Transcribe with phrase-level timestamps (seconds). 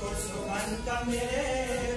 [0.00, 1.93] को सुगंध मेरे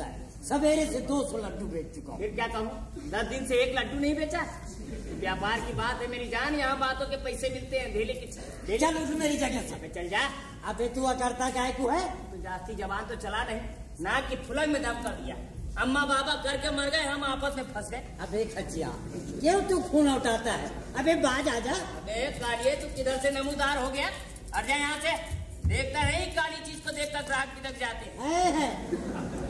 [0.00, 3.10] है बोलता है। सवेरे से 200 लड्डू बेच चुका हूँ। फिर क्या कहूँ?
[3.10, 4.40] दस दिन से एक लड्डू नहीं बेचा।
[5.20, 8.26] व्यापार की बात है मेरी जान। यहाँ बातों के पैसे मिलते हैं धेले की
[8.78, 10.22] चल उठ मेरी जगह से। चल जा।
[10.68, 12.04] अबे तू करता काय को है?
[12.32, 13.60] तो जास्ती जवान तो चला नहीं।
[14.00, 15.36] नाक की फुलक में दम कर दिया।
[15.82, 18.88] अम्मा बाबा करके मर गए हम आपस में फंस गए। अबे खचिया
[19.40, 20.70] क्यों तू खून उठाता है?
[20.98, 24.08] अबे बाज आजा अबे कालिए तू किधर से नमूदार हो गया?
[24.52, 28.68] जा यहाँ से। देखता नहीं काली चीज़ को देखकर ग्राहक किधर जाते हैं। है, है।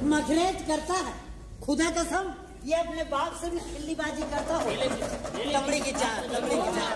[0.05, 1.15] मखरेज करता है।
[1.63, 2.33] खुदा कसम,
[2.65, 4.71] ये अपने बाप से भी खिल्लीबाजी करता हो।
[5.53, 6.93] लमड़ी की चार लमड़ी की चार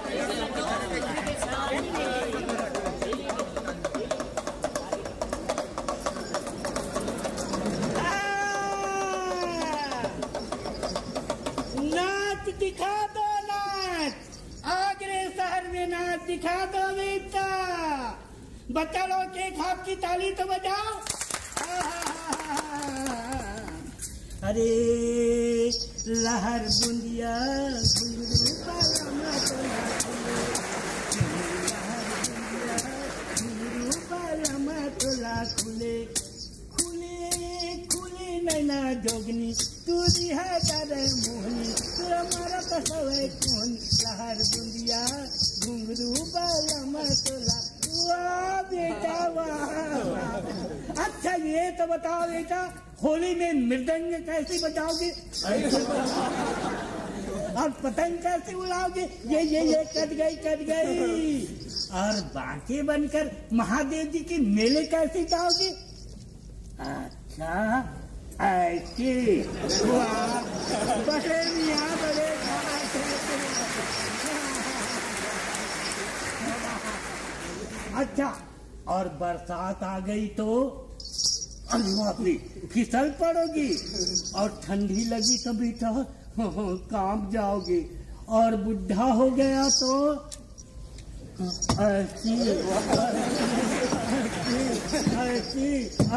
[12.58, 14.14] दिखा दो नाच
[14.66, 17.44] आगरे शहर में नाच दिखा दो, बेटा।
[18.70, 21.15] बच्चा लोग के खाप की ताली तो बजाओ।
[24.46, 25.70] हरे
[26.24, 27.30] लहर बुंदिया
[32.56, 35.94] घुंगरू पालमा चला खुले
[36.76, 37.16] खुले
[37.94, 39.50] खुले नैना जोगनी
[39.86, 45.02] तुरी है तारे मोहनी तुरा मारा कसवे कोन लहर बुंदिया
[45.64, 47.58] घुंगरू पालमा चला
[48.70, 52.60] बेटा वाह अच्छा ये तो बताओ बेटा,
[53.02, 55.10] होली में मृदंग कैसे बजाओगे?
[57.60, 59.02] और पतंग कैसे उड़ाओगे?
[59.32, 61.40] ये ये ये, कट गई कट गई।
[62.00, 63.30] और बाकी बनकर
[63.60, 65.70] महादेव जी के मेले कैसे जाओगे?
[66.86, 67.54] अच्छा
[68.46, 69.12] ऐसे।
[77.96, 78.26] अच्छा
[78.88, 80.48] और बरसात आ गई तो
[82.72, 83.70] फिसल पड़ोगी
[84.38, 85.90] और ठंडी लगी तो बेटा
[86.38, 87.80] काँप जाओगे।
[88.28, 89.90] और बुढ़ा हो गया तो
[91.82, 92.34] ऐसी
[95.16, 95.68] ऐसी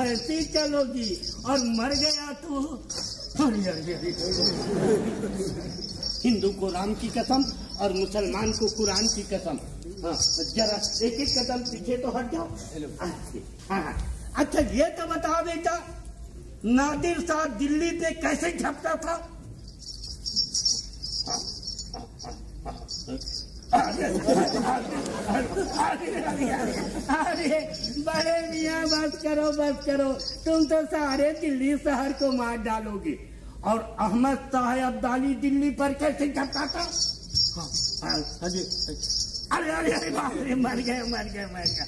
[0.02, 1.10] ऐसी चलोगी।
[1.46, 2.52] और मर गया तो
[6.24, 7.44] हिंदू को राम की कसम
[7.82, 9.60] और मुसलमान को कुरान की कसम।
[10.04, 10.16] हाँ।
[10.56, 12.48] जरा एक एक कदम पीछे तो हट जाओ।
[13.70, 13.96] हाँ हाँ।
[14.38, 15.76] अच्छा ये तो बताओ बेटा
[16.66, 19.16] नादिर शाह दिल्ली पे कैसे झपटा था?
[27.10, 27.60] अरे
[28.06, 30.12] बड़े मियाँ बस करो बस करो।
[30.46, 33.18] तुम तो सारे दिल्ली शहर को मार डालोगे।
[33.68, 36.84] और अहमद शाह अब्दाली दिल्ली पर कैसे झपटा था?
[37.56, 38.62] हाँ, अरे
[39.54, 40.10] अरे अरे अरे
[40.56, 41.86] मर गए मर गए मर गए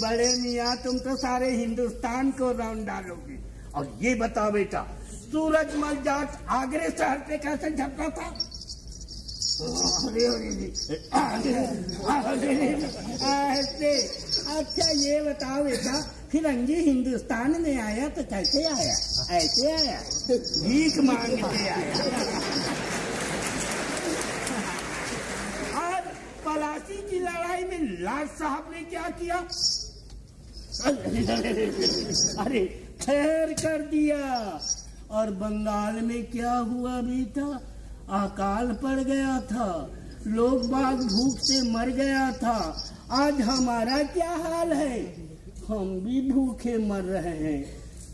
[0.00, 3.36] बड़े मियाँ, तुम तो सारे हिंदुस्तान को राउंड डालोगे।
[3.74, 4.80] और ये बताओ बेटा
[5.32, 8.26] सूरजमल जाट आगरे शहर पे कैसे झपका था?
[13.52, 13.92] ऐसे।
[14.56, 16.00] अच्छा ये बताओ बेटा
[16.32, 18.94] फिरंगी हिंदुस्तान में आया तो कैसे आया?
[19.38, 19.98] ऐसे आया।
[20.28, 21.94] भीख मांग के आया
[25.82, 26.00] और
[26.62, 29.36] पलासी की लड़ाई में लाल साहब ने क्या किया?
[32.42, 34.60] अरे, ठहर कर दिया।
[35.10, 37.60] और बंगाल में क्या हुआ बेटा?
[38.24, 39.90] अकाल पड़ गया था।
[40.26, 45.00] लोग बाग भूख से मर गया था। आज हमारा क्या हाल है?
[45.68, 47.64] हम भी भूखे मर रहे हैं।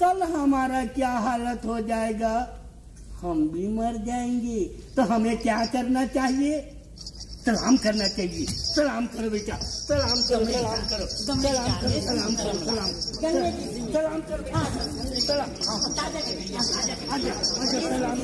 [0.01, 2.61] कल हमारा क्या हालत हो जाएगा?
[3.23, 4.65] हम भी मर जाएँगे।
[4.97, 6.75] तो हमें क्या करना चाहिए?
[7.49, 13.53] सलाम करना चाहिए। सलाम करो बेटा सलाम करो सलाम करो सलाम करो सलाम करो सलाम
[13.95, 14.43] सलाम करो।
[15.27, 15.51] सलाम
[16.69, 18.19] आजा आजा सलाम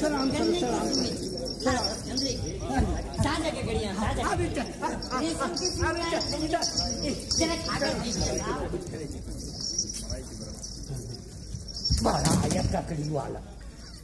[0.00, 0.50] सलाम करो।
[1.62, 1.86] सलाम
[3.24, 5.48] ताज़ा के गड़िया ताज़ा। आ बेटा आ, आ, आ, आ
[6.42, 6.60] बेटा
[7.38, 8.32] जरा खाकर दीजिए
[12.02, 13.40] बड़ा आया ककड़ी वाला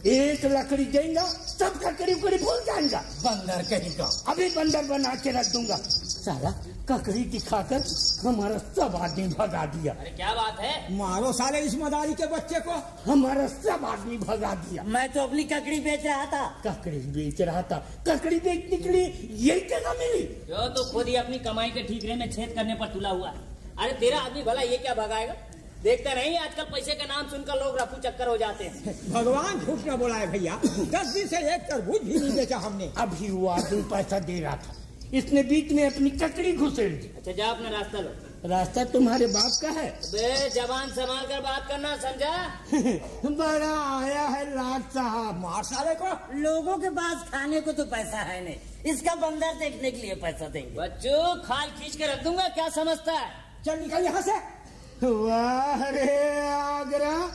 [0.07, 5.47] एक लकड़ी देगा सब ककड़ी उकड़ी भूल जाएगा। बंदर कहेगा अभी बंदर बना के रख
[5.47, 6.51] दूँगा। सारा
[6.89, 7.85] ककड़ी दिखाकर
[8.27, 10.97] हमारा सब आदमी भगा दिया। अरे क्या बात है?
[10.97, 12.73] मारो सारे इस मदारी के बच्चे को।
[13.13, 17.63] हमारा सब आदमी भगा दिया। मैं तो अपनी ककड़ी बेच रहा था। ककड़ी बेच रहा
[17.63, 17.79] था।
[18.09, 22.15] ककड़ी बेचने के लिए यही जगह मिली। जो तो खुद ही अपनी कमाई के ठीकरे
[22.15, 23.41] में छेद करने पर तुला हुआ है।
[23.79, 25.35] अरे तेरा आदमी भला ये क्या भगाएगा?
[25.83, 29.87] देखते नहीं आजकल पैसे का नाम सुनकर लोग रफू चक्कर हो जाते हैं। भगवान झूठ
[29.87, 30.61] न बोला है भैया?
[30.67, 34.57] दस दिन से एक तरबूज भी नहीं बेचा हमने। अभी वो आदमी पैसा दे रहा
[34.57, 34.77] था।
[35.15, 38.13] इसने बीच में अपनी ककड़ी घुसेड़। दी अच्छा जा अपना रास्ता लो।
[38.49, 42.33] रास्ता तुम्हारे बाप का है। बे जबान संभाल कर बात करना समझा?
[43.43, 48.19] बड़ा आया है लाट साहब मार साले को। लोगों के पास खाने को तो पैसा
[48.31, 52.49] है नहीं। इसका बंदर देखने के लिए पैसा देंगे। बच्चों खाल खींच के रख दूँगा
[52.49, 53.31] क्या समझता है?
[53.67, 54.62] चल निकल यहाँ से।
[55.05, 57.31] वाह रे आगरा,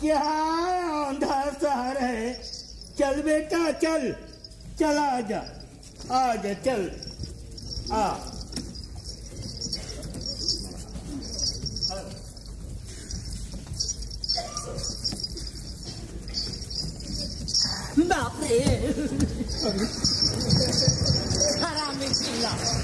[0.00, 2.42] क्या आंधा शहर है?
[2.98, 4.16] चल बेटा, चल।
[4.78, 6.90] चल आ जा चल।
[7.92, 8.14] आ।
[17.98, 18.58] बाप रे।
[21.62, 22.77] हरामी चिल्ला।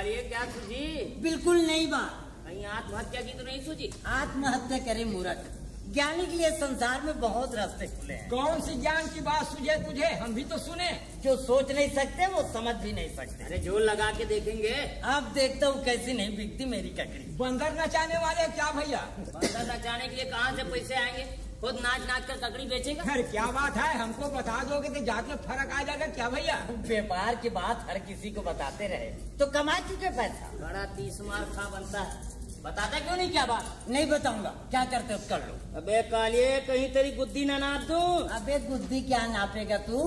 [0.00, 1.20] है अबे कालिए क्या सूझी?
[1.22, 3.92] बिल्कुल नहीं बात। कहीं आत्महत्या की तो नहीं सूझी?
[4.06, 5.56] आत्महत्या करे मूर्ख
[5.92, 9.76] ज्ञानी के लिए संसार में बहुत रास्ते खुले हैं। कौन सी ज्ञान की बात सुझे
[9.76, 10.06] तुझे?
[10.06, 13.80] हम भी तो सुने। जो सोच नहीं सकते वो समझ भी नहीं सकते। अरे ज़ोर
[13.80, 18.70] लगा के देखेंगे। अब देखता हूँ कैसी नहीं बिकती मेरी ककड़ी। बंदर नचाने वाले क्या
[18.70, 18.98] भैया?
[19.18, 21.39] बंदर नचाने के लिए कहाँ से पैसे आएँगे?
[21.80, 23.04] नाच नाच कर ककड़ी बेचेगा?
[23.04, 23.92] खैर क्या बात है?
[23.98, 26.56] हमको बता दोगे तो जात में फ़र्क आ जाएगा क्या भैया?
[26.88, 30.50] व्यापार की बात हर किसी को बताते रहे। तो कमा चुके पैसा?
[30.60, 33.64] बड़ा तीस मार खा बनता है। बताता क्यों नहीं क्या बात?
[33.88, 35.20] नहीं बताऊँगा। क्या करते हो?
[35.28, 38.28] कर लो। अबे कालिए कहीं तेरी बुद्धि ना नाप दूँ?
[38.30, 40.02] अबे बुद्धि क्या नापेगा तू?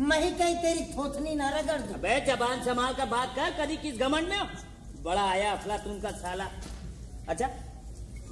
[0.00, 1.94] मैं ही कहीं तेरी थोथनी न रगड़ दूँ?
[1.94, 6.10] अबे जबान संभाल कर बात कर कभी किस घमंड में बड़ा आया अफला तुम का
[6.10, 6.48] साला।
[7.28, 7.48] अच्छा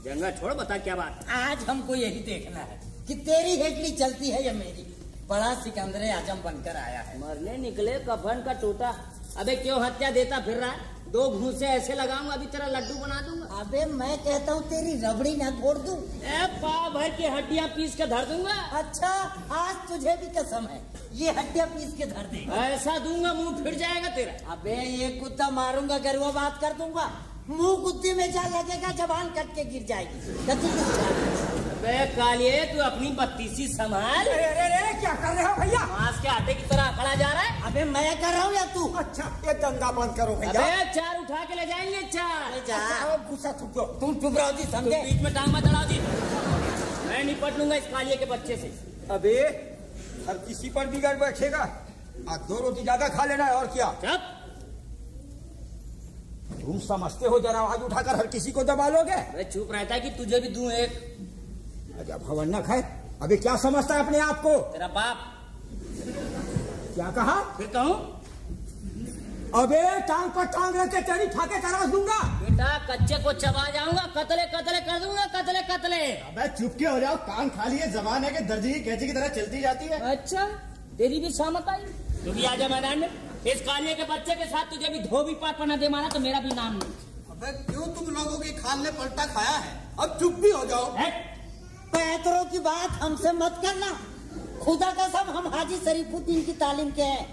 [0.04, 1.24] जंगा छोड़ बता क्या बात?
[1.30, 4.86] आज हमको यही देखना है। कि तेरी हेटली चलती है या मेरी?
[5.28, 8.94] बड़ा सिकंदर आज़म बनकर आया है। मरने निकले कफन का टूटा।
[9.38, 13.20] अबे क्यों हत्या देता फिर रहा है दो घूसे ऐसे लगाऊँगा अभी तेरा लड्डू बना
[13.20, 17.66] दूँगा। अबे मैं कहता हूँ तेरी रबड़ी न फोड़ दूँ। ए पाव भर की हड्डियाँ
[17.76, 19.10] पीस के धर दूँगा। अच्छा
[19.56, 20.80] आज तुझे भी कसम है
[21.14, 25.50] ये हड्डियाँ पीस के धर दे ऐसा दूँगा मुँह फिर जाएगा तेरा। अबे ये कुत्ता
[25.52, 27.10] मारूँगा अगर वो बात कर दूँगा
[27.48, 30.70] मुँह कुत्ते में जा लगेगा जबान कट के गिर जाएगी। की?
[31.70, 35.84] अबे कालिए तू अपनी बत्तीसी संभाल। अरे अरे अरे क्या कर रहे हो भैया?
[35.90, 38.64] मांस के आटे की तरह खड़ा जा रहा है। अबे मैं कर रहा हूँ या
[38.74, 38.86] तू?
[38.98, 43.52] अच्छा ये दंगा बंद करो भैया। अबे चार उठा के ले जाएँगे चार। अच्छा, गुस्सा
[43.60, 45.02] थूक दो तुम चुप रहो जी समझे?
[45.02, 45.98] बीच में टांग मत अड़ाओ जी।
[47.08, 48.72] मैं निपट लूँगा इस कालिए के बच्चे से।
[49.14, 49.36] अबे
[50.28, 51.62] हर किसी पर बिगड़ बैठेगा।
[52.30, 53.92] आज दो रोटी ज़्यादा खा लेना है और क्या?
[54.02, 54.32] चुप।
[56.60, 59.12] तुम समझते हो जरा आवाज़ उठाकर हर किसी को दबा लोगे?
[59.12, 60.90] अरे चुप रहता है कि तुझे भी दूँ एक।
[62.00, 62.80] अजब भवन्नक है
[63.22, 64.58] अभी क्या समझता है अपने आप को?
[64.72, 65.18] तेरा बाप।
[66.94, 67.40] क्या कहा?
[67.56, 67.94] फिर कहूँ?
[69.54, 74.04] अबे टांग पर टांग रख के तेरी फाके तराश दूँगा। बेटा कच्चे को चबा जाऊँगा
[74.16, 78.24] कतले कतले कर दूँगा कतले कतले। अबे चुप के हो जाओ कान खाली है जबान
[78.24, 80.44] है कि दर्जी की कैची की तरह चलती जाती है। अच्छा
[80.98, 81.84] तेरी भी शामत आई?
[82.26, 83.10] तू भी आजा मैदान में
[83.46, 86.38] इस कालिए के बच्चे के साथ तुझे भी धोबी पाट पना दे मारा तो मेरा
[86.40, 86.94] भी नाम नहीं।
[87.30, 89.70] अबे क्यों तुम लोगों की खान ने पलटा खाया है?
[90.00, 90.86] अब चुप भी हो जाओ?
[91.92, 93.90] पैतरों की बात हमसे मत करना।
[94.64, 97.24] खुदा का सब हम हाजी शरीफुद्दीन की तालीम के हैं।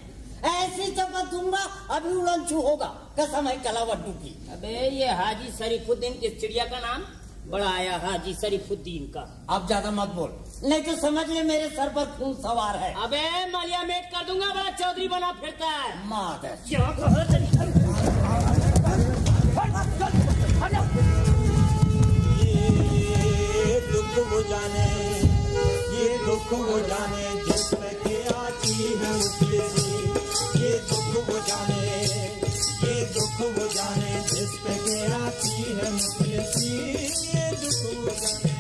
[0.54, 6.20] ऐसी चपत दूँगा अभी उड़न छू होगा। कसम है कलावड्डू की अबे ये हाजी शरीफुद्दीन
[6.20, 7.02] किस चिड़िया का नाम?
[7.46, 10.32] बड़ा आया हाजी शरीफुद्दीन का। आप ज़्यादा मत बोल।
[10.64, 13.22] नहीं तो समझ ले मेरे सर पर खून सवार है। अबे
[13.52, 16.78] मालिया मेट कर दूँगा बड़ा चौधरी बना फिरता है। मात है। ये
[23.92, 24.88] दुख वो जाने
[25.94, 29.92] ये दुख वो जाने जिसमें के आती है मुफलिसी
[30.62, 31.82] ये दुख वो जाने
[32.84, 36.63] ये दुख वो जाने जिसमें के आती है मुफलिसी ये
[38.22, 38.53] दुख वो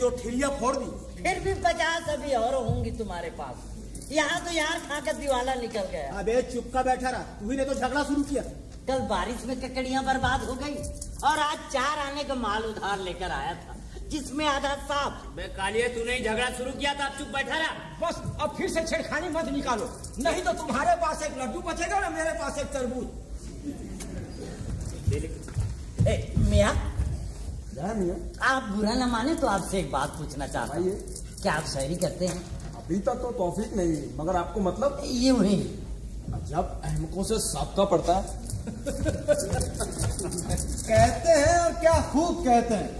[0.00, 0.90] मेरी दो ठिलिया फोड़ दी।
[1.22, 3.56] फिर भी पचास अभी और होंगी तुम्हारे पास।
[4.12, 7.74] यहाँ तो यार खाकर दिवाला निकल गया। अबे चुपका बैठा रहा। तू ही ने तो
[7.74, 8.42] झगड़ा शुरू किया।
[8.88, 10.74] कल बारिश में ककड़ियाँ बर्बाद हो गई
[11.22, 13.76] और आज चार आने का माल उधार लेकर आया था
[14.10, 17.72] जिसमें आधा साफ़। बे कालिए तूने ही झगड़ा शुरू किया था। अब चुप बैठा रहा।
[18.00, 19.86] बस अब फिर से छेड़खानी मत निकालो।
[20.18, 23.06] नहीं तो तुम्हारे पास एक लड्डू बचेगा ना मेरे पास एक तरबूज।
[26.08, 26.72] ए, मियाँ
[27.80, 30.90] आप बुरा ना माने तो आपसे एक बात पूछना चाहता हूँ।
[31.42, 32.40] क्या आप शायरी करते हैं?
[32.76, 35.00] अभी तक तो तौफीक नहीं मगर आपको मतलब?
[35.04, 35.56] ये ही
[36.50, 38.22] जब अहमकों से सबका पड़ता है।
[40.88, 42.90] कहते हैं और क्या खूब कहते हैं।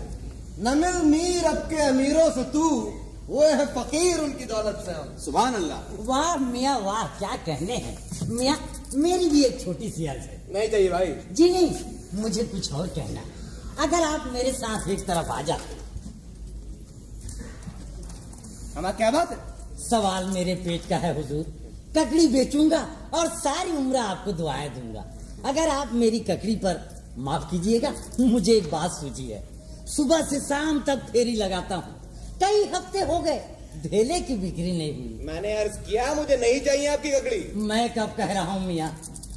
[0.61, 2.65] न मिल मीर अब के अमीरों से तू
[3.29, 7.97] वो है फकीर उनकी दौलत से हम। सुभान अल्लाह वाह मियाँ वाह क्या कहने हैं।
[8.31, 8.57] मियाँ
[8.95, 11.71] मेरी भी एक छोटी सी अर्ज़ है। नहीं चाहिए भाई। जी नहीं
[12.23, 13.30] मुझे कुछ और कहना है।
[13.81, 15.79] अगर आप मेरे साथ एक तरफ़ आ जाते।
[18.77, 19.39] हमारा क्या बात है?
[19.81, 21.45] सवाल मेरे पेट का है हुजूर।
[21.97, 22.81] ककड़ी बेचूँगा
[23.15, 25.05] और सारी उम्र आपको दुआएँ दूँगा।
[25.45, 26.81] अगर आप मेरी ककड़ी पर
[27.19, 29.43] माफ़ कीजिएगा मुझे एक बात सूझी है।
[29.87, 31.95] सुबह से शाम तक फेरी लगाता हूँ।
[32.43, 33.41] कई हफ़्ते हो गए
[33.87, 38.15] धेले की बिक्री नहीं हुई। मैंने अर्ज़ किया मुझे नहीं चाहिए आपकी ककड़ी। मैं कब
[38.17, 38.91] कह रहा हूँ मियाँ?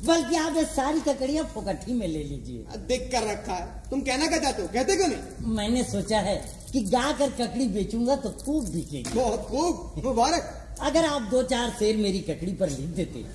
[0.05, 4.27] बल्कि आप ये सारी ककड़ियाँ फोकठी में ले लीजिए। दिख कर रखा है। तुम कहना
[4.27, 4.67] क्या चाहते हो?
[4.73, 5.53] कहते क्यों नहीं?
[5.55, 6.35] मैंने सोचा है
[6.71, 10.49] कि गा कर ककड़ी बेचूँगा तो खूब बिकेगी। बहुत खूब मुबारक।
[10.81, 13.25] अगर आप दो चार शेर मेरी ककड़ी पर लिख देते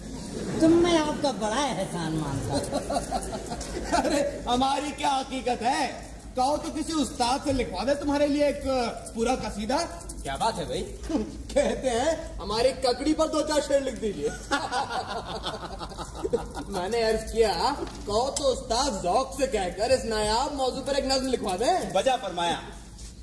[0.61, 5.87] तो मैं आपका बड़ा एहसान मानता। अरे हमारी क्या हकीकत है?
[6.37, 8.61] कहो तो किसी उस्ताद से लिखवा दे तुम्हारे लिए एक
[9.15, 9.77] पूरा कसीदा।
[10.23, 10.81] क्या बात है भाई?
[11.55, 14.29] कहते हैं हमारी ककड़ी पर दो चार शेर लिख दीजिए।
[16.35, 17.53] मैंने अर्ज़ किया
[18.07, 22.17] कहो तो उस्ताद जौक से कहकर इस नायाब मौजू पर एक नज्म लिखवा दे। बजा
[22.17, 22.61] फरमाया।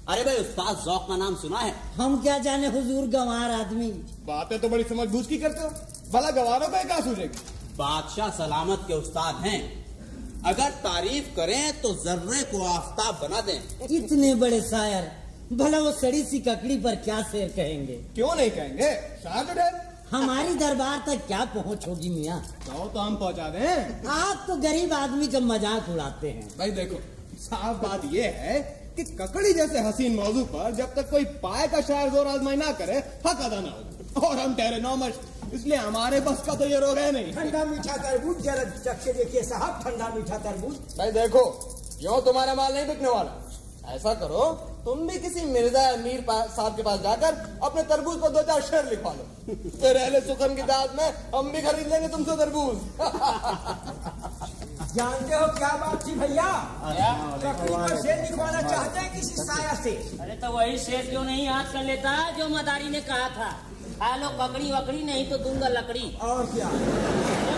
[0.10, 1.74] अरे भाई उस्ताद जौक का नाम सुना है?
[1.96, 3.90] हम क्या जाने हुजूर गंवार आदमी।
[4.28, 5.70] बातें तो बड़ी समझ बूझ की करते हो।
[6.12, 7.40] भला गवारों पे क्या सूझेगी?
[7.78, 9.62] बादशाह सलामत के उस्ताद हैं।
[10.46, 15.12] अगर तारीफ़ करें तो जर्रे को आफ्ताब बना दें। इतने बड़े शायर
[15.54, 17.94] भला वो सड़ी सी ककड़ी पर क्या शेर कहेंगे?
[17.94, 18.92] क्यों नहीं कहेंगे?
[19.24, 22.40] शायद तो हमारी दरबार तक क्या पहुँच होगी मियाँ?
[22.68, 27.00] कहो तो हम पहुँचा दें। आप तो गरीब आदमी का मज़ाक उड़ाते हैं। भाई देखो
[27.40, 28.60] साफ़ बात यह है
[28.96, 32.72] कि ककड़ी जैसे हसीन मौजू पर जब तक कोई पाए का शायर ज़ोर आजमाई ना
[32.74, 35.20] करे हक अदा ना हो। और हम ठहरे नौमश
[35.54, 39.14] इसलिए हमारे बस का तो ये रोग है नहीं। ठंडा मीठा तरबूज जरा चख के
[39.14, 41.44] देखिए साहब ठंडा मीठा तरबूज। भाई देखो
[42.02, 43.42] यो तुम्हारा माल नहीं बिकने वाला।
[43.88, 44.44] ऐसा करो
[44.86, 47.32] तुम भी किसी मिर्ज़ा या मीर साहब के पास जाकर
[47.64, 49.26] अपने तरबूज पर दो चार शेर लिखवा लो।
[49.82, 52.78] फिर अहले सुखन की दाद में हम भी खरीद लेंगे तुमसे तरबूज।
[54.96, 56.50] जानते हो क्या बात थी भैया?
[56.86, 59.92] पर शेर लिखवाना चाहते हैं किसी साया से?
[60.22, 63.50] अरे तो वही शेर क्यों नहीं याद कर लेता जो मदारी ने कहा था।
[64.00, 66.70] खा लो ककड़ी वकड़ी नहीं तो दूँगा लकड़ी। और क्या?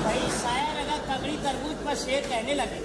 [0.04, 2.80] भाई शायर अगर ककड़ी तरबूज पर शेर कहने लगे।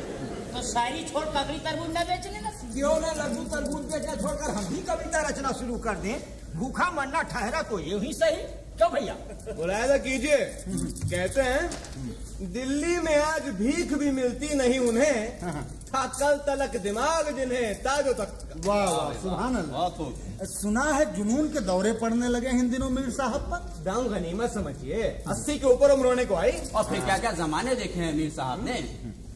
[0.53, 4.65] तो शायरी छोड़ ककड़ी तरबूज न बेचने ना। क्यों न लड्डू तरबूज बेचना छोड़कर हम
[4.67, 6.17] भी कविता रचना शुरू कर दें?
[6.55, 8.43] भूखा मरना ठहरा तो ये ही सही।
[8.77, 9.15] क्यों भैया?
[9.57, 10.37] मुलायदा कीजिए।
[10.67, 15.41] कहते हैं दिल्ली में आज भीख भी मिलती नहीं उन्हें।
[15.87, 21.61] था कल तलक दिमाग जिन्हें ताजो तक। वाह वाह सुभान अल्लाह सुना है जुनून के
[21.63, 25.91] दौरे पड़ने लगे हैं इन दिनों मीर साहब पर। दाम गनीमत समझिए अस्सी के ऊपर
[25.91, 28.81] उम्र होने को आई। और फिर क्या क्या जमाने देखे हैं मीर साहब ने?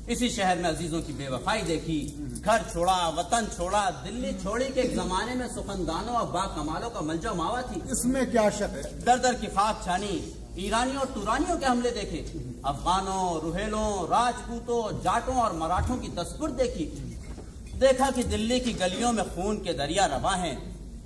[0.08, 2.00] इसी शहर में अजीजों की बेवफाई देखी।
[2.40, 7.34] घर छोड़ा वतन छोड़ा दिल्ली छोड़ी के एक जमाने में सुखनदानों और बाकमालों का मलजो
[7.34, 8.82] मावा थी। इसमें क्या शक है?
[9.04, 12.18] दर दर की खाक छानी ईरानियों और तुरानियों के हमले देखे।
[12.66, 16.84] अफगानों रुहेलों राजपूतों जाटों और मराठों की तस्कुर देखी।
[17.78, 20.56] देखा कि दिल्ली की गलियों में खून के दरिया रवा हैं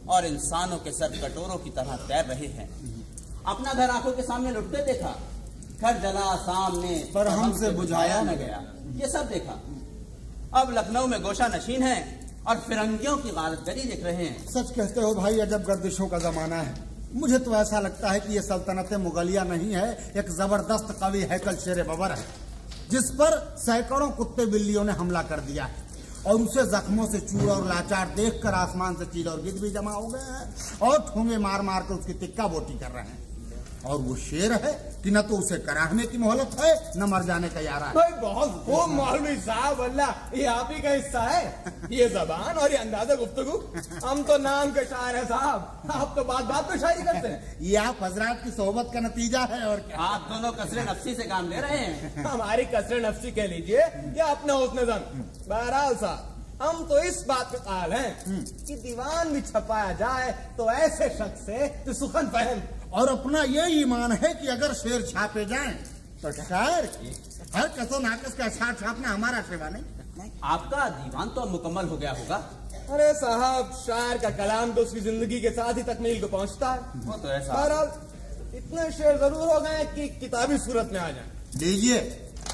[0.07, 2.69] और इंसानों के सर कटोरों की तरह तैर रहे हैं।
[3.47, 5.17] अपना घर आँखों के सामने लुटते देखा।
[5.81, 8.59] घर जला सामने पर हमसे हमसे बुझाया न गया।
[8.97, 9.53] ये सब देखा।
[10.61, 11.99] अब लखनऊ में गोशा नशीन है
[12.49, 16.57] और फिरंगियों की गारतगरी देख रहे हैं। सच कहते हो भाई अजब गर्दिशों का जमाना
[16.59, 16.75] है।
[17.15, 21.57] मुझे तो ऐसा लगता है कि ये सल्तनत मुगलिया नहीं है एक ज़बरदस्त कवि हैकल
[21.57, 22.25] शेर बबर है
[22.91, 25.89] जिस पर सैकड़ों कुत्ते बिल्लियों ने हमला कर दिया है
[26.27, 29.93] और उसे जख्मों से चूर और लाचार देखकर आसमान से चील और गिद भी जमा
[29.93, 30.45] हो गए हैं
[30.83, 33.19] और ठोंगे मार मार कर उसकी तिक्का बोटी कर रहे हैं।
[33.87, 37.49] और वो शेर है कि न तो उसे कराहने की मोहलत है न मर जाने
[37.49, 41.45] का यारा है। भाई बहुत खूब मौलवी साहब अल्लाह ये आप ही का हिस्सा है।
[41.93, 43.57] ये जबान और ये अंदाज़ा गुफ्तगू।
[44.07, 47.57] हम तो नाम के शायर है साहब। आप तो बात बात पे शायरी करते हैं।
[47.63, 49.99] ये आप हजरात की सोहबत का नतीजा है और क्या?
[49.99, 53.87] आप दोनों कसरे नफसी से काम ले रहे हैं। हमारी कसरे नफसी कह लीजिए
[54.19, 56.29] या अपना उसने जन बहरहाल साहब
[56.63, 58.09] हम तो इस बात पे काल हैं
[58.67, 62.61] कि दीवान भी छपाया जाए तो ऐसे शख्स से जो सुखन पहन
[62.93, 65.73] और अपना ये ईमान है कि अगर शेर छापे जाए
[66.23, 67.17] तो शायर की
[67.55, 71.97] हर कसो नाकस का अशार छापना हमारा सेवा नहीं। आपका दीवान तो अब मुकम्मल हो
[71.97, 72.37] गया होगा।
[72.91, 77.01] अरे साहब शायर का कलाम तो उसकी ज़िंदगी के साथ ही तकमील को पहुँचता है।
[77.07, 77.83] वो तो ऐसा।
[78.57, 81.25] इतने शेर ज़रूर हो गए कि किताबी सूरत में आ जाए।
[81.57, 82.01] लीजिए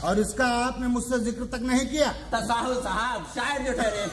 [0.05, 4.07] और इसका आपने मुझसे ज़िक्र तक नहीं किया। तसाहुल साहब शायर जो ठहरे।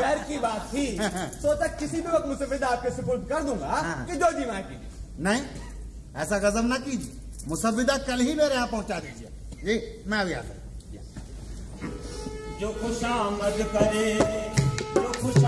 [0.00, 0.86] घर की बात थी।
[1.42, 4.80] सोचा किसी भी वक्त मुसफिद आपके सुपुर्द कर दूँगा कि जो जी माँ की।
[5.20, 5.42] नहीं?
[6.16, 7.12] ऐसा गजब ना कीजिए।
[7.48, 9.28] मुसविदा कल ही मेरे यहाँ पहुँचा दीजिए।
[9.64, 10.56] जी, मैं अभी आता हूँ।
[12.60, 14.14] जो खुशामद करे,
[14.94, 15.39] जो खुशामद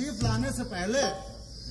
[0.00, 1.00] तशरीफ़ लाने से पहले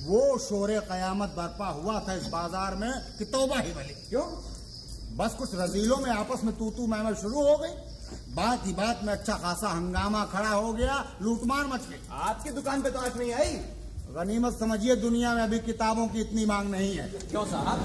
[0.06, 4.22] वो शोर कयामत बर्पा हुआ था इस बाज़ार में कि तौबा ही बली क्यों?
[5.18, 7.74] बस कुछ रजीलों में आपस में तू तू मैं मैं शुरू हो गई।
[8.34, 12.82] बात ही बात में अच्छा खासा हंगामा खड़ा हो गया लूटमार मच गई। आपकी दुकान
[12.82, 13.52] पे तो आज नहीं आई?
[14.14, 17.78] गनीमत समझिए दुनिया में अभी किताबों की इतनी मांग नहीं है। क्यों साहब?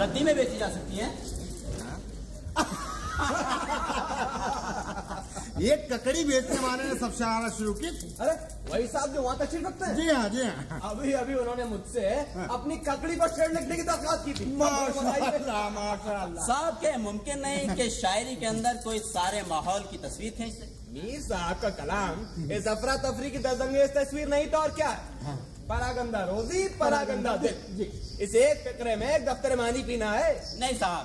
[0.00, 1.08] रद्दी में बेची जा सकती है।
[5.60, 7.86] ये ककड़ी बेचने वाले ने सबसे आना शुरू की
[8.20, 11.64] अरे वही साहब जो वहाँ तशरीफ़ रखते हैं। जी हाँ जी हाँ। अभी अभी उन्होंने
[11.64, 12.08] मुझसे
[12.50, 14.44] अपनी ककड़ी पर शेर लिखने की दरखास्त की थी।
[16.46, 20.54] साहब क्या मुमकिन नहीं कि शायरी के अंदर कोई सारे माहौल की तस्वीर खींच
[20.92, 24.88] मीर साहब का कलाम इस अफरा तफरी की दरदंगेज तस्वीर नहीं तो और क्या?
[25.22, 25.36] है।
[25.68, 27.80] परागंदा रोजी परागंदा दिल
[28.20, 31.04] इस एक फिक्रे में एक दफ्तर मानी पीना है। नहीं साहब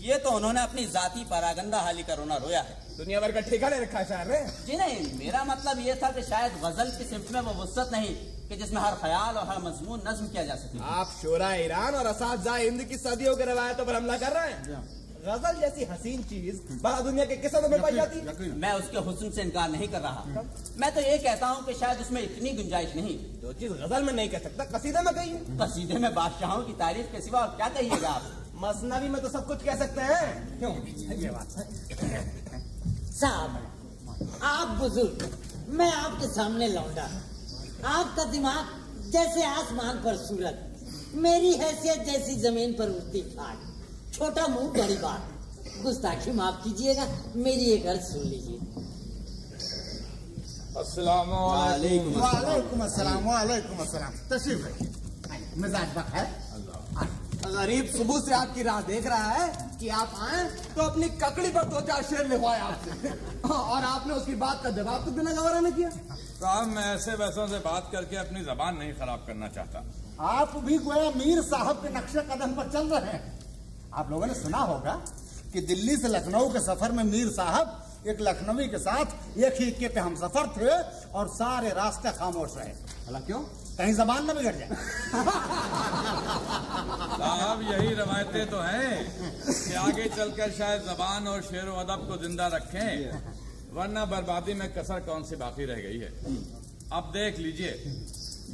[0.00, 3.68] ये तो उन्होंने अपनी जाति परागंदा हाली का रोना रोया है। दुनिया भर का ठेका
[3.68, 7.04] ले रखा है शहर ने जी नहीं मेरा मतलब ये था कि शायद गज़ल की
[7.04, 8.14] सिमत में वो वसत नहीं
[8.48, 12.06] कि जिसमें हर ख्याल और हर मजमून नज्म किया जा सके। आप शोरा ईरान और
[12.06, 14.80] असाजा हिंद की सदियों के रवायतों पर हमला कर रहे हैं।
[15.26, 19.30] गज़ल जैसी हसीन चीज़ भला दुनिया के किस्सों में पाई जाती है। मैं उसके हुस्न
[19.30, 20.44] से इनकार नहीं कर रहा।
[20.76, 24.12] मैं तो ये कहता हूँ कि शायद उसमें इतनी गुंजाइश नहीं। जो चीज़ गज़ल में
[24.12, 25.32] नहीं कह सकता कसीदे में कही
[25.62, 28.30] कसीदे में बादशाहों की तारीफ़ के सिवा और क्या कहिएगा आप?
[28.62, 30.72] मसनवी में तो सब कुछ कह सकते हैं। क्यों?
[31.18, 32.49] ये बात
[33.20, 35.22] साहब आप बुज़ुर्ग
[35.78, 37.02] मैं आपके सामने लौंडा।
[37.88, 38.64] आपका दिमाग
[39.12, 43.58] जैसे आसमान पर सूरज। मेरी हैसियत जैसी ज़मीन पर उठती खाट
[44.14, 47.06] छोटा मुँह बड़ी बात। गुस्ताखी माफ़ कीजिएगा
[47.44, 48.58] मेरी एक अर्ज़ सुन लीजिए।
[52.16, 54.62] वालेकुम अस्सलाम वालेकुम अस्सलाम। तशरीफ़
[55.28, 56.26] भाई मिजाज बखैर
[57.46, 60.44] गरीब सुबह से आपकी राह देख रहा है कि आप आए
[60.76, 63.10] तो अपनी ककड़ी पर दो चार शेर लिखवाए आपसे।
[63.50, 67.46] और आपने उसकी बात का जवाब तो बिना गवारा ने किया। साहब मैं ऐसे वैसों
[67.48, 69.84] से बात करके अपनी जबान नहीं खराब करना चाहता।
[70.30, 73.38] आप भी गोया मीर साहब के नक्शे कदम पर चल रहे हैं।
[73.94, 74.92] आप लोगों ने सुना होगा
[75.52, 79.66] कि दिल्ली से लखनऊ के सफ़र में मीर साहब एक लखनवी के साथ एक ही
[79.68, 80.76] इक्के पे हम सफ़र थे
[81.18, 82.72] और सारे रास्ते खामोश रहे।
[83.06, 83.42] भला क्यों?
[83.80, 84.70] कहीं जबान न बिगड़ जाए।
[87.20, 88.94] साहब यही रवायतें तो हैं
[89.46, 92.90] कि आगे चलकर शायद जबान और शेर व अदब को ज़िंदा रखें
[93.74, 96.10] वरना बर्बादी में कसर कौन सी बाकी रह गई है?
[96.92, 97.72] अब देख लीजिए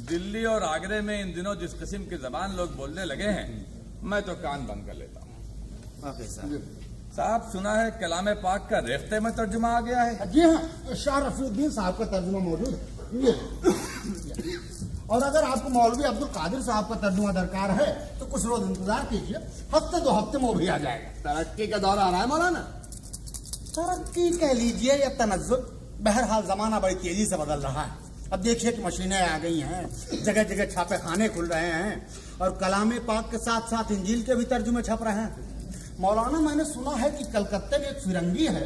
[0.09, 3.47] दिल्ली और आगरे में इन दिनों जिस किस्म की जबान लोग बोलने लगे हैं
[4.03, 5.31] मैं तो कान बंद कर लेता हूँ।
[7.17, 10.13] साहब सुना है कलाम पाक का रेफ्ते में तर्जुमा आ गया है?
[10.31, 12.79] जी हाँ शाह रफीउद्दीन साहब का तर्जुमा मौजूद है।
[15.07, 17.87] और अगर आपको मौलवी अब्दुल कादिर साहब का तर्जुमा दरकार है
[18.19, 19.37] तो कुछ रोज इंतज़ार कीजिए।
[19.73, 22.59] हफ़्ते दो हफ़्ते में वो भी आ जाएगा। तरक्की का दौर आ रहा है मौलाना।
[23.71, 25.65] तरक्की कह लीजिए या तनजुल
[26.01, 30.23] बहरहाल जमाना बड़ी तेज़ी से बदल रहा है। अब देखिए कि मशीनें आ गई हैं
[30.23, 32.07] जगह जगह छापे खाने खुल रहे हैं,
[32.41, 36.65] और कलाम पाक के साथ साथ इंजील के भी तर्जुमे छप रहे हैं। मौलाना, मैंने
[36.65, 38.65] सुना है कि कलकत्ते में एक फिरंगी है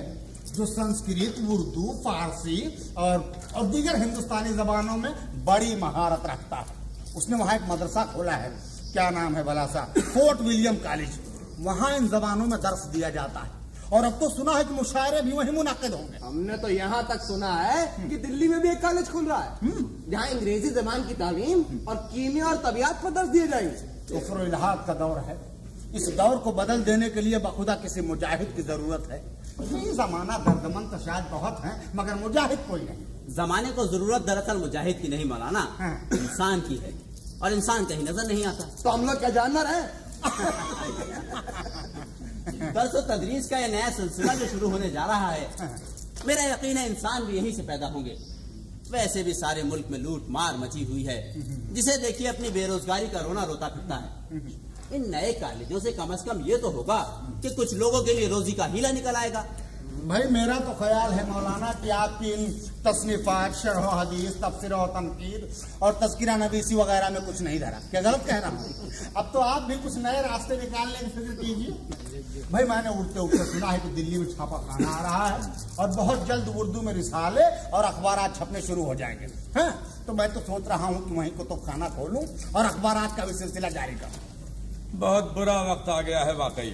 [0.55, 2.57] जो संस्कृत उर्दू फारसी
[2.97, 5.11] और और दीगर हिंदुस्तानी जबानों में
[5.45, 6.79] बड़ी महारत रखता है।
[7.17, 8.49] उसने वहाँ एक मदरसा खोला है।
[8.93, 9.83] क्या नाम है भला सा?
[9.99, 11.19] Fort William college.
[11.59, 13.59] वहाँ इन जबानों में दर्श दिया जाता है।
[13.93, 17.21] और अब तो सुना है कि मुशायरे भी वहीं मुनद होंगे। हमने तो यहाँ तक
[17.21, 19.71] सुना है कि दिल्ली में भी एक कॉलेज खुल रहा है।
[20.11, 24.83] जहाँ अंग्रेज़ी जबान की तालीम और कीमिया और तबियात पर दर्ज दिए जाएँगे। कुफर इलाहाद
[24.87, 25.39] का दौर है।
[25.95, 30.37] इस दौर को बदल देने के लिए बखुदा किसी मुजाहिद की ज़रूरत है। ये जमाना
[30.39, 35.07] दर्दमंद तो शायद बहुत है मगर मुजाहिद कोई नहीं। जमाने को ज़रूरत दरअसल मुजाहिद की
[35.07, 36.93] नहीं मौलाना। हाँ। इंसान की है
[37.41, 39.81] और इंसान कहीं नज़र नहीं आता। तो हम लोग क्या जानना रहे
[42.71, 45.69] दरस तदरीस का यह नया सिलसिला जो शुरू होने जा रहा है
[46.27, 48.17] मेरा यकीन है इंसान भी यहीं से पैदा होंगे।
[48.91, 51.17] वैसे भी सारे मुल्क में लूट मार मची हुई है
[51.73, 54.09] जिसे देखिए अपनी बेरोजगारी का रोना रोता फिरता है।
[54.93, 56.99] इन नए कॉलेजों से कम से कम ये तो होगा
[57.43, 59.45] कि कुछ लोगों के लिए रोजी का हीला निकल आएगा।
[60.03, 62.45] भाई, मेरा तो ख्याल है मौलाना कि आपकी इन
[62.85, 65.49] तसनीफात, शरह हदीस, तफसर और तनकीद
[65.83, 68.91] और तस्करा नबीसी वगैरह में कुछ नहीं धरा। क्या गलत कह रहा हूँ?
[69.17, 73.45] अब तो आप भी कुछ नए रास्ते निकालने की फ़िक्र कीजिए। भाई, मैंने उड़ते उड़ते
[73.45, 76.93] सुना है कि दिल्ली में छापा खाना आ रहा है और बहुत जल्द उर्दू में
[76.93, 79.71] रिसाले और अखबार छपने शुरू हो जाएँगे। हैं
[80.07, 82.25] तो मैं तो सोच रहा हूँ कि वहीं को तो खाना खोलूँ
[82.55, 84.30] और अखबार का भी सिलसिला जारी करूँ।
[84.93, 86.73] बहुत बुरा वक्त आ गया है वाकई।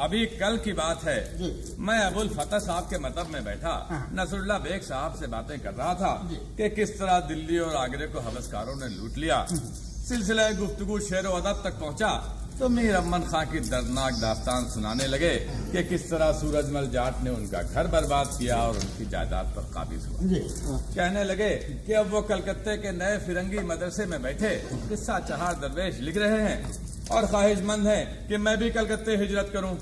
[0.00, 1.18] अभी कल की बात है।
[1.78, 5.74] मैं अबुल फतेह साहब के मतलब में बैठा। हाँ। नसरुल्ला बेग साहब से बातें कर
[5.74, 6.12] रहा था
[6.56, 11.60] कि किस तरह दिल्ली और आगरे को हवसकारों ने लूट लिया। सिलसिला गुफ्तगु शेर अदब
[11.64, 15.34] तक पहुँचा तो मीर अमन खां की दर्दनाक दास्तान सुनाने लगे
[15.72, 20.06] कि किस तरह सूरजमल जाट ने उनका घर बर्बाद किया और उनकी जायदाद पर काबिज
[20.06, 21.50] हुआ। कहने लगे
[21.86, 24.50] कि अब वो कलकत्ते के नए फिरंगी मदरसे में बैठे
[24.88, 29.74] किस्सा चहार दरवेश लिख रहे हैं। और ख्वाहिशमंद है कि मैं भी कलकत्ते हिजरत करूँ।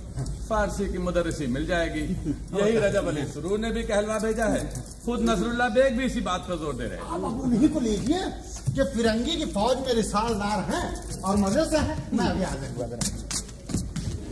[0.48, 4.62] फारसी की मुदरसी मिल जाएगी। यही रजब अली सुरूर ने भी कहलवा भेजा है।
[5.04, 8.22] खुद नसरुल्ला बेग भी इसी बात पर ज़ोर दे रहे हैं। अब उन्हीं को लीजिए
[8.70, 12.86] कि फिरंगी की फौज में रिसालदार हैं और मज़े से हैं। मैं अभी हाजिर हुआ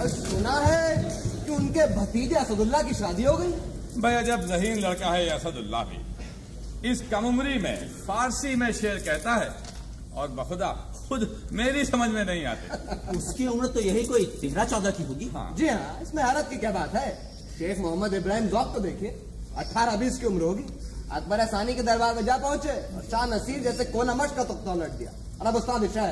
[0.09, 0.83] सुना है
[1.45, 3.53] कि उनके भतीजे असदुल्ला की शादी हो गई।
[4.01, 9.35] भाई जब जहीन लड़का है असदुल्ला भी। इस कम उम्री में फारसी में शेर कहता
[9.35, 9.49] है
[10.15, 10.69] और बखुदा
[11.09, 15.29] खुद मेरी समझ में नहीं आते। उसकी उम्र तो यही कोई तेरह चौदह की होगी।
[15.35, 17.09] हाँ। जी हाँ इसमें हैरत की क्या बात है?
[17.59, 19.11] शेख मोहम्मद इब्राहिम जौक तो देखिए
[19.59, 20.65] अठारह बीस की उम्र होगी।
[21.13, 24.73] अकबर सानी के दरबार में जा पहुँचे और शाह नसीर जैसे कोना मश का तुख्ता
[24.73, 26.11] उलट दिया। और अब उस्ताद है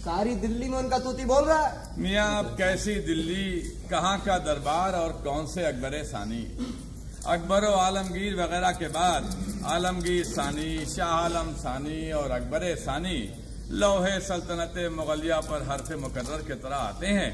[0.00, 3.44] सारी दिल्ली में उनका तूती बोल रहा है। मियाँ अब कैसी दिल्ली
[3.90, 6.42] कहाँ का दरबार और कौन से अकबर सानी?
[7.26, 9.22] अकबर आलमगीर वगैरह के बाद
[9.66, 13.18] आलमगीर सानी शाह आलम सानी और अकबर सानी
[13.70, 17.30] लोहे सल्तनत मुगलिया पर हरफ मुकर्र के तरह आते हैं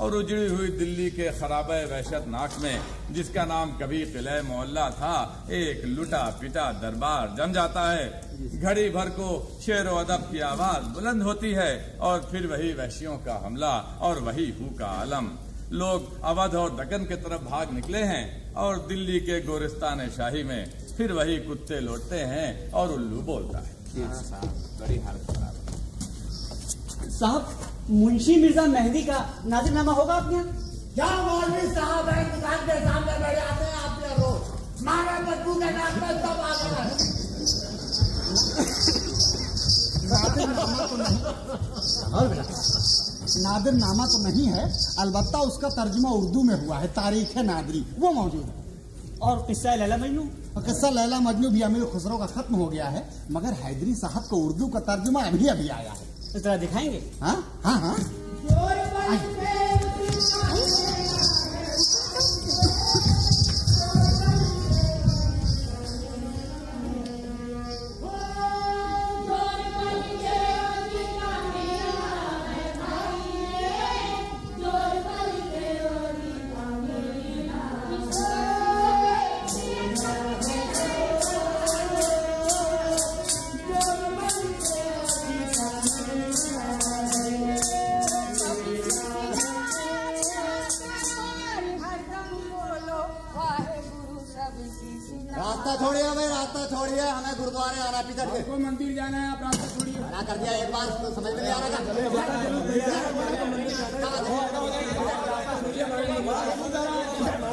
[0.00, 2.80] और उजड़ी हुई दिल्ली के खराब वहशत नाक में,
[3.12, 9.08] जिसका नाम कभी किले मोहल्ला था, एक लुटा पिटा दरबार जम जाता है। घड़ी भर
[9.10, 9.28] को
[9.62, 14.48] शेर अदब की आवाज़ बुलंद होती है और फिर वही वहशियों का हमला और वही
[14.60, 15.30] हु का आलम।
[15.72, 20.62] लोग अवध और दक्कन के तरफ़ भाग निकले हैं और दिल्ली के गोरिस्तान शाही में
[20.96, 25.49] फिर वही कुत्ते लौटते हैं और उल्लू बोलता है। खराब
[27.20, 27.42] साहब
[27.92, 30.46] मुंशी मिर्ज़ा मेहंदी का नाजिरनामा होगा आपके यहाँ?
[30.94, 34.40] क्या मौलवी साहब है दुकान के सामने बैठे आते हैं आपके रोज।
[34.84, 36.94] मारा बदबू के नाम पे सब आ गया है
[43.42, 44.62] नादिरनामा तो नहीं है
[45.00, 48.54] अलबत्ता उसका तर्जुमा उर्दू में हुआ है तारीख है नादरी वो मौजूद है।
[49.22, 50.22] और किस्सा लैला मजनू?
[50.56, 53.02] और किस्सा लैला मजनू भी अमीर खुसरो का खत्म हो गया है
[53.32, 57.02] मगर हैदरी साहब को उर्दू का तर्जुमा अभी अभी आया है। इस तरह दिखाएँगे?
[57.22, 57.60] हाँ?
[57.64, 57.96] हाँ हाँ।
[94.80, 99.66] रास्ता छोड़िए भाई रास्ता छोड़िए हमें गुरुद्वारे आना पीछे आपको मंदिर जाना है आप रास्ता
[99.74, 101.68] छोड़िए मना कर दिया एक बार तो समझ में नहीं आ रहा
[107.28, 107.49] इस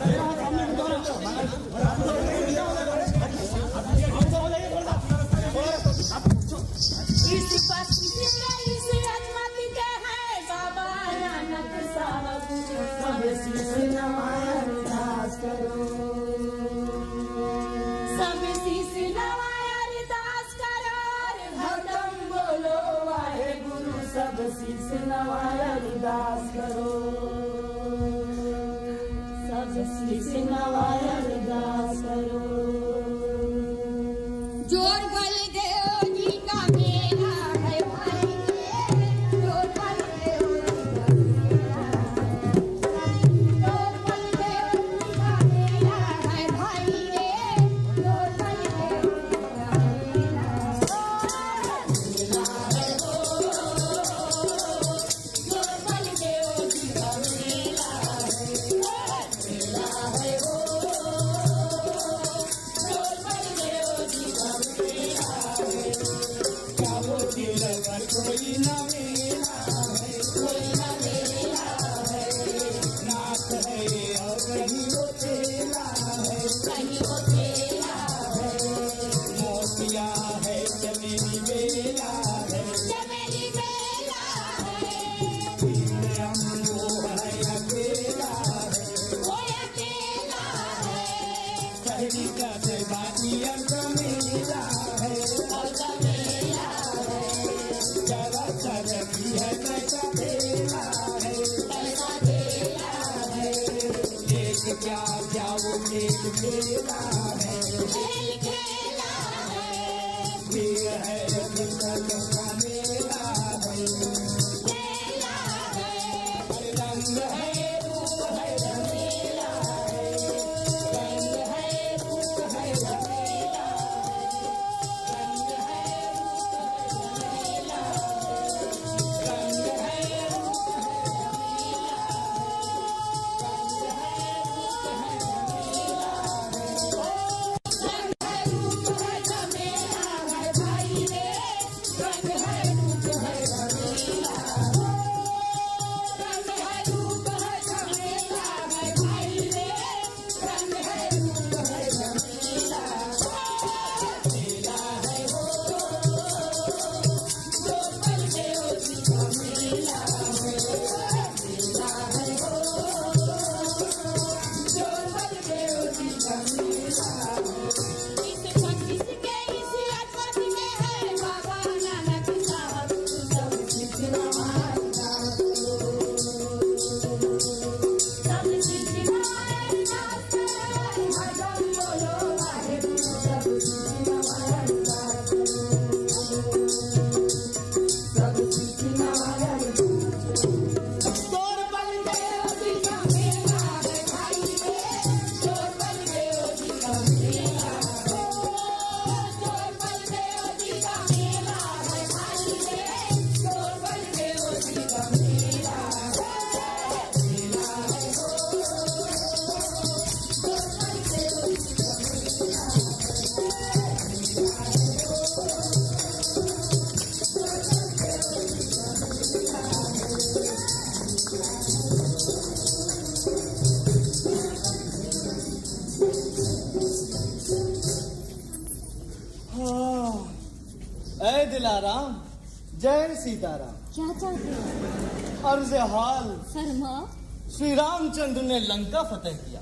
[239.12, 239.62] फतेह किया।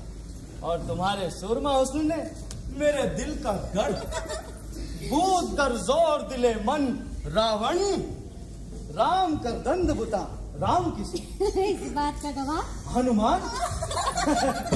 [0.62, 2.16] और तुम्हारे सुरमा हुस्न ने
[2.78, 3.92] मेरे दिल का गढ़
[5.10, 6.82] भूत कर ज़ोर दिले मन
[7.34, 7.78] रावण
[8.96, 10.22] राम कर दंड बुता
[10.60, 11.18] राम किसी
[11.62, 13.40] इस बात का गवाह हनुमान।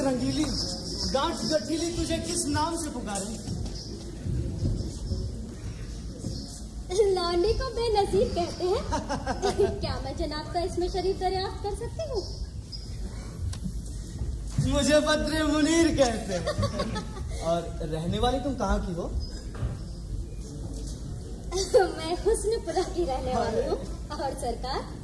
[0.00, 0.44] रंग रंगीली
[1.12, 3.60] गांठ गठीली तुझे किस नाम से पुकारे?
[7.14, 12.22] लौंडे को बेनजीर कहते हैं। क्या मैं जनाब का इसमें शरीफ दरियाफ्त कर सकती हूँ?
[14.72, 16.44] मुझे बद्र मुनीर कहते हैं।
[17.42, 19.10] और रहने वाली तुम कहाँ की हो?
[21.98, 23.78] मैं हुस्नपुरा की रहने वाली हूँ।
[24.10, 24.99] और सरकार?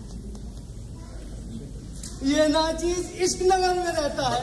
[2.48, 4.40] नाचीज इश्क नगर में रहता है।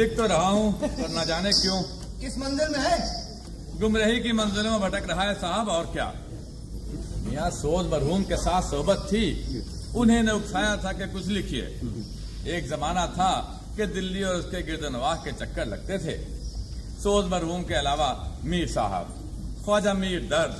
[0.00, 1.80] लिख तो रहा हूँ पर न जाने क्यों।
[2.20, 2.98] किस मंजिल में है?
[3.80, 6.06] गुमरही की मंजिलों में भटक रहा है साहब और क्या?
[7.24, 9.24] मियाँ सोज मरहूम के साथ सोबत थी
[9.96, 11.66] उन्हें ने उकसाया था कि कुछ लिखिए।
[12.48, 13.32] एक जमाना था
[13.76, 16.16] कि दिल्ली और उसके गिरदनवाह के चक्कर लगते थे।
[17.02, 18.10] सोज मरहूम के अलावा
[18.44, 19.14] मीर साहब
[19.64, 20.56] ख्वाजा मीर दर्द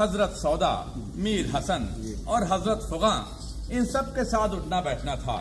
[0.00, 0.74] हज़रत सौदा
[1.18, 1.88] मीर हसन
[2.28, 3.14] और हज़रत फुगा
[3.72, 5.38] इन सब के साथ उठना बैठना था।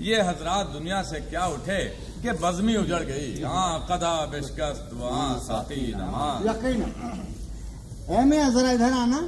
[0.00, 1.82] ये हजरात दुनिया से क्या उठे
[2.24, 6.82] कि बजमी उजड़ गई। यहाँ कदा बिशकस्त वहाँ साथी नमाज़। यकीन
[8.08, 9.20] है। मैं जरा इधर आना।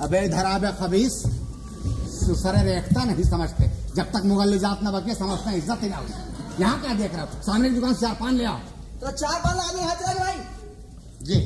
[0.00, 1.14] अबे इधर आबे खबीस।
[2.14, 3.64] सुसरे रेखता नहीं समझते।
[3.96, 5.98] जब तक मुगल जात न बके समझते हैं इज़्ज़त ही ना
[6.60, 7.42] यहाँ क्या देख रहा हो?
[7.42, 8.58] सामने की दुकान से चार पान ले आओ।
[9.00, 10.38] तो चार पान आदमी हाथ भाई।
[11.26, 11.38] जी।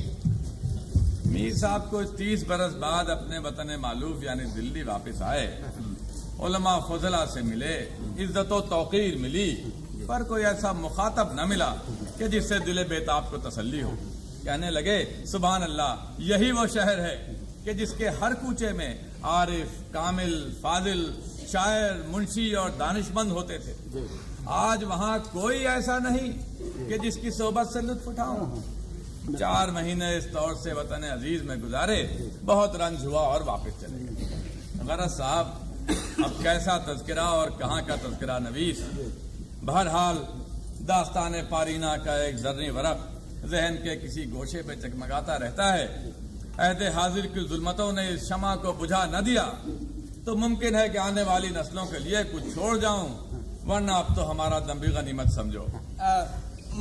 [1.33, 5.47] मीर साहब को तीस बरस बाद अपने वतन मालूफ यानी दिल्ली वापस आए।
[6.37, 7.75] उलमा फजला से मिले,
[8.19, 9.51] इज़्ज़त तौकीर मिली,
[10.09, 11.71] पर कोई ऐसा मुखातब न मिला
[12.19, 13.93] कि जिससे दिले बेताब को तसल्ली हो।
[14.45, 17.17] कहने लगे सुबहान अल्लाह यही वो शहर है
[17.65, 18.93] कि जिसके हर कूचे में
[19.25, 21.03] आरिफ, कामिल, फाजिल,
[21.49, 23.75] शायर, मुंशी और दानिशमंद होते थे।
[24.49, 26.31] आज वहाँ कोई ऐसा नहीं
[26.89, 32.01] कि जिसकी सोबत से लुत्फ उठाऊं। चार महीने इस तौर से वतन अज़ीज़ में गुजारे,
[32.45, 37.97] बहुत रंज हुआ और वापस चले गए। गरज साहब अब कैसा तस्करा और कहाँ का
[37.99, 38.79] तस्करा नवीस?
[39.65, 40.17] बहरहाल
[40.83, 42.99] दास्तान पारीना का एक जर्री वरक
[43.47, 45.87] जहन के किसी गोशे पे चकमगाता रहता है।
[46.59, 49.45] अहद हाजिर की जुल्मतों ने इस शमा को बुझा न दिया।
[50.27, 53.07] तो मुमकिन है कि आने वाली नस्लों के लिए कुछ छोड़ जाऊँ
[53.67, 55.67] वरना अब तो हमारा दम भी गनीमत समझो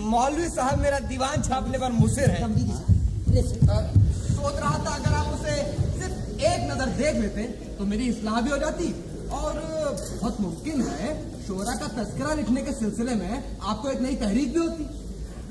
[0.10, 2.40] मौलवी साहब मेरा दीवान छापने पर मुसिर है।
[4.36, 5.35] सोच रहा था अगर आप
[6.46, 7.44] एक नज़र देख लेते
[7.78, 8.88] तो मेरी इस्लाह भी हो जाती।
[9.36, 9.54] और
[10.22, 11.10] बहुत मुमकिन है
[11.46, 14.84] शोरा का तस्करा लिखने के सिलसिले में आपको एक नई तहरीक भी होती।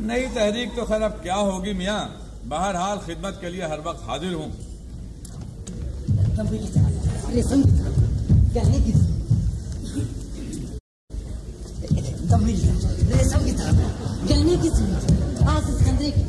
[0.06, 2.02] नई तहरीक तो खैर अब क्या होगी मियाँ?
[2.46, 4.48] बहरहाल खिदमत के लिए हर वक्त हाजिर हूँ।
[6.36, 6.82] दमड़ी की था
[7.32, 7.88] रेशम की था
[8.54, 9.04] गन्ने की था
[12.30, 13.68] दमड़ी की था रेशम की था
[14.28, 14.84] गन्ने की थी
[15.46, 16.24] आज सिकंदरी की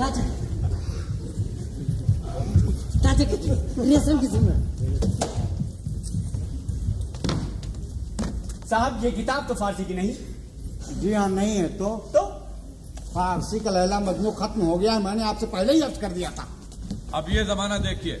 [0.00, 0.22] राजा
[3.08, 3.50] राजा की थी
[3.90, 4.40] रेशम की थी
[8.70, 10.14] साहब ये किताब तो फारसी की नहीं?
[11.00, 11.88] जी हाँ नहीं है तो?
[12.16, 12.22] तो?
[13.14, 16.30] फारसी का लैला मजनू खत्म हो गया है मैंने आपसे पहले ही अर्ज़ कर दिया
[16.38, 16.46] था।
[17.18, 18.20] अब ये जमाना देखिए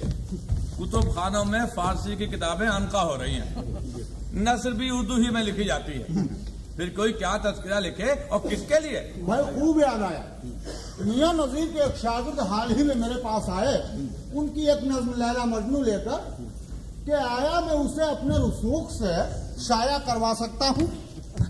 [0.78, 3.48] कुतुब खानों में फारसी की किताबें अनका हो रही हैं।
[4.48, 6.26] नस्र भी उर्दू ही में लिखी जाती है
[6.76, 9.00] फिर कोई क्या तस्करा लिखे और किसके लिए?
[9.28, 10.24] भाई खूब याद आया।
[11.06, 13.76] मियाँ नजीर के एक शागिर्द हाल ही में मेरे पास आए
[14.38, 16.20] उनकी एक नज्म लैला मजनू लेकर
[17.06, 19.12] कि आया मैं उसे अपने रसूख से
[19.66, 20.88] शाया करवा सकता हूँ।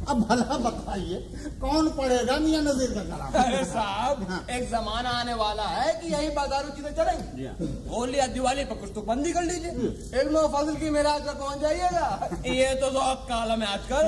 [0.09, 1.17] अब भला बताइए
[1.61, 3.33] कौन पढ़ेगा मियाँ नजीर का कलाम?
[3.45, 7.47] अरे साहब हाँ। एक जमाना आने वाला है कि यही बाजारों चीज़ें चलेंगी
[7.95, 11.29] होली या दिवाली पर कुछ तो बंदी कर लीजिए। एक नो फजल की मेरा आज
[11.29, 12.07] पहुँच जाइएगा।
[12.47, 14.07] ये तो जौक का आलम है आजकल।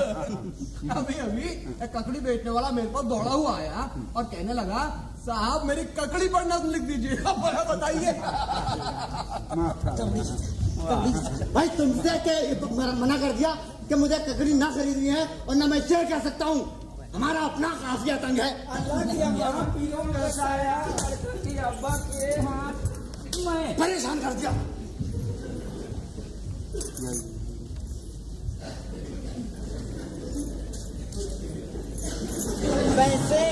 [0.99, 4.83] अभी अभी एक ककड़ी बेचने वाला मेरे पास दौड़ा हुआ आया और कहने लगा
[5.21, 7.37] साहब मेरी ककड़ी पर नज्म लिख दीजिए। अब
[7.71, 8.13] बताइए।
[11.55, 12.35] भाई तुमसे के
[13.01, 13.51] मना कर दिया
[13.89, 16.61] कि मुझे ककड़ी ना खरीदनी है और ना मैं शेयर कर सकता हूँ?
[17.15, 18.51] हमारा अपना काफिया तंग है।
[23.79, 24.51] परेशान कर दिया।
[32.97, 33.43] वैसे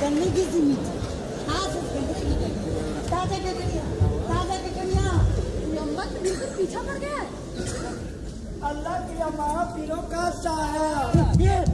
[0.00, 0.92] गन्ने की थी मीठी
[1.48, 1.62] हाँ
[3.10, 3.82] ताज़ा ककड़िया
[4.28, 4.56] ताज़ा
[6.22, 7.24] बिल्कुल पीछा पड़ गया
[8.68, 10.88] अल्लाह की अम्मा पीरों का साया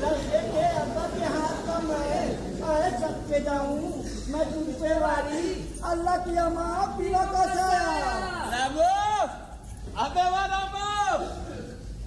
[0.00, 0.62] लड़के के
[1.26, 3.90] हाथ का मैं। आए सबके जाऊँ
[4.32, 5.42] मैं तुझसे वाली
[5.90, 8.12] अल्लाह की अम्मा पीरों का साया
[10.04, 10.86] अबे वाह रामू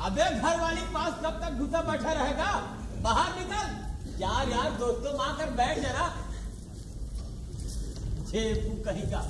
[0.07, 2.51] अबे घर वाली पास कब तक घुसा बैठा रहेगा?
[3.03, 3.67] बाहर निकल।
[4.21, 6.05] यार यार दोस्तों माँ कर बैठ जरा।
[8.31, 9.21] जेबू कहेगा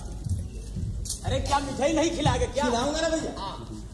[1.25, 2.45] अरे क्या मिठाई नहीं खिलाएगा?
[2.53, 2.63] क्या?
[2.63, 3.33] खिलाऊँगा ना भैया?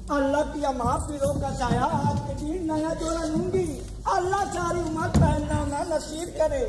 [0.08, 3.64] अल्लाह की अम्मा पीरों का साया आज के दिन नया जोड़ा लूँगी।
[4.08, 6.62] अल्लाह सारी उम्र पहनना ना नसीब करे।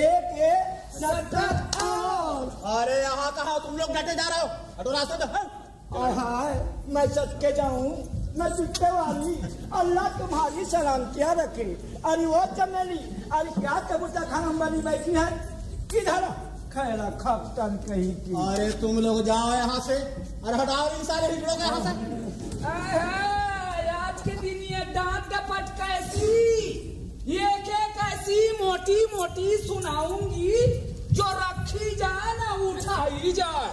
[0.00, 1.34] एक एक
[1.82, 4.46] और। अरे यहाँ कहा तुम लोग डटे जा रहे हो?
[4.78, 5.26] हटो रास्ते
[5.98, 6.54] और हाय
[6.94, 7.90] मैं सच के जाऊँ
[8.38, 9.34] मैं जुटने वाली।
[9.80, 11.66] अल्लाह तुम्हारी सलामतियाँ रखे।
[12.06, 12.98] अरे वो चमेली
[13.34, 15.28] अरे क्या कबूतर खाना बनी बैठी है?
[15.90, 16.30] किधर
[16.74, 21.56] खैरा खपतन कहीं की। अरे तुम लोग जाओ यहाँ से। अरे हटाओ इन सारे हिजड़ों
[21.56, 22.22] को यहाँ से।
[22.66, 26.28] आज के दिन ये दांत का पट कैसी
[27.28, 30.52] ये के कैसी मोटी मोटी सुनाऊँगी,
[31.12, 33.70] जो रखी जाए ना उठाई जाए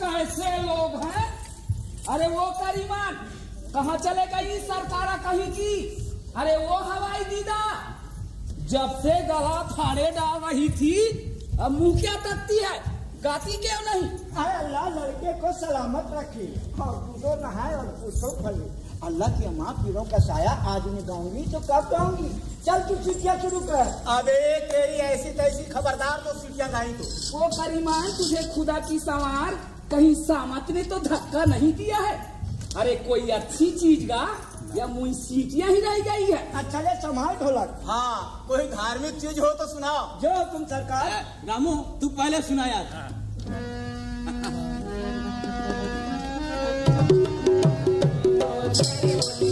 [0.00, 1.26] कैसे लोग हैं?
[2.08, 3.14] अरे वो करीमान,
[3.74, 5.74] कहाँ चले गई सरकारा कहीं की?
[6.36, 7.62] अरे वो हवाई दीदा,
[8.70, 10.94] जब से गला फाड़े डाल रही थी,
[11.60, 12.95] अब मुँह क्या तकती है?
[13.24, 14.08] गाती क्यों नहीं?
[14.34, 16.46] हाय अल्लाह लड़के को सलामत रखे
[16.82, 18.66] और पूछो नहाए और पूछो फले।
[19.06, 22.28] अल्लाह की अम्मा पीरों का साया आज मैं गाऊँगी तो कब गाऊँगी?
[22.66, 23.86] चल तू सीटियाँ शुरू कर।
[24.16, 24.38] अबे
[24.70, 29.54] तेरी ऐसी तैसी खबरदार तो सीटियाँ गाई तो। वो करीमान तुझे खुदा की सवार
[29.90, 32.16] कहीं सामत ने तो धक्का नहीं दिया है?
[32.76, 34.24] अरे कोई अच्छी चीज़ गा
[34.74, 39.50] या मुई ही रह गई है। अच्छा ले संभाल ढोलक। हाँ कोई धार्मिक चीज़ हो
[39.60, 41.10] तो सुनाओ। जो तुम सरकार
[41.48, 43.14] रामू तू पहले सुना यार वाह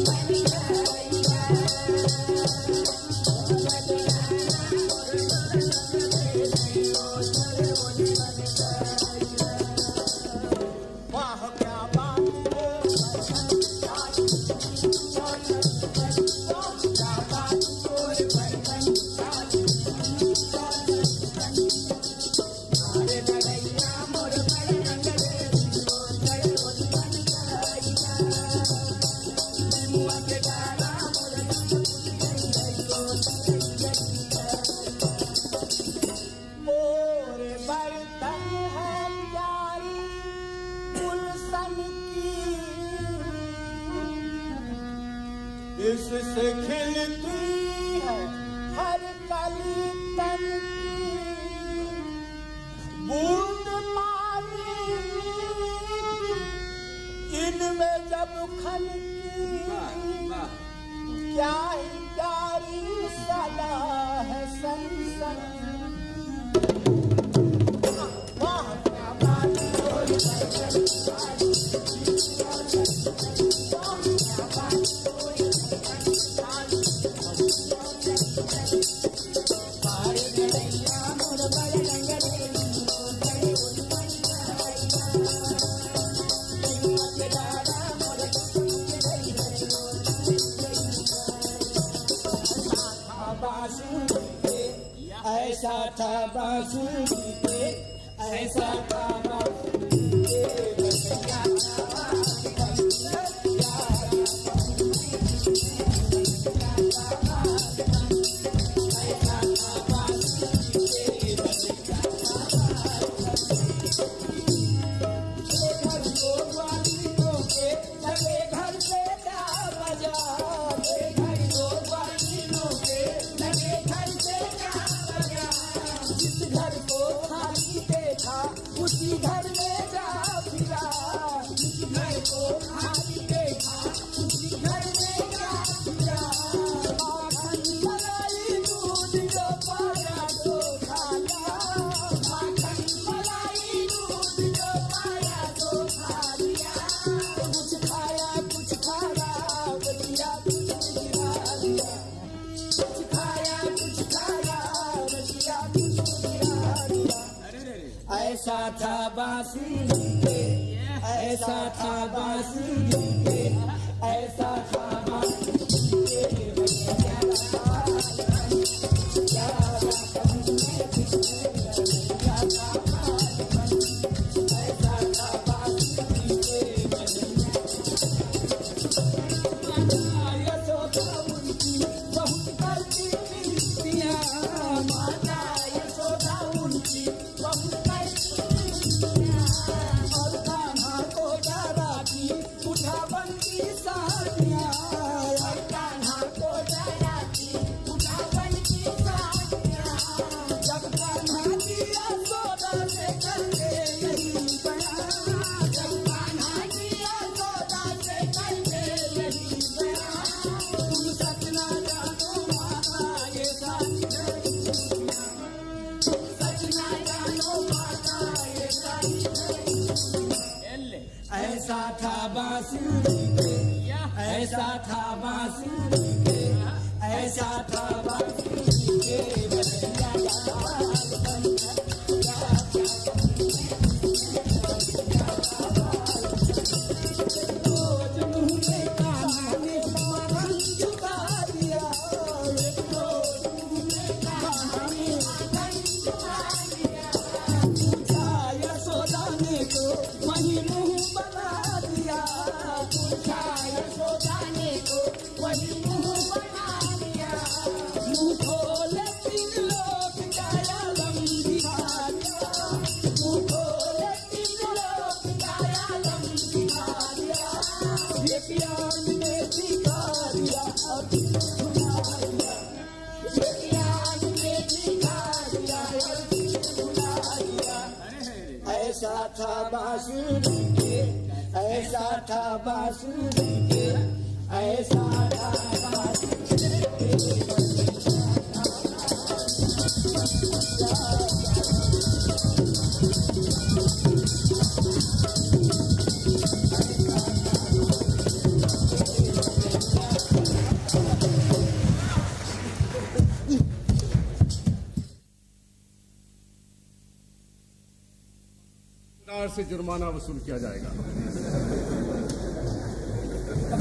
[309.35, 310.91] सरकार से जुर्माना वसूल किया जाएगा।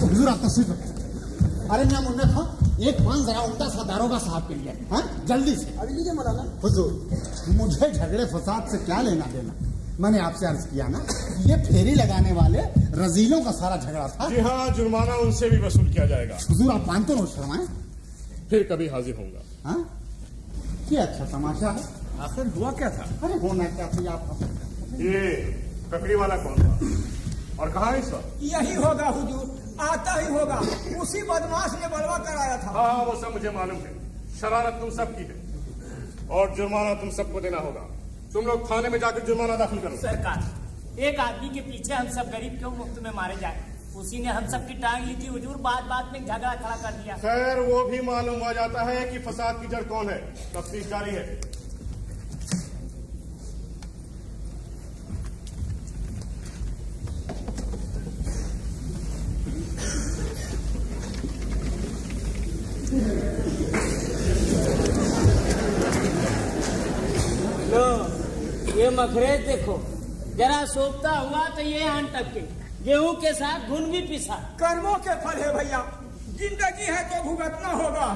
[0.01, 0.67] हुजूर आप तस्वीर
[1.71, 2.43] अरे मैं मुन्ना था
[2.81, 5.03] एक पान जरा उल्टा सा दारोगा साहब के लिए। हाँ?
[5.29, 6.91] जल्दी से। अभी लीजिए मौलाना। हुजूर
[7.59, 9.53] मुझे झगड़े फसाद से क्या लेना देना?
[10.01, 10.99] मैंने आपसे अर्ज़ किया ना
[11.47, 12.61] ये फेरी लगाने वाले
[13.03, 16.87] रजीलों का सारा झगड़ा था। जी हाँ जुर्माना उनसे भी वसूल किया जाएगा। हुजूर आप
[16.87, 17.65] मानते हो शर्माए?
[18.49, 19.79] फिर कभी हाजिर होऊँगा। हाँ?
[20.89, 21.83] क्या अच्छा तमाशा है।
[22.23, 23.05] आखिर हुआ क्या था?
[23.23, 24.21] अरे होना क्या था आप
[24.95, 25.21] ये
[25.93, 27.61] ककड़ी वाला कौन था?
[27.61, 28.39] और कहा इस वक्त?
[28.43, 30.55] यही होगा हुजूर आता ही होगा।
[31.01, 33.93] उसी बदमाश ने बलवा कराया था। हाँ हाँ वो सब मुझे मालूम है।
[34.39, 37.87] शरारत तुम सब की है। और जुर्माना तुम सबको देना होगा।
[38.33, 42.31] तुम लोग थाने में जाकर जुर्माना दाखिल करो। सरकार एक आदमी के पीछे हम सब
[42.31, 43.63] गरीब क्यों मुफ़्त में मारे जाए?
[43.97, 46.91] उसी ने हम सब की टांग ली थी हुजूर बात बात में झगड़ा खड़ा कर
[46.91, 50.17] दिया। खैर वो भी मालूम हो जाता है कि फसाद की जड़ कौन है।
[50.53, 51.25] तफ्तीश जारी है।
[67.71, 67.87] लो
[68.77, 69.75] ये मखरेज देखो।
[70.37, 72.41] जरा सोखता हुआ तो ये आन टपके।
[72.85, 75.81] गेहूँ के साथ घुन भी पिसा। कर्मों के फल है भैया।
[76.37, 78.07] ज़िंदगी है तो भुगतना होगा।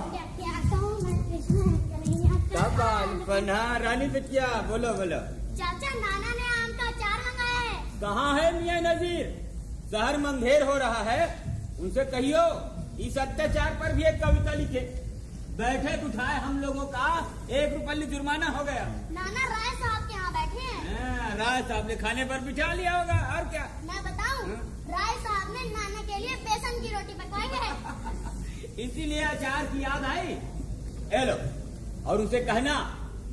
[3.27, 5.19] पन्हा रानी बिटिया बोलो बोलो।
[5.57, 9.25] चाचा नाना ने आम का अचार मंगाया है। कहाँ है मियाँ नजीर?
[9.91, 11.21] शहर मंधेर हो रहा है।
[11.79, 12.45] उनसे कहियो।
[13.05, 14.79] इस अत्याचार पर भी एक कविता लिखे।
[15.57, 17.07] बैठे उठाए हम लोगों का
[17.59, 18.85] एक रुपये जुर्माना हो गया।
[19.17, 22.97] नाना राय साहब के यहाँ बैठे हैं। हाँ, राय साहब ने खाने पर बिठा लिया
[22.97, 23.63] होगा और क्या?
[23.87, 24.49] मैं बताऊँ
[24.89, 27.71] राय साहब ने नाना के लिए बेसन की रोटी पकवाई है।
[28.85, 30.37] इसीलिए अचार की याद आई।
[31.13, 31.37] हेलो
[32.09, 32.75] और उसे कहना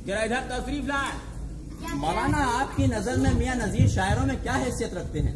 [0.07, 5.19] जरा इधर तशरीफ़ लाए। मौलाना आपकी नज़र में मियाँ नजीर शायरों में क्या हैसियत रखते
[5.19, 5.35] हैं?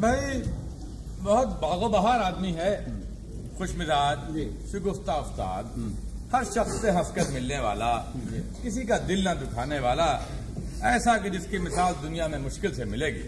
[0.00, 0.40] भाई
[1.26, 2.72] बहुत बागो बहार आदमी है।
[3.58, 4.18] खुश मिजाज
[4.70, 5.64] शुगुफ्ता उस्ताद
[6.32, 7.88] हर शख्स से हंसकर मिलने वाला
[8.62, 10.06] किसी का दिल न दुखाने वाला
[10.86, 13.24] ऐसा कि जिसकी मिसाल दुनिया में मुश्किल से मिलेगी।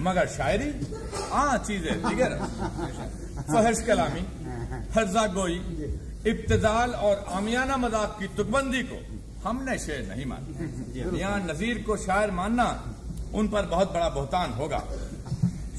[0.00, 0.70] मगर शायरी
[1.32, 2.36] आ चीज़ें दिगर
[3.48, 4.24] फहश कलामी
[4.94, 5.58] हर्जा गोई
[6.26, 9.00] इब्तदाल और आमियाना मज़ाक की तुकबंदी को
[9.44, 12.68] हमने शेर नहीं माना। यहाँ नजीर को शायर मानना
[13.34, 14.82] उन पर बहुत बड़ा बहुतान होगा।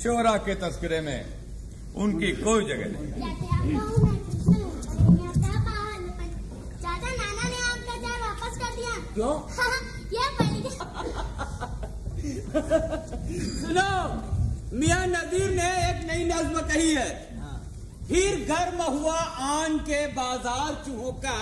[0.03, 1.34] शोरा के तस्करे में
[2.03, 3.07] उनकी कोई जगह नहीं।
[6.81, 9.35] चाचा नाना ने आम का अचार वापस कर दिया। क्यों?
[13.61, 13.91] सुनो
[14.79, 17.09] मियाँ नदीर ने एक नई नज्म कही है।
[18.07, 19.19] फिर गर्म हुआ
[19.49, 21.37] आन के बाज़ार चूहों का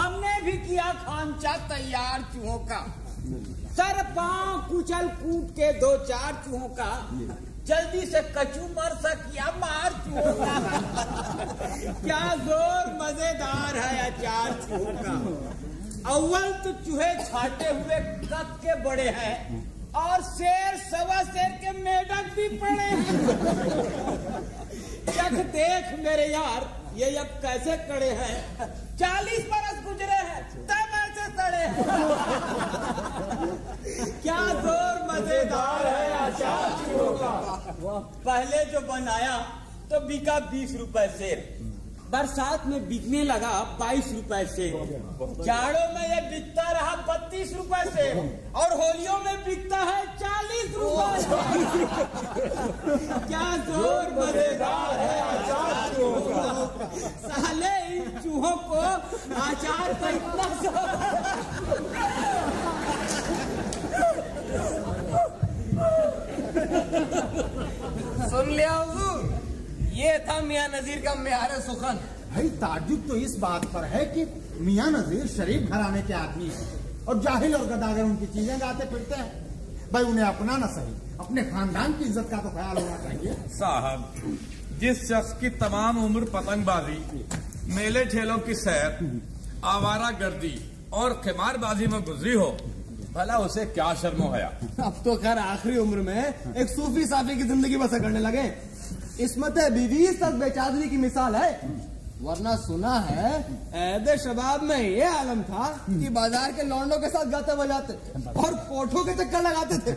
[0.00, 2.80] हमने भी किया खांचा तैयार चूहों का।
[3.76, 6.90] सर पाँव कुचल कूट के दो चार चूहों का
[7.68, 9.90] जल्दी से कचू मर सकिया, मार
[12.04, 14.50] क्या ज़ोर मज़ेदार है अचार
[14.98, 15.14] का
[16.12, 19.34] अव्वल तो चूहे छाटे हुए कद के बड़े हैं
[19.96, 23.16] और शेर सवा शेर के मेढक भी पड़े हैं।
[25.08, 28.36] चख देख मेरे यार, ये अब कैसे कड़े हैं?
[28.98, 30.85] चालीस बरस गुजरे हैं, तब
[31.38, 31.64] सड़े।
[34.22, 36.68] क्या ज़ोर मज़ेदार है आचार
[37.20, 37.32] का
[38.26, 39.36] पहले जो बनाया
[39.90, 41.30] तो बिका बीस रुपए से
[42.10, 44.68] बरसात में बिकने लगा बाईस रुपए से।
[45.46, 48.06] जाड़ों में ये बिकता रहा बत्तीस रुपए से
[48.62, 51.84] और होलियों में बिकता है चालीस रुपए
[53.26, 56.44] क्या ज़ोर मज़ेदार है आचार का?
[57.26, 58.80] साले इन चूहों को
[59.42, 60.46] आचार का इतना
[68.30, 68.74] सुन लिया
[69.96, 71.98] ये था मियाँ नजीर का म्यार सुखन।
[72.32, 74.24] भाई ताजुब तो इस बात पर है कि
[74.60, 76.64] मियाँ नजीर शरीफ घराने के आदमी है
[77.08, 79.30] और जाहिल और गदागर उनकी चीज़ें गाते फिरते हैं।
[79.92, 83.98] भाई उन्हें अपना ना सही अपने खानदान की इज़्ज़त का तो ख्याल होना चाहिए। साहब
[84.80, 87.24] जिस शख्स की तमाम उम्र पतंगबाजी
[87.74, 89.20] मेले ठेलों की सैर
[89.66, 90.54] आवारा गर्दी
[90.94, 92.50] और खिमारबाजी में गुजरी हो
[93.14, 94.52] भला उसे क्या शर्मो हया
[94.84, 96.22] अब तो खैर आखिरी उम्र में
[96.54, 98.42] एक सूफी साफी की ज़िंदगी बसर करने लगे।
[99.20, 101.50] इसमत बीवी तक बेचादरी की मिसाल है।
[102.18, 103.30] वरना सुना है
[103.76, 107.92] ऐदे शबाब में ये आलम था कि बाज़ार के लौंडों के साथ गाते बजाते
[108.34, 109.94] और कोठों के चक्कर लगाते थे।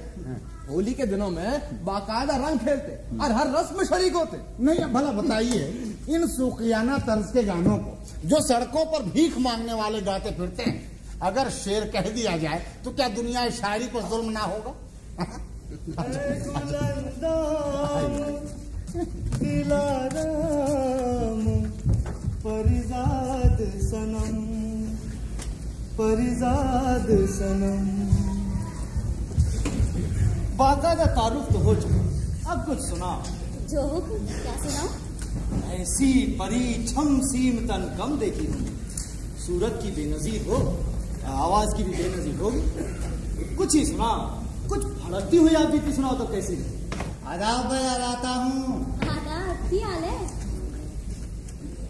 [0.69, 5.63] होली के दिनों में बाकायदा रंग खेलते और हर रस्म शरीक होते। नहीं भला बताइए
[6.09, 10.77] इन सुखियाना तर्ज के गानों को जो सड़कों पर भीख मांगने वाले गाते फिरते हैं
[11.23, 14.73] अगर शेर कह दिया जाए तो क्या दुनिया शायरी को जुल्म ना होगा?
[19.39, 20.65] दिलाराम
[22.43, 24.37] परिजाद सनम
[25.99, 27.85] परिजाद सनम।
[30.57, 31.99] बाकायदा तारुफ तो हो चुका
[32.51, 33.11] अब कुछ सुना।
[33.71, 34.89] जो हुक्म क्या सुनाओ
[35.73, 38.63] ऐसी परी छम सीम तन कम देखी हूँ।
[39.45, 40.57] सूरत की बेनजीर हो
[41.37, 42.61] आवाज़ की भी बेनजीर होगी।
[43.57, 44.11] कुछ ही सुना
[44.69, 46.69] कुछ भड़कती हुई आप बीती सुनाओ तो कैसी हूँ?
[47.29, 47.69] आदाब
[49.69, 50.19] की हाल हूँ?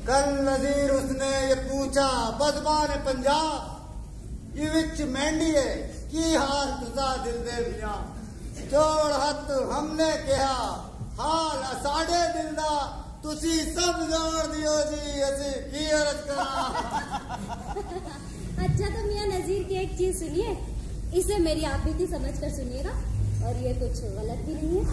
[0.08, 2.08] कल नजीर उसने ये पूछा
[2.42, 4.58] बदबान पंजाब?
[4.60, 5.72] ये विच मैंडी है
[6.12, 7.94] की हाल तुझा दिल दे मिया?
[8.72, 10.58] जोड़ हथ हमने कहा
[11.20, 12.74] हाल साढ़े दिल दा
[13.24, 16.50] तुसी सब जोड़ दियो जी असी की अर्ज़ करा?
[18.66, 20.58] अच्छा तो मियाँ नजीर की एक चीज़ सुनिए
[21.20, 22.94] इसे मेरी आप बीती समझ कर सुनिएगा।
[23.46, 24.84] और ये कुछ गलत भी नहीं है।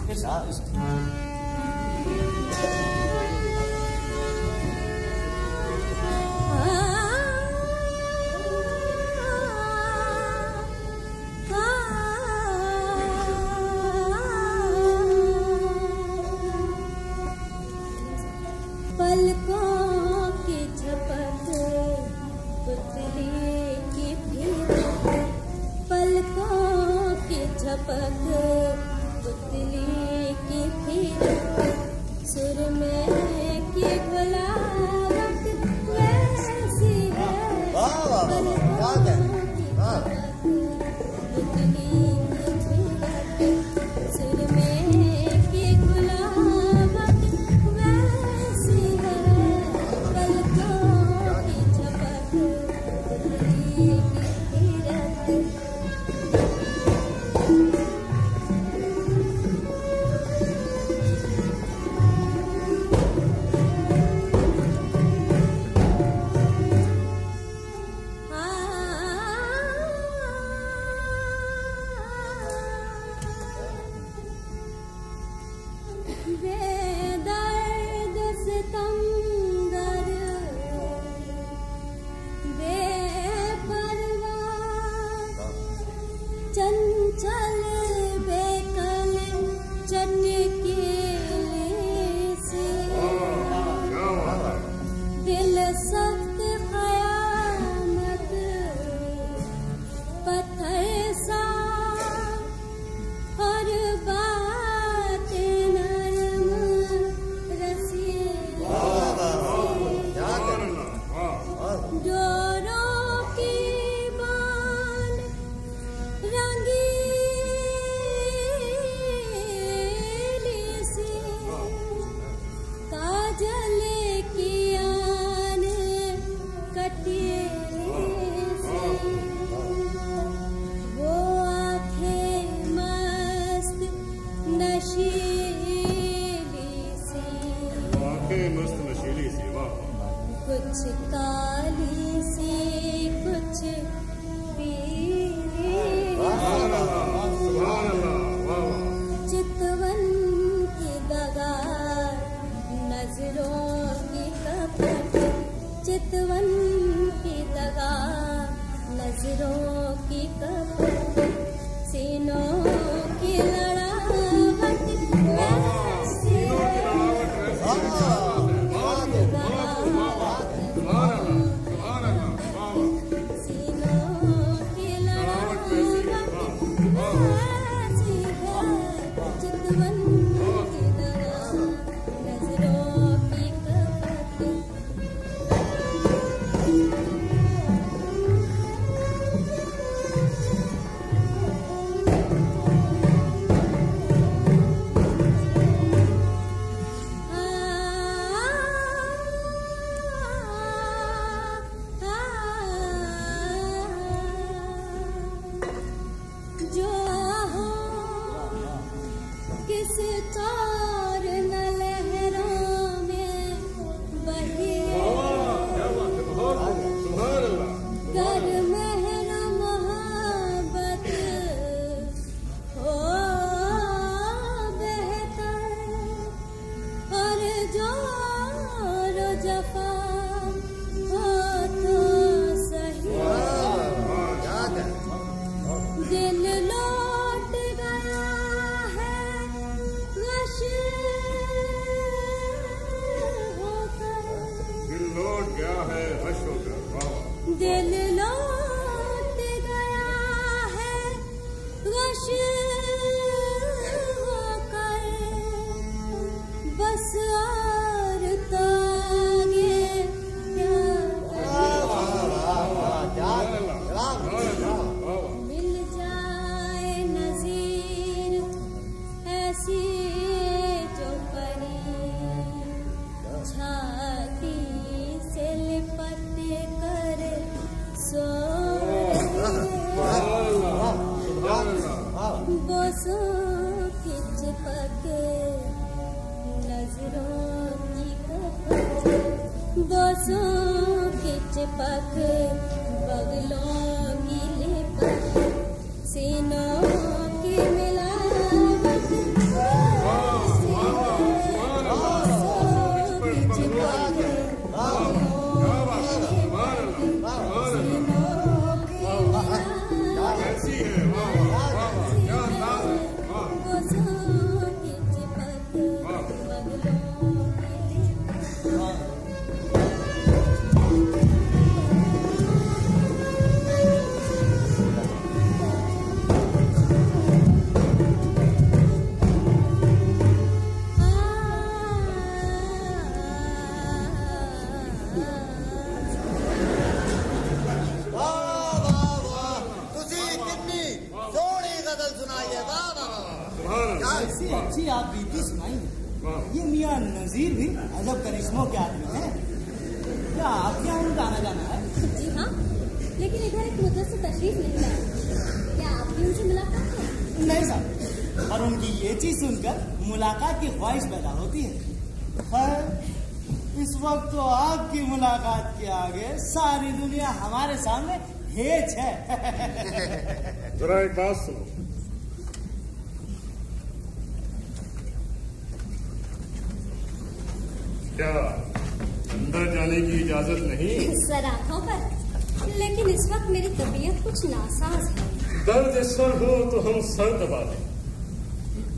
[385.97, 387.85] दर्द सर हो तो हम सर दबा दें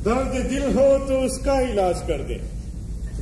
[0.04, 2.42] दर्द दिल हो तो उसका इलाज कर दें।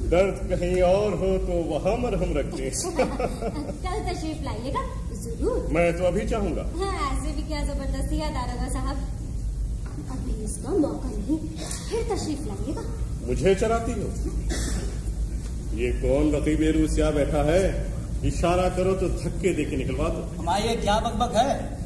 [0.09, 4.81] दर्द कहीं और हो तो वहाँ मरहम रख दें। कल तशरीफ़ लाइएगा?
[5.17, 8.97] ज़रूर। मैं तो अभी चाहूँगा। हाँ ऐसे भी क्या ज़बरदस्ती है दारोगा साहब?
[10.11, 11.37] अभी इसका मौका नहीं।
[11.89, 12.83] फिर तशरीफ़ लाइएगा।
[13.27, 14.09] मुझे चराती हो।
[15.77, 17.63] ये कौन रकीब रूसिया बैठा है?
[18.25, 21.76] इशारा करो तो धक्के दे के निकलवा दो। हमारी क्या बकबक है?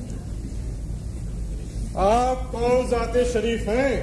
[1.91, 3.95] आप कौन जाते शरीफ हैं?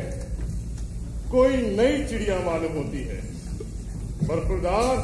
[1.30, 3.20] कोई नई चिड़िया मालूम होती है।
[4.28, 4.96] बरखुरदार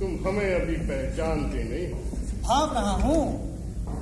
[0.00, 1.98] तुम हमें अभी पहचानते नहीं हो।
[2.42, 3.22] भाप रहा हूँ।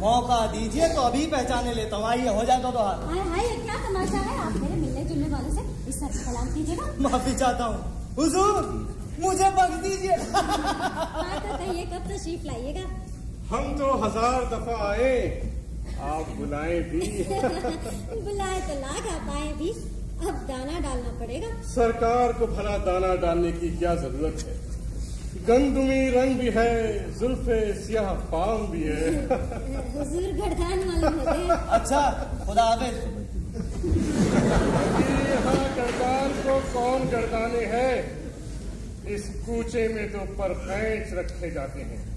[0.01, 3.77] मौका दीजिए तो अभी पहचाने लेता हूँ। आइए हो जाएगा तो हाथ हाय हाय क्या
[3.89, 4.39] तमाशा है?
[4.39, 7.79] आप मेरे मिलने जुलने वालों से इस तरह सलाम कीजिएगा। माफ़ी चाहता हूँ।
[8.19, 8.53] हुजूर
[9.21, 12.85] मुझे बख्श दीजिए। हाँ तो कहिए कब तशरीफ़ लाइएगा?
[13.51, 15.17] हम तो हज़ार दफ़ा आए।
[16.01, 17.01] आप बुलाए भी।
[18.23, 19.71] बुलाए तो लाग आप आए भी।
[20.29, 24.69] अब दाना डालना पड़ेगा। सरकार को भला दाना डालने की क्या ज़रूरत है?
[25.47, 29.11] गंदुमी रंग भी है जुल्फे सियाह पाम भी है।
[29.97, 30.33] हुजूर
[31.15, 32.11] होते हैं। अच्छा
[32.47, 32.95] खुदा हाफिज।
[35.31, 38.19] यहाँ गरदान को कौन गर्दाने हैं?
[39.09, 40.53] इस कूचे में तो पर
[41.13, 42.08] रखे जाते हैं।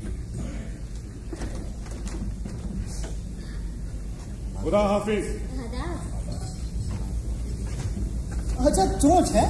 [4.64, 5.26] खुदा हाफिज।
[8.62, 9.46] अच्छा चोच है?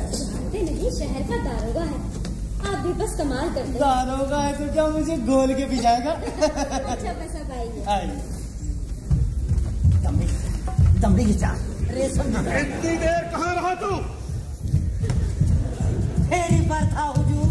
[0.53, 1.97] नहीं शहर का दारोगा है।
[2.61, 7.11] आप भी बस कमाल करते दारोगा है तो क्या मुझे गोल के भी जाएगा अच्छा
[7.11, 7.39] पैसा
[7.93, 8.15] आइए।
[11.01, 11.55] तंबी की चाह
[11.91, 13.91] रेशम इतनी देर कहाँ रहा तू?
[16.23, 17.49] फेरी पर था हुजूर।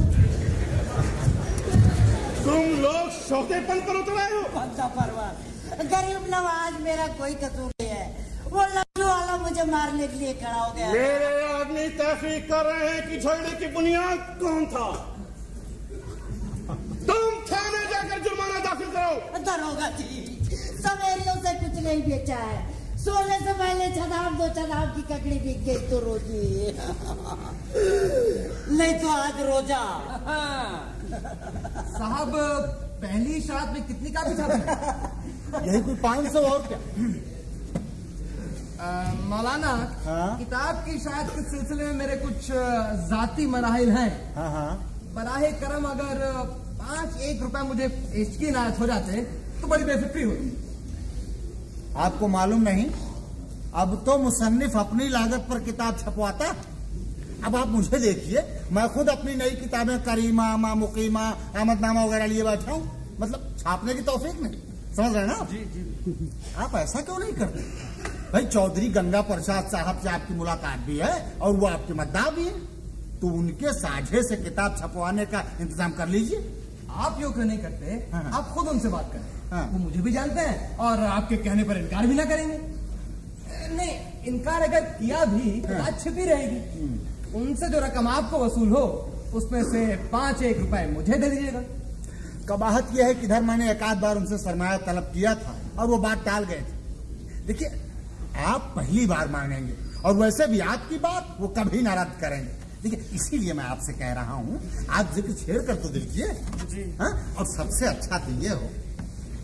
[2.45, 5.35] तुम लोग सौतेपन पर उतर आए हो। बंदा परवार?
[5.83, 8.07] गरीब नवाज़ मेरा कोई कसूर नहीं है।
[8.47, 12.89] वो लड्डू वाला मुझे मारने के लिए खड़ा हो गया मेरे आदमी तहकीक कर रहे
[12.89, 14.89] हैं कि झगड़े की बुनियाद कौन था?
[17.07, 19.15] तुम थाने जाकर जुर्माना दाखिल करो
[19.47, 20.11] दरोगा जी
[20.81, 22.59] सवेरियों से कुछ नहीं बेचा है।
[23.01, 26.45] सोने से पहले छदाम दो छदाम की ककड़ी बिक गई तो रोजी।
[28.77, 29.83] नहीं तो आज रोजा।
[31.95, 32.31] साहब
[33.03, 34.47] पहली शराब में कितनी काफ़ी था
[35.51, 36.79] यही कोई पाँच सौ और क्या?
[39.29, 39.73] मौलाना
[40.05, 40.39] हाँ?
[40.39, 42.47] किताब की शायद के सिलसिले में मेरे कुछ
[43.11, 44.71] जाती मराहिल हैं। हाँ हाँ।
[45.15, 46.17] बराहे करम अगर
[46.81, 47.87] पाँच एक रुपए मुझे
[48.17, 49.23] इसकी इनायत हो जाते
[49.61, 50.49] तो बड़ी बेफिक्री होती।
[51.99, 52.87] आपको मालूम नहीं
[53.75, 56.55] अब तो मुसन्निफ अपनी लागत पर किताब छपवाता।
[57.45, 58.41] अब आप मुझे देखिए
[58.73, 62.83] मैं खुद अपनी नई किताबें करीमा मा मुकीमा अहमदनामा वगैरह लिए बैठा हूँ।
[63.21, 65.47] मतलब छापने की तोफीक नहीं। समझ रहे हैं ना?
[65.51, 67.61] जी जी आप ऐसा क्यों नहीं करते?
[68.33, 72.45] भाई चौधरी गंगा प्रसाद साहब से आपकी मुलाकात भी है और वो आपके मद्दा भी
[72.45, 72.55] है।
[73.21, 76.39] तो उनके साझे से किताब छपवाने का इंतज़ाम कर लीजिए।
[76.91, 77.87] आप योग नहीं करते?
[78.13, 81.65] हाँ। आप खुद उनसे बात करें। हाँ। वो मुझे भी जानते हैं और आपके कहने
[81.65, 82.59] पर इनकार भी ना करेंगे।
[83.71, 83.93] नहीं
[84.27, 86.89] इनकार अगर किया भी तो बात छिपी रहेगी।
[87.35, 88.85] उनसे जो रकम आपको वसूल हो
[89.35, 91.63] उसमें से पाँच एक रुपए मुझे दे दीजिएगा।
[92.49, 95.87] कबाहत यह है कि इधर मैंने एक आध बार उनसे सरमाया तलब किया था और
[95.87, 97.69] वो बात टाल गए थे। देखिए
[98.47, 103.01] आप पहली बार मांगेंगे और वैसे भी आपकी बात वो कभी ना रद्द करेंगे। देखिए
[103.15, 104.61] इसीलिए मैं आपसे कह रहा हूँ
[104.91, 106.27] आप ज़िक्र छेड़ कर तो देखिए
[107.01, 107.11] हाँ?
[107.39, 108.71] और सबसे अच्छा तो ये हो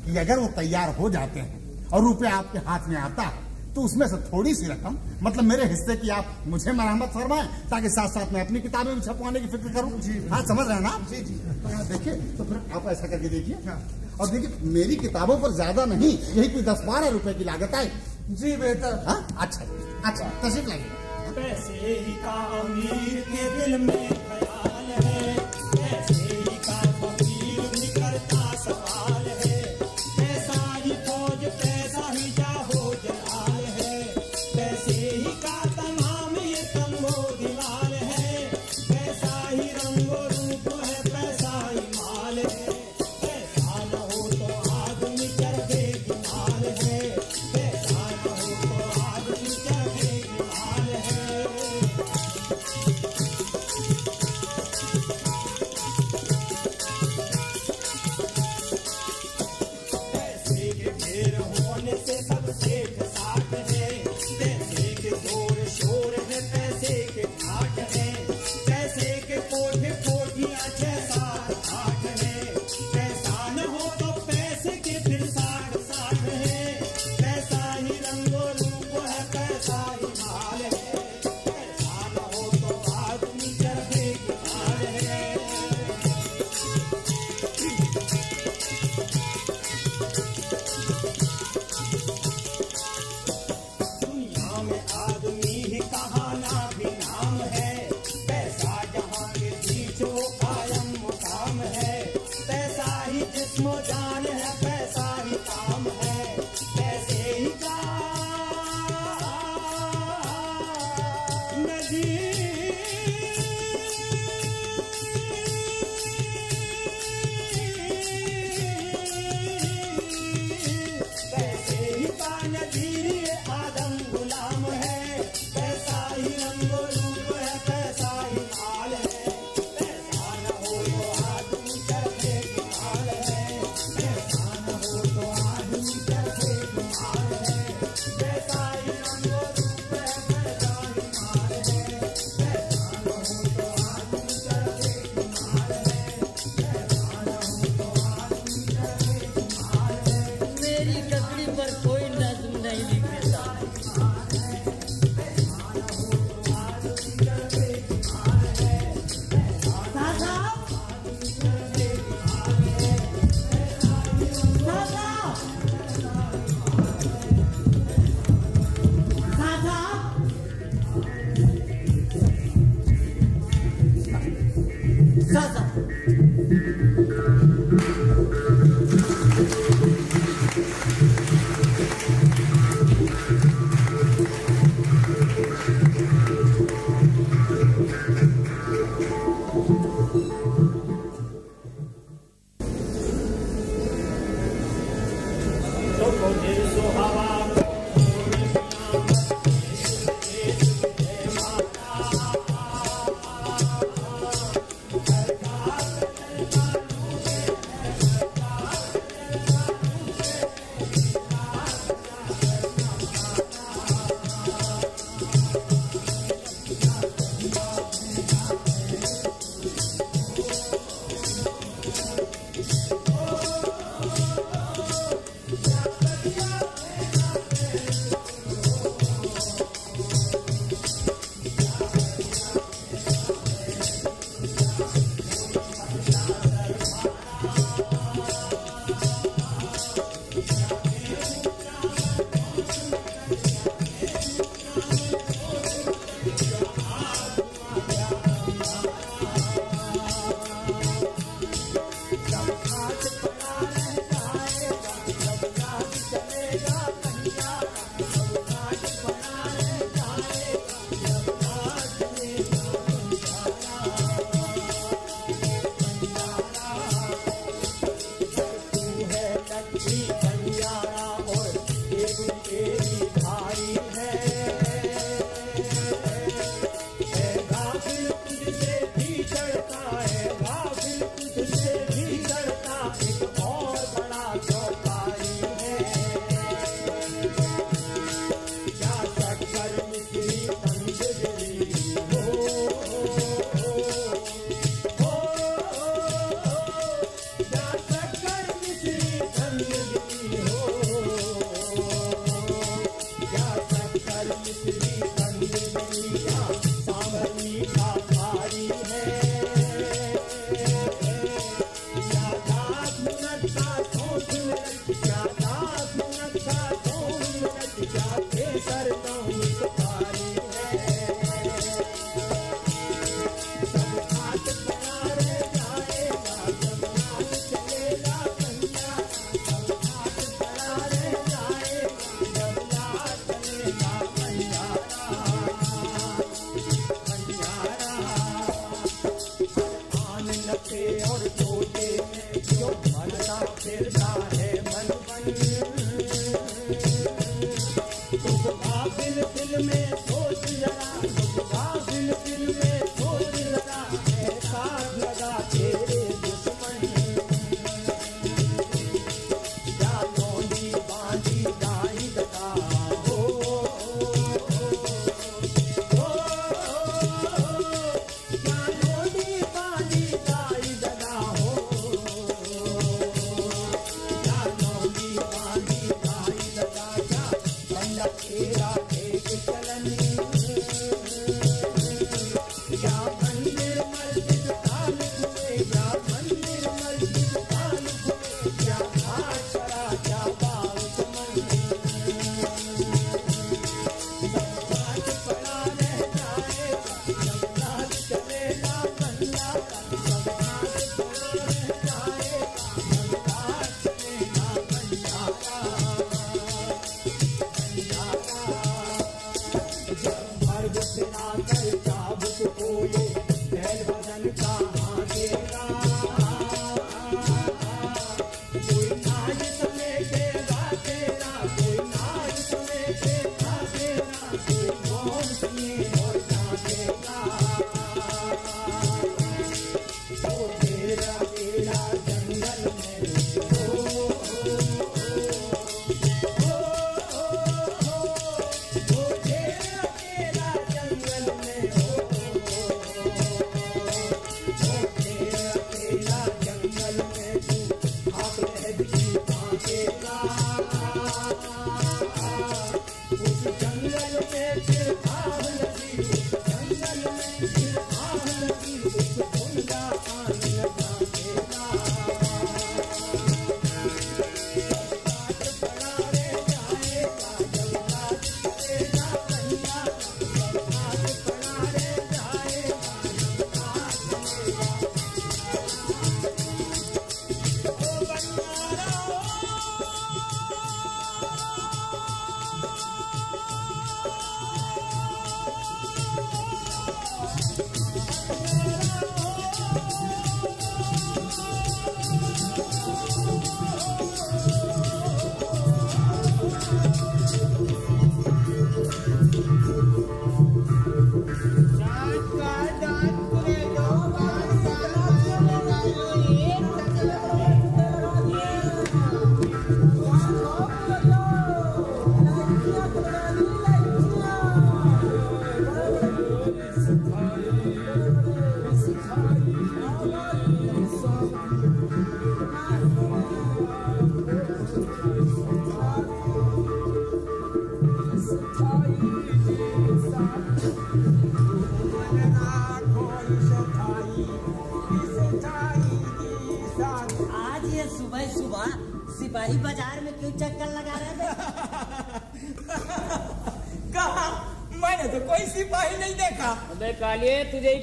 [0.07, 3.45] कि अगर वो तैयार हो जाते हैं और रुपये आपके हाथ में आता है
[3.77, 7.89] तो उसमें से थोड़ी सी रकम मतलब मेरे हिस्से की आप मुझे मरहमत फरमाएँ ताकि
[7.91, 10.83] साथ साथ मैं अपनी किताबें भी छपवाने की फ़िक्र करूँ। जी हाँ समझ रहे हैं
[10.83, 13.57] ना जी जी। तो हाँ, देखिए तो फिर आप ऐसा करके देखिए।
[14.21, 17.91] और देखिए मेरी किताबों पर ज़्यादा नहीं यही कोई दस बारह रुपए की लागत आए
[18.33, 19.19] जी बेहतर। हाँ?
[19.39, 19.65] अच्छा
[20.05, 20.89] अच्छा तशीफ लाइए।
[21.37, 21.73] पैसे
[22.07, 24.36] ही का अमीर के दिल में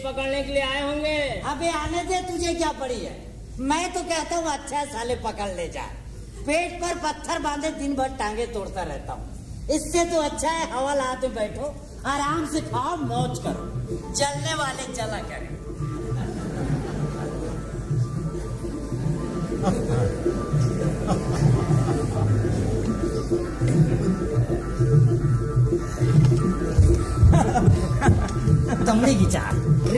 [0.04, 3.16] पकड़ने के लिए आए होंगे। अबे, आने दे, तुझे क्या पड़ी है?
[3.60, 5.84] मैं तो कहता हूँ अच्छा साले पकड़ ले जा।
[6.48, 10.94] पेट पर पत्थर बांधे, दिन भर टांगे तोड़ता रहता हूँ। इससे तो अच्छा है, हवा
[10.94, 11.76] लाते बैठो,
[12.06, 13.70] आराम से खाओ, मौज करो।
[14.14, 15.53] चलने वाले, चला करें।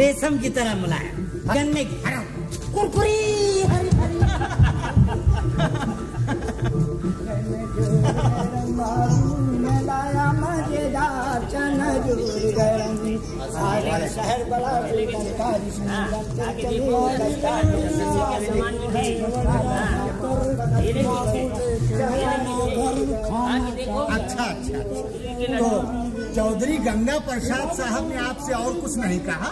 [0.05, 1.15] रेशम की तरह मुलायम।
[1.53, 1.95] गन्ने की
[2.73, 4.19] कुरकुरी, हरी हरी।
[14.49, 14.71] बड़ा
[24.15, 24.79] अच्छा अच्छा।
[25.59, 25.69] तो
[26.35, 29.51] चौधरी गंगा प्रसाद साहब ने आपसे और कुछ नहीं कहा?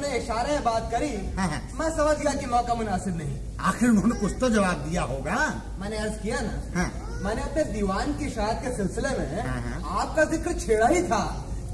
[0.00, 3.88] उन्होंने इशारे में बात करी हाँ, हाँ। मैं समझ गया कि मौका मुनासिब नहीं। आखिर
[3.90, 5.36] उन्होंने कुछ तो जवाब दिया होगा।
[5.80, 6.88] मैंने अर्ज़ किया ना। हाँ।
[7.24, 11.20] मैंने अपने दीवान की शायद के सिलसिले में हाँ, हाँ। आपका ज़िक्र छेड़ा ही था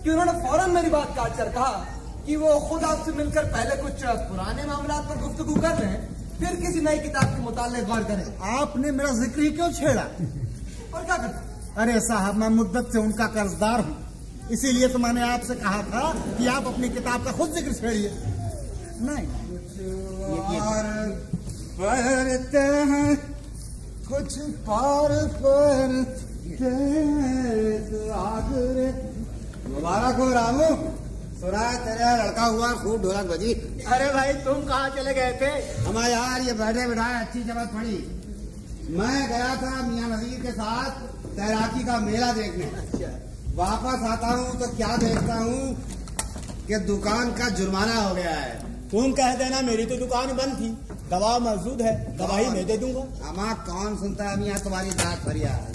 [0.04, 1.70] कि उन्होंने फ़ौरन मेरी बात काट कर कहा
[2.26, 5.94] कि वो खुद आपसे मिलकर पहले कुछ पुराने मामला पर गुफ्तगू कर लें
[6.40, 8.24] फिर किसी नई किताब के मुताले गौर करें।
[8.56, 10.02] आपने मेरा ज़िक्र ही क्यों छेड़ा?
[10.02, 13.96] और क्या करता अरे साहब मैं मुद्दत से उनका कर्जदार हूँ।
[14.52, 16.02] इसीलिए तो मैंने आपसे कहा था
[16.38, 18.10] कि आप अपनी किताब का खुद ज़िक्र छेड़िए।
[19.02, 19.26] नहीं।
[20.58, 20.84] और
[21.78, 22.58] पढ़ते
[22.90, 23.16] हैं
[24.08, 25.12] कुछ पार
[25.42, 25.94] पर
[28.16, 28.86] आगरे
[29.68, 30.70] मुबारक हो रामू।
[31.40, 33.52] सुना है तेरा लड़का हुआ खूब ढोलक बजी।
[33.86, 35.50] अरे भाई तुम कहाँ चले गए थे?
[35.84, 37.98] हमारे यार ये बैठे बिठाए अच्छी जगह पड़ी।
[38.96, 40.90] मैं गया था मियाँ नजीर के साथ
[41.36, 42.66] तैराकी का मेला देखने।
[43.56, 45.74] वापस आता हूँ तो क्या देखता हूँ
[46.68, 48.54] कि दुकान का जुर्माना हो गया है।
[48.90, 50.68] तुम कह देना मेरी तो दुकान बंद थी।
[51.10, 55.74] दवा मौजूद है गवाही मैं दे दूँगा। अमा कौन सुनता है मियाँ तुम्हारी दाद फरियाद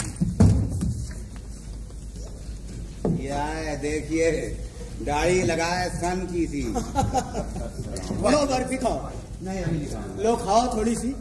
[3.82, 4.32] देखिए
[5.06, 6.64] दाढ़ी लगाए सन की थी।
[8.32, 9.10] लो बर्फ़ी खाओ।
[9.44, 11.14] नहीं अभी नहीं लो खाओ थोड़ी सी।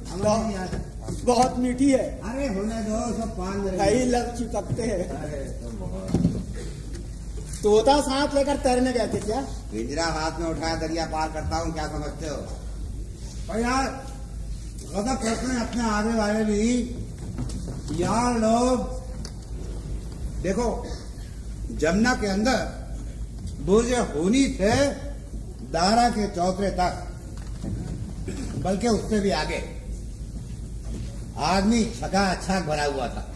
[1.24, 5.08] बहुत, मीठी है। अरे होने दो सब पान कई लग चिपकते हैं।
[5.80, 6.39] बहुत-
[7.62, 9.40] तोता साथ लेकर तैरने गए थे क्या?
[9.40, 12.36] पिंजरा हाथ में उठाया, दरिया पार करता हूँ, क्या समझते हो?
[13.50, 14.06] और यार,
[14.94, 16.82] गजब करते हैं, अपने आगे वाले भी।
[18.02, 19.00] यार लोग,
[20.42, 20.86] देखो,
[21.70, 22.80] जमुना के अंदर
[23.60, 24.86] बुर्ज होनी से
[25.72, 27.06] दारा के चौतरे तक,
[28.58, 29.80] बल्कि उससे भी आगे।
[31.38, 33.32] आदमी छका अच्छा भरा हुआ था।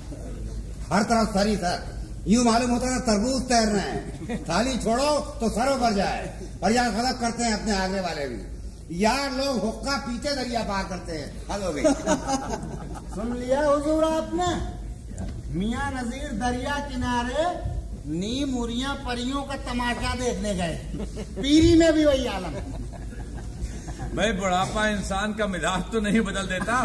[0.93, 1.94] हर तरफ़ सरी सर
[2.27, 5.09] यूँ मालूम होता था तरबूज तैर रहे हैं। थाली छोड़ो
[5.41, 6.23] तो सरों पर जाए।
[6.63, 8.41] और यहाँ खलक करते हैं अपने आगे वाले भी।
[9.01, 11.83] यार लोग हुक्का पीते दरिया पार करते हैं। हल हो गई
[13.15, 14.49] सुन लिया हुजूर आपने?
[15.55, 17.45] मियाँ नजीर दरिया किनारे
[18.15, 20.75] नीम उरिया परियों का तमाशा देखने गए।
[21.37, 22.55] पीरी में भी वही आलम।
[24.17, 26.81] भाई बुढ़ापा इंसान का मिजाज तो नहीं बदल देता।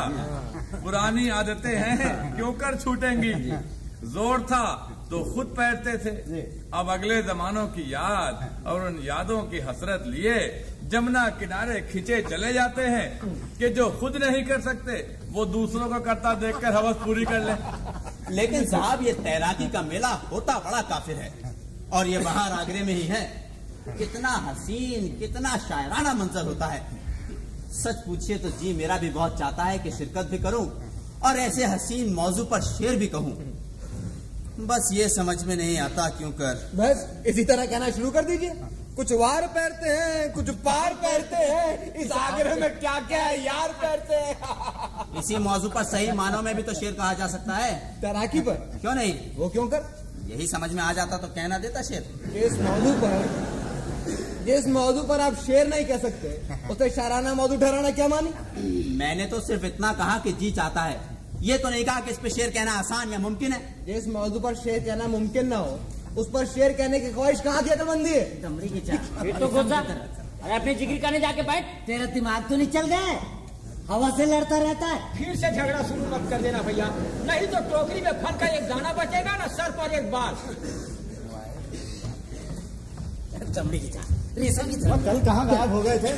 [0.76, 3.34] पुरानी आदतें हैं क्यों कर छूटेंगी?
[4.06, 4.66] ज़ोर था।
[5.10, 6.42] तो खुद पैरते थे।
[6.74, 10.36] अब अगले जमानों की याद और उन यादों की हसरत लिए
[10.86, 13.08] जमुना किनारे खिंचे चले जाते हैं
[13.58, 14.94] कि जो खुद नहीं कर सकते
[15.32, 20.14] वो दूसरों को करता देखकर हवस पूरी कर ले। लेकिन साहब ये तैराकी का मेला
[20.32, 21.32] होता बड़ा काफिर है
[21.94, 23.24] और ये बाहर आगरे में ही है।
[23.98, 26.82] कितना हसीन कितना शायराना मंजर होता है।
[27.74, 30.66] सच पूछिए तो जी मेरा भी बहुत चाहता है कि शिरकत भी करूँ
[31.26, 33.34] और ऐसे हसीन मौजू पर शेर भी कहूँ।
[34.68, 36.72] बस ये समझ में नहीं आता क्यों कर?
[36.76, 38.50] बस इसी तरह कहना शुरू कर दीजिए।
[38.96, 43.70] कुछ वार पैरते हैं कुछ पार पैरते हैं इस आगरे में क्या क्या है यार
[43.70, 48.02] पैरते हैं। इसी मौजू पर सही मानों में भी तो शेर कहा जा सकता है।
[48.02, 49.14] तैराकी पर। क्यों नहीं?
[49.36, 49.86] वो क्यों कर?
[50.28, 53.48] यही समझ में आ जाता तो कहना देता शेर। इस मौजू पर
[54.46, 58.34] जिस मौजू पर आप शेर नहीं कह सकते। उसे शाराना मौजू ठहराना क्या मानी?
[58.98, 62.18] मैंने तो सिर्फ़ इतना कहा कि जी चाहता है। ये तो नहीं कहा कि इस
[62.18, 65.80] पर शेर कहना आसान या मुमकिन है। जिस मौजू पर शेर कहना मुमकिन ना हो।
[66.18, 68.10] उस पर शेर कहने की ख्वाहिश कहाँ की अकलमंदी?
[68.10, 72.88] है चाह फिर तो अरे अपनी ज़िक्र करने जाके बैठ। तेरा दिमाग तो नहीं चल
[72.88, 73.16] गया।
[73.90, 76.86] हवा से लड़ता रहता है। फिर से झगड़ा शुरू मत कर देना भैया।
[77.28, 80.34] नहीं तो टोकरी में फल का एक दाना बचेगा ना सर पर एक बाल।
[83.50, 84.06] चमड़ी की चाह
[84.38, 86.12] रेशम की चाह कल कहाँ गायब हो गए थे?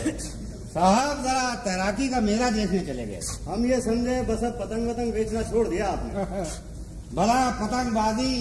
[0.71, 5.13] साहब जरा तैराकी का मेला देखने चले गए। हम ये समझे बस अब पतंग वतंग
[5.13, 6.13] बेचना छोड़ दिया आपने।
[7.15, 8.35] भला पतंगबाजी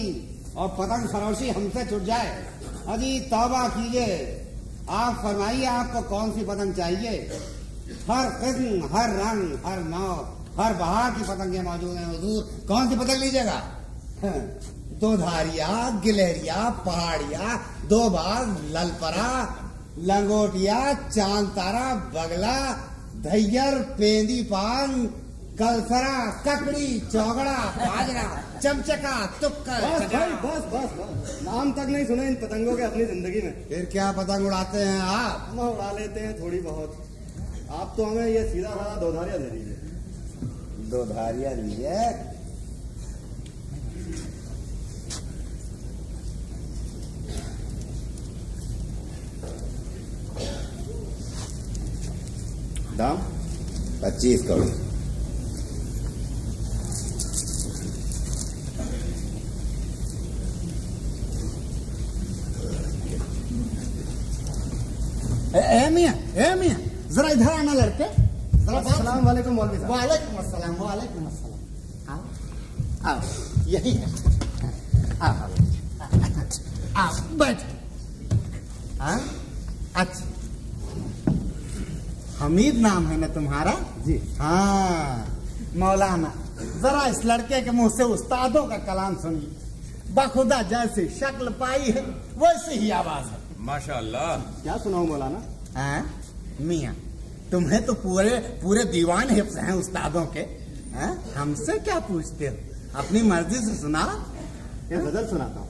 [0.57, 2.47] और पतंग फरोशी हमसे छुट जाए।
[2.89, 4.47] अजी तौबा कीजिए।
[4.91, 7.11] आप फरमाइए आपको कौन सी पतंग चाहिए?
[8.11, 12.97] हर किस्म हर रंग हर नाव हर बहार की पतंगें मौजूद हैं हुजूर। कौन सी
[12.97, 13.63] पतंग लीजिएगा?
[15.01, 19.29] दो धारिया गिलहरिया पहाड़िया दो बाग ललपरा
[19.99, 22.57] लंगोटिया चाँद तारा बगला
[23.23, 25.07] धैयर पेंदी पान
[25.59, 28.27] कलसरा ककड़ी चौगड़ा बाजरा
[28.61, 33.05] चमचका तुक्का बस भाई बस बस बस। नाम तक नहीं सुने इन पतंगों के अपनी
[33.05, 35.47] ज़िंदगी में। फिर क्या पतंग उड़ाते हैं आप?
[35.51, 36.97] हम उड़ा लेते हैं थोड़ी बहुत।
[37.71, 39.77] आप तो हमें ये सीधा साधा दो धारिया दे दीजिए।
[40.91, 41.51] दो धारिया
[53.01, 53.17] दाम
[54.03, 54.69] पच्चीस करोड़।
[65.51, 66.15] ए, ए मियाँ
[67.15, 71.59] जरा इधर आना लड़के अस्सलाम वालेकुम मौलवी साहब। वालेकुम अस्सलाम वालेकुम अस्सलाम।
[72.13, 72.21] आओ।
[73.11, 73.21] आओ
[73.69, 74.09] यही है।
[75.29, 75.49] आओ।
[77.03, 77.65] आओ बैठ।
[79.01, 79.19] हाँ?
[79.97, 80.30] अच्छा।
[82.41, 83.73] हमीद नाम है ना तुम्हारा?
[84.05, 85.27] जी। हाँ
[85.77, 86.33] मौलाना
[86.83, 89.51] जरा इस लड़के के मुँह से उस्तादों का कलाम सुनिए।
[90.15, 92.03] बखुदा जैसी शक्ल पाई है
[92.39, 95.41] वैसी ही आवाज़ है। माशाल्लाह। क्या सुनाऊं मौलाना?
[95.77, 96.01] हाँ
[96.61, 96.93] मिया
[97.51, 100.41] तुम्हें तो पूरे पूरे दीवान हिफ्स हैं उस्तादों के।
[100.95, 102.55] हैं हमसे क्या पूछते हो?
[102.99, 104.03] अपनी मर्ज़ी से सुना
[104.93, 105.69] गज़ल सुनाता हूँ।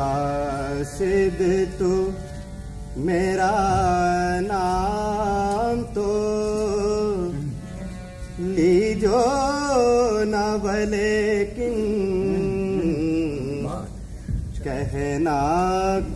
[0.00, 0.84] हाँ
[1.78, 1.90] तू,
[2.98, 3.50] मेरा
[4.42, 6.06] नाम तो।
[8.40, 9.20] लीजो
[10.24, 11.76] न भले किन,
[14.64, 15.38] कहना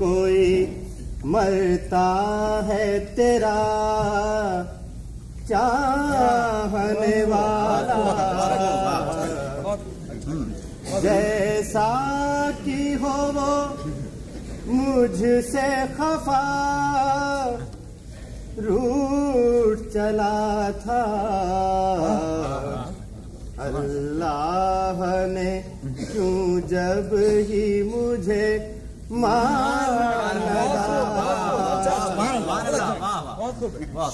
[0.01, 0.47] कोई
[1.27, 2.09] मरता
[2.67, 2.87] है
[3.17, 3.59] तेरा,
[5.49, 8.01] चाहने वाला।
[11.03, 11.89] जैसा
[13.05, 13.53] हो वो
[14.73, 16.43] मुझसे खफा।
[18.59, 21.03] रूट चला था।
[23.65, 25.51] अल्लाह ने
[25.83, 27.11] क्यों जब
[27.49, 28.47] ही मुझे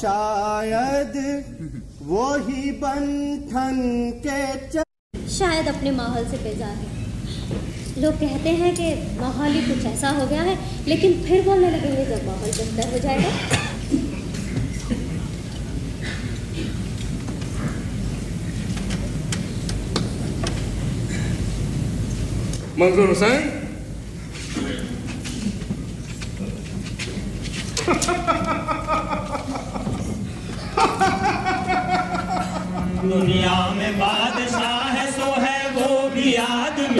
[0.00, 1.14] शायद
[2.02, 3.76] वो ही बंधन
[4.26, 4.40] के
[5.30, 6.99] शायद अपने माहौल से बेजार है।
[8.00, 8.86] लोग कहते हैं कि
[9.20, 10.56] माहौल ही कुछ ऐसा हो गया है
[10.88, 13.30] लेकिन फिर बोलने लगेंगे जब माहौल बेहतर हो जाएगा।
[22.80, 23.40] मंजूर हुसैन?
[33.02, 36.99] दुनिया में बादशाह है सो है वो भी आदमी।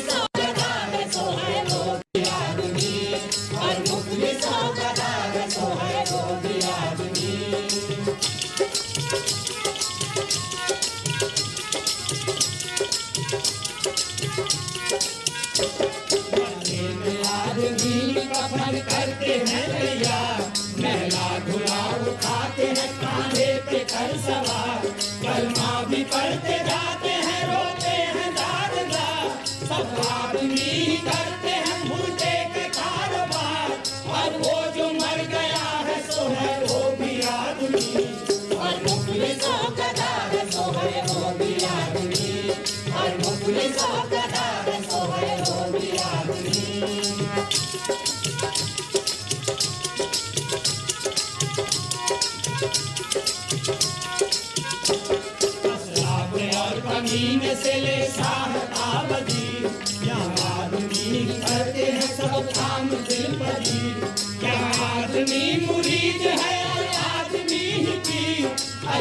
[0.00, 0.29] Jacob.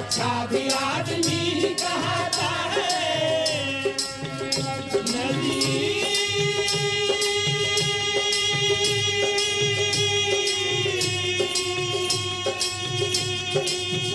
[0.10, 3.94] अच्छा भी आदमी कहता है
[5.10, 5.60] नदी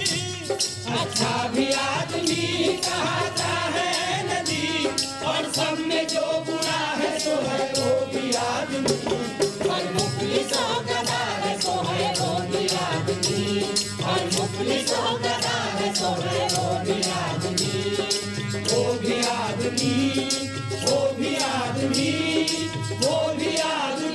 [0.05, 3.91] अच्छा भी आदमी कहता है
[4.29, 4.87] नदी
[5.31, 8.97] और सब में जो बुरा है तो है वो भी आदमी।
[9.71, 11.01] और मुखलिसों का
[13.25, 13.63] आदमी
[14.05, 15.93] और मुफलिस होकर आए
[16.55, 17.97] वो भी आदमी।
[18.73, 19.95] वो भी आदमी,
[20.85, 22.13] वो भी आदमी,
[23.07, 24.14] वो भी आदमी।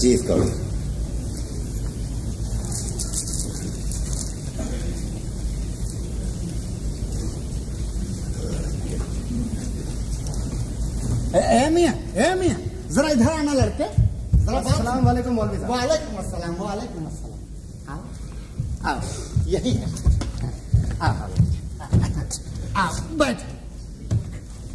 [0.00, 0.44] achieve करो।
[11.70, 12.54] मिया
[12.94, 13.86] जरा इधर आना लड़के।
[14.44, 18.00] सलाम वालेकुम वालेकुम अस्सलाम वालेकुम अस्सलाम।
[18.88, 19.00] आओ।
[19.48, 19.86] यही है।
[22.76, 22.90] आओ।
[23.20, 23.38] बैठ।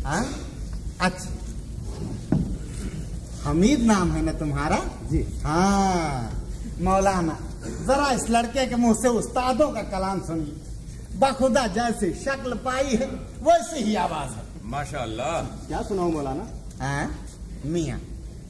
[0.06, 0.24] हाँ?
[1.02, 1.35] अच्छा।
[3.46, 4.78] हमीद नाम है ना तुम्हारा?
[5.10, 6.32] जी। हाँ
[6.82, 7.38] मौलाना
[7.88, 10.56] जरा इस लड़के के मुँह से उस्तादों का कलाम सुनिए।
[11.20, 13.08] बखुदा जैसी शक्ल पाई है
[13.42, 16.46] वैसी ही आवाज़ है। माशाल्लाह। क्या सुनाओ मौलाना?
[16.82, 17.06] हाँ
[17.66, 18.00] मियाँ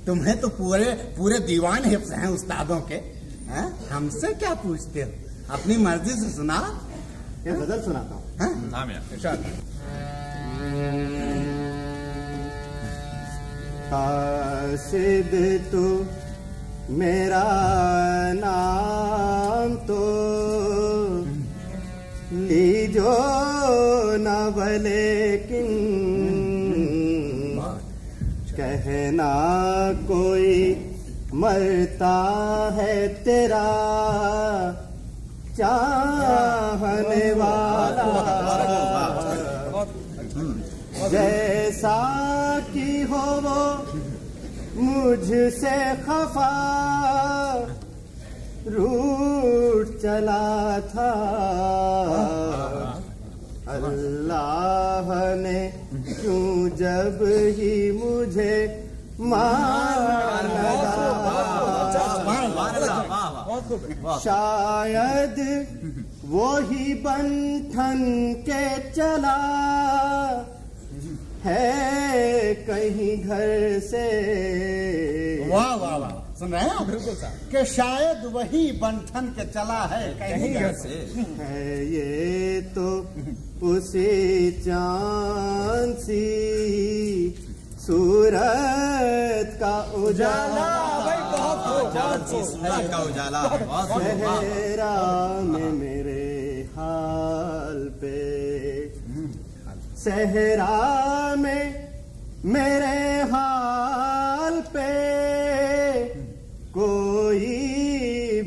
[0.06, 2.96] तुम्हें तो पूरे पूरे दीवान हिफ्स हैं उस्तादों के।
[3.50, 3.68] हैं?
[3.90, 5.10] हमसे क्या पूछते हो?
[5.54, 6.58] अपनी मर्ज़ी से सुना।
[7.48, 8.24] ये गज़ल सुनाता हूँ।
[13.94, 16.06] मियाँ तू
[16.90, 17.44] मेरा
[18.34, 20.02] नाम तो
[22.32, 23.16] लीजो
[24.18, 25.70] न भले किन
[28.58, 29.34] कहना
[30.08, 30.54] कोई
[31.34, 32.18] मरता
[32.74, 33.68] है तेरा
[35.58, 39.15] चाहने वाला।
[41.12, 41.98] जैसा
[42.74, 43.62] कि हो वो
[44.78, 46.54] मुझसे खफा
[48.68, 51.12] रूठ चला था।
[53.76, 55.60] अल्लाह ने
[55.94, 57.20] क्यों जब
[57.58, 58.56] ही मुझे
[59.20, 60.04] मार
[64.24, 65.38] शायद
[66.26, 68.00] वो ही बंधन
[68.50, 69.38] के चला।
[71.46, 74.06] है कहीं घर से।
[75.50, 77.16] वाह वाह वाह। सुन रहे हैं बिल्कुल
[77.52, 80.96] कि शायद वही बंठन के चला है कहीं घर से।
[81.44, 82.88] है ये तो
[83.68, 86.26] उसी चाँद सी।
[87.86, 90.70] सूरत का उजाला।
[92.92, 94.94] का उजाला बहुत खूब, वाह। सहरा
[95.42, 96.24] में मेरे
[96.72, 98.65] हाल पे।
[100.06, 101.64] सहरा में
[102.54, 102.98] मेरे
[103.32, 104.90] हाल पे
[106.78, 107.46] कोई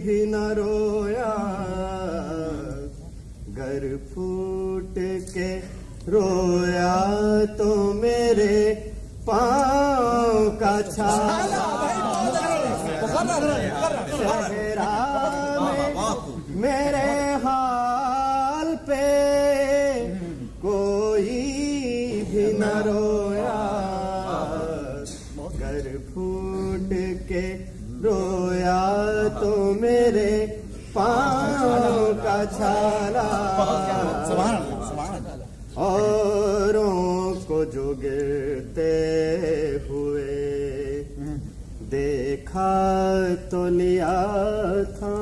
[0.05, 1.33] भी न रोया।
[3.59, 4.95] घर फूट
[5.35, 5.51] के
[6.15, 6.95] रोया
[7.59, 7.71] तो
[8.03, 8.59] मेरे
[9.29, 11.67] पाँव का छाला
[14.21, 14.95] सहरा
[15.65, 17.09] में मेरे
[17.45, 17.88] हाल
[29.29, 30.31] तो मेरे
[30.95, 33.29] पाँव का छाला।
[35.79, 38.93] औरों को जो गिरते
[39.89, 40.37] हुए
[41.91, 42.73] देखा
[43.51, 44.15] तो लिया
[44.93, 45.13] था।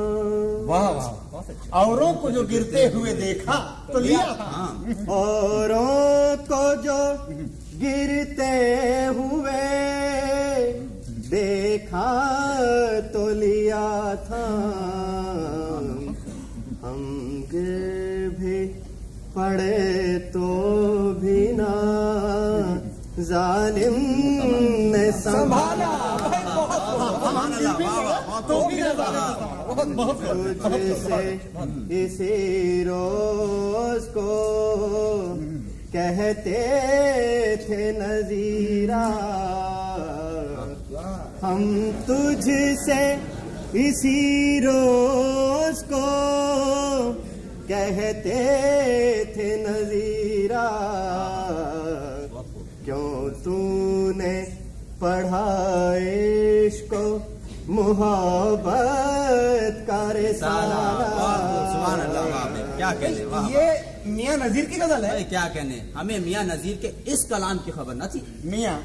[0.66, 3.57] वाह वाह औरों को जो गिरते हुए देखा
[3.93, 4.51] तो लिया था।
[5.15, 6.99] औरों को जो
[7.81, 8.55] गिरते
[9.19, 9.62] हुए
[11.27, 12.09] देखा
[13.12, 13.89] तो लिया
[14.24, 14.44] था।
[16.82, 17.01] हम
[17.51, 18.59] गिर भी
[19.36, 20.48] पड़े तो
[21.20, 21.73] भी ना।
[23.20, 23.97] जालिम
[24.93, 25.94] ने संभाला।
[30.59, 31.23] तुझसे
[32.05, 32.36] इसी
[32.85, 34.35] रोज को
[35.93, 36.61] कहते
[37.65, 39.05] थे नजीरा।
[41.47, 41.62] हम
[42.06, 43.02] तुझसे
[43.78, 44.20] इसी
[44.60, 46.06] रोज को
[47.68, 48.39] कहते
[49.35, 50.64] थे नजीरा।
[52.85, 53.10] क्यों
[53.44, 54.35] तूने
[55.02, 55.47] पढ़ा
[55.98, 57.05] इश्क को?
[57.73, 58.66] मोहब्बत
[59.86, 60.82] का रिसाला
[61.70, 62.44] सुभान अल्लाह वाह
[62.77, 63.66] क्या कहने वाह ये
[64.09, 65.78] मियाँ नजीर की गज़ल है। क्या कहने?
[65.97, 68.20] हमें मियाँ नजीर के इस कलाम की खबर न थी।
[68.51, 68.78] मियाँ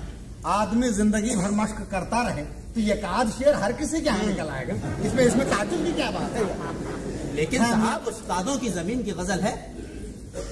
[0.46, 2.44] आदमी ज़िंदगी भर मश्क करता रहे
[2.74, 4.74] तो ये काद शेर हर किसी के यहाँ निकल आएगा।
[5.06, 7.36] इसमें इसमें ताजुब की क्या बात है?
[7.36, 9.54] लेकिन हाँ, साहब उस्तादों की ज़मीन की गज़ल है।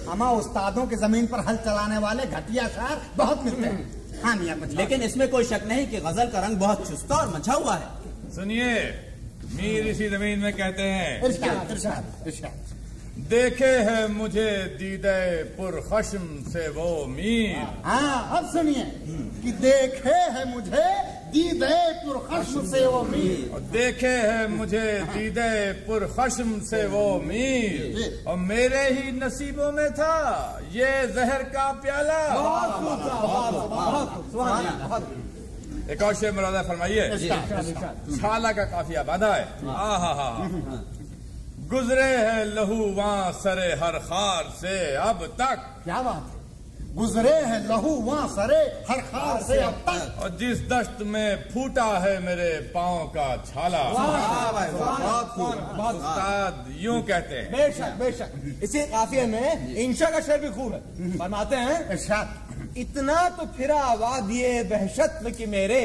[0.10, 4.56] हमा उस्तादों की ज़मीन पर हल चलाने वाले घटिया शार बहुत मिलते हैं। हाँ मियाँ
[4.72, 8.34] लेकिन इसमें कोई शक नहीं कि गज़ल का रंग बहुत चुस्ता और मचा हुआ है।
[8.36, 8.74] सुनिए
[9.54, 12.76] मीर इसी ज़मीन में कहते हैं। इरशाद इरशाद इरशाद।
[13.20, 17.56] देखे है मुझे दीदे पुरखशम से वो मीर।
[17.86, 18.84] हाँ अब सुनिए।
[19.44, 20.86] कि देखे है मुझे
[21.34, 28.84] दीदे पुरखश्म से वो मीर। देखे है मुझे दीदे पुरखशम से वो मीर। और मेरे
[28.90, 30.16] ही नसीबों में था
[30.72, 32.20] ये जहर का प्याला।
[35.92, 37.10] एक और शेर मुरादा फरमाइए।
[38.18, 40.30] छाला का काफिया बाधा है। आ हा हा।
[41.72, 46.38] गुजरे है लहू वहाँ सरे हर खार से अब तक क्या बात है
[46.96, 51.86] गुजरे हैं लहू वहाँ सरे हर खार से अब तक और जिस दस्त में फूटा
[52.06, 53.84] है मेरे पाँव का छाला।
[55.90, 61.18] उस्ताद यूँ कहते हैं बेशक बेशक इसी काफिये में इंशा का शेर भी खूब है
[61.18, 61.78] फरमाते हैं
[62.78, 65.82] इतना तो फिरा वादिये बहशत में कि मेरे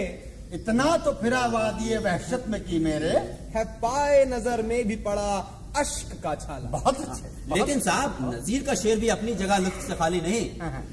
[0.55, 3.12] इतना तो फिरा वादिये वहशत में की मेरे
[3.55, 5.31] है पाए नज़र में भी पड़ा
[5.76, 9.94] अश्क का छाला। बहुत अच्छे लेकिन साहब नजीर का शेर भी अपनी जगह लुत्फ से
[9.96, 10.44] खाली नहीं।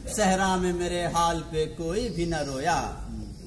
[0.10, 2.80] सहरा में मेरे हाल पे कोई भी न रोया।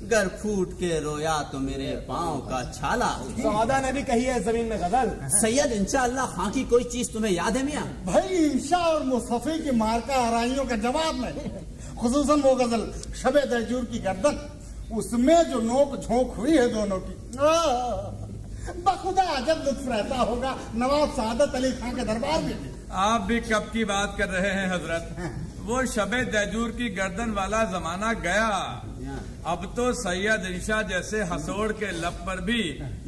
[0.05, 4.67] गर फूट के रोया तो मेरे पाँव का छाला। सौदा ने भी कही है ज़मीन
[4.67, 7.85] में गज़ल। सैयद इंशाअल्लाह खां की कोई चीज़ तुम्हें याद है मियाँ?
[8.07, 11.49] भाई इंशा और मुस्तफी की मार्का आराइयों का जवाब नहीं
[12.01, 12.83] खुसूसन वो गज़ल
[13.23, 14.37] शबे दजूर की गर्दन
[14.93, 17.15] उसमें जो नोक झोंक हुई है दोनों की।
[18.85, 22.73] बखुदा अजब लुत्फ रहता होगा नवाब सादत अली खान के दरबार में
[23.05, 25.05] आप भी कब की बात कर रहे हैं हज़रत?
[25.61, 28.49] वो शबे दैजूर की गर्दन वाला जमाना गया।
[29.47, 32.61] अब तो सैयद इंशा जैसे हसोड़ के लब पर भी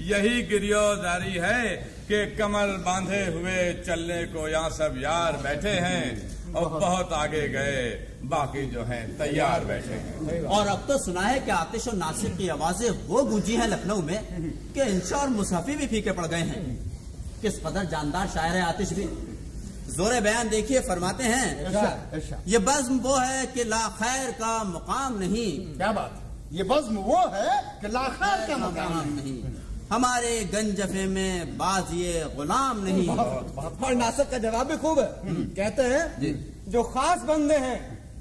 [0.07, 1.63] यही गिरियोदारी है
[2.09, 7.83] कि कमर बांधे हुए चलने को यहाँ सब यार बैठे हैं। और बहुत आगे गए
[8.25, 12.31] बाकी जो हैं तैयार बैठे हैं। और अब तो सुना है कि आतिश और नासिर
[12.31, 14.19] की आवाज़ें वो गूंजी हैं लखनऊ में
[14.75, 16.61] कि इंशा और मुसाफी भी फीके पड़ गए हैं।
[17.43, 19.09] किस कदर जानदार शायर है आतिश भी।
[19.89, 21.49] जोरे बयान देखिए फरमाते हैं
[22.47, 26.23] ये बज्म वो है कि ला खैर का मुकाम नहीं। क्या बात?
[26.53, 29.37] ये बज्म वो है कि ला खैर का मुकाम नहीं।
[29.93, 35.11] हमारे गंजफे में बाज ये गुलाम नहीं और नासिक का जवाब भी खूब है।
[35.57, 36.05] कहते हैं
[36.69, 37.79] जो। खास बंदे हैं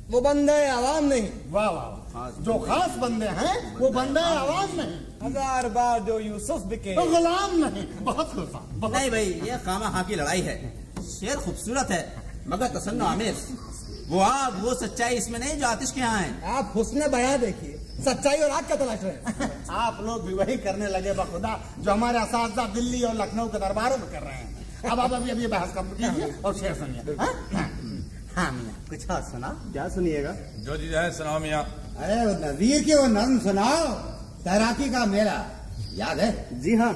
[0.09, 5.69] वो बंदे आवाम नहीं। वाह वाह जो खास बंदे हैं वो बंदे आवाम नहीं। हज़ार
[5.69, 10.15] बार जो यूसुफ बिके। तो गुलाम नहीं। बहुत खूब नहीं भाई ये खामा खां की
[10.15, 10.55] लड़ाई है।
[11.07, 12.03] शेर खूबसूरत है
[12.47, 13.33] मगर तसन्नो आमिर।
[14.09, 17.81] वो आग वो सच्चाई इसमें नहीं जो आतिश के यहाँ है। आप हुस्न बया देखिए।
[18.01, 22.19] सच्चाई और आग का तलाश रहे। आप लोग भी वही करने लगे बखुदा जो हमारे
[22.19, 25.73] असाजा दिल्ली और लखनऊ के दरबारों में कर रहे हैं। अब आप अभी अभी बहस
[25.73, 27.33] कम कीजिए और शेर सुनिए। हाँ?
[28.35, 30.35] हाँ। मियाँ कुछ और सुना क्या सुनिएगा?
[30.57, 31.63] जो चीज़ है सुनाओ मियाँ।
[31.99, 32.15] अरे
[32.45, 33.87] नजीर के वो नज्म सुनाओ।
[34.43, 35.37] तैराकी का मेला।
[35.95, 36.59] याद है?
[36.61, 36.93] जी हाँ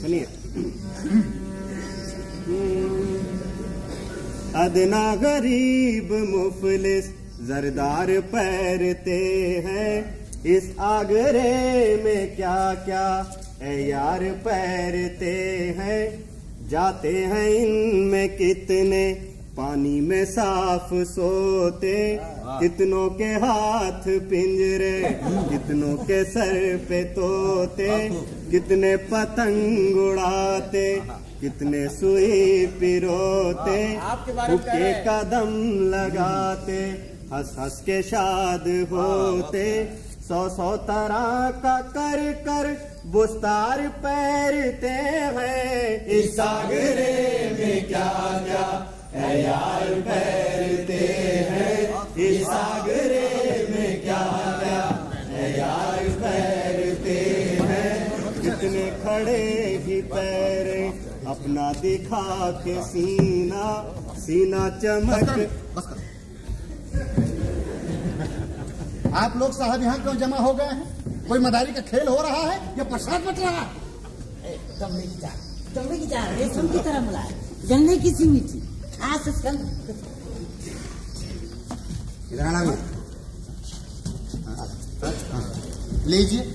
[0.00, 0.24] सुनिए।
[4.56, 7.08] अदना गरीब मुफलिस
[7.48, 9.18] जरदार पैरते
[9.66, 13.06] हैं। इस आगरे में क्या क्या
[13.62, 15.32] ए यार पैरते
[15.78, 16.24] हैं?
[16.68, 19.12] जाते हैं इनमें कितने?
[19.56, 22.18] पानी में साफ़ सोते।
[22.60, 25.00] कितनों के हाथ पिंजरे
[25.50, 28.08] कितनों के सर पे तोते।
[28.50, 30.96] कितने पतंग उड़ाते
[31.40, 33.80] कितने सुई पिरोते।
[34.50, 35.50] हुक्के हैं। कदम
[35.90, 36.80] लगाते
[37.32, 42.66] हंस हंस के शाद होते। सौ सौ तरह का कर कर
[43.06, 44.88] बुस्तार पैरते
[45.36, 47.14] हैं। इस सागरे
[47.58, 48.10] में क्या
[48.44, 48.66] क्या
[49.14, 50.98] है यार पैरते
[51.50, 53.22] हैं। इस सागरे
[53.70, 54.20] में क्या
[54.60, 54.82] क्या
[55.30, 57.18] है यार पैरते
[57.62, 59.40] हैं। जितने खड़े
[59.86, 60.68] ही पैर
[61.28, 63.66] अपना दिखा के सीना
[64.18, 65.32] सीना चमक
[69.14, 71.26] आप लोग साहब यहाँ क्यों जमा हो गए हैं?
[71.28, 73.66] कोई मदारी का खेल हो रहा है या प्रसाद बट रहा है?
[75.02, 75.36] की चार।
[75.74, 77.24] कमरे की चार रेशम की तरह मिला
[77.68, 78.10] जलने की
[78.98, 79.28] खास
[86.06, 86.54] लीजिए।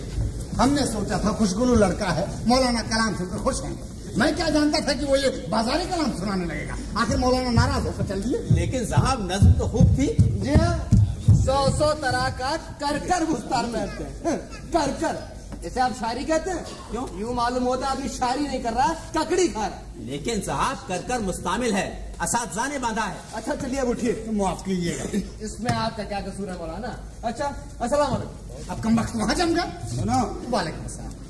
[0.57, 4.93] हमने सोचा था खुशगुलू लड़का है मौलाना कलाम सुनकर खुश होंगे मैं क्या जानता था
[4.93, 6.75] कि वो ये बाजारी कलाम सुनाने लगेगा?
[7.01, 11.02] आखिर मौलाना नाराज़ होकर चल दिए। लेकिन साहब नज्म तो खूब थी। जी हाँ।
[11.45, 14.37] सौ सौ तरह का कर कर बुस्तार पहनते हैं
[14.73, 15.15] कर कर
[15.63, 16.63] जैसे आप शायरी कहते हैं?
[16.91, 17.03] क्यों?
[17.19, 21.01] यूँ मालूम होता है अभी शायरी नहीं कर रहा ककड़ी खा रहा लेकिन साहब कर
[21.09, 21.85] कर मुस्तामिल है
[22.21, 25.03] असाजा ने बांधा है। अच्छा चलिए अब उठिए। तो माफ़ कीजिएगा।
[25.45, 26.91] इसमें आपका क्या कसूर है मौलाना?
[27.23, 27.45] अच्छा
[27.81, 30.83] अस्सलाम वालेकुम। अब कम वक्त वहाँ जम गया सुनो। वालेकुम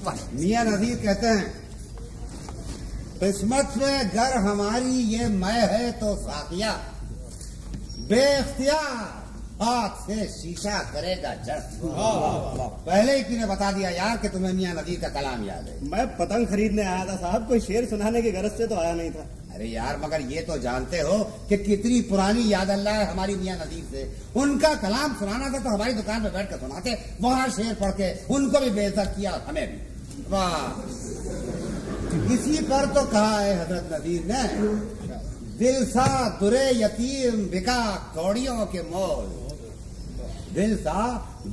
[0.06, 1.46] वालेकुम। मियाँ नजीर कहते हैं
[3.20, 6.72] किस्मत में घर हमारी ये मैं है तो साकिया
[8.10, 9.22] बेख्तियार
[9.64, 11.62] हाथ से शीशा करेगा जड़।
[12.86, 16.06] पहले ही तूने बता दिया यार कि तुम्हें मियाँ नजीर का कलाम याद है। मैं
[16.18, 19.26] पतंग खरीदने आया था साहब कोई शेर सुनाने की गरज से तो आया नहीं था।
[19.54, 21.18] अरे यार मगर ये तो जानते हो
[21.50, 24.02] कि कितनी पुरानी याद अल्लाह है हमारी मियाँ नजीर से।
[24.42, 28.08] उनका कलाम सुनाना था तो हमारी दुकान पे बैठ कर सुनाते वहाँ शेर पढ़ के
[28.34, 29.78] उनको भी बेइज्जत किया हमें भी।
[30.32, 30.58] वाह।
[32.34, 34.42] इसी पर तो कहा है हज़रत नजीर ने
[35.58, 36.08] दिल सा
[36.40, 37.82] दुरे यतीम बिका
[38.16, 39.26] कौड़ियों के मोल।
[40.56, 40.96] दिल सा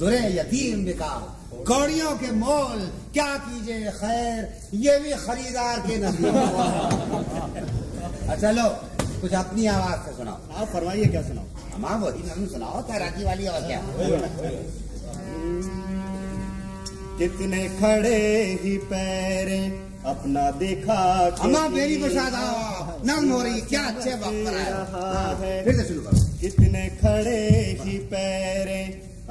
[0.01, 1.13] दुरे यतीम बिका
[1.69, 2.81] कौड़ियों के मोल
[3.15, 4.39] क्या कीजिए खैर?
[4.85, 6.37] ये भी खरीदार के नसीब
[8.33, 8.69] अच्छा लो
[9.21, 11.45] कुछ अपनी आवाज़ से सुनाओ। आप फरमाइए क्या सुनाओ?
[11.75, 13.81] हमारा वही नम सुनाओ तैराकी वाली और क्या?
[17.19, 18.19] कितने खड़े
[18.63, 19.61] ही पैरे
[20.07, 20.95] अपना देखा
[21.45, 24.47] अम्मा मेरी आओ नम हो रही क्या अच्छे वक्त
[24.93, 27.41] हाँ, फिर से शुरू करो। कितने खड़े
[27.83, 28.81] ही पैरे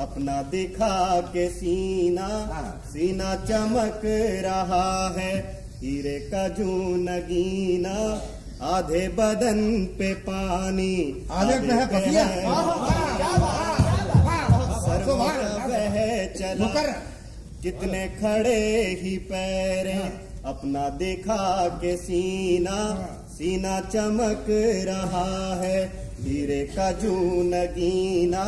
[0.04, 0.96] अपना दिखा
[1.34, 2.28] के सीना
[2.92, 4.02] सीना चमक
[4.46, 4.86] रहा
[5.18, 5.34] है
[5.82, 6.70] हीरे का जू
[7.10, 7.98] नगीना
[8.76, 9.60] आधे बदन
[10.00, 10.94] पे पानी
[11.32, 12.26] आधे पे है पसिया।
[15.70, 15.96] बह
[16.40, 16.68] चला।
[17.64, 18.60] कितने खड़े
[19.02, 19.94] ही पैरे
[20.46, 22.80] अपना देखा के सीना
[23.30, 24.46] सीना चमक
[24.88, 25.86] रहा है,
[26.20, 28.46] हीरे का जू नगीना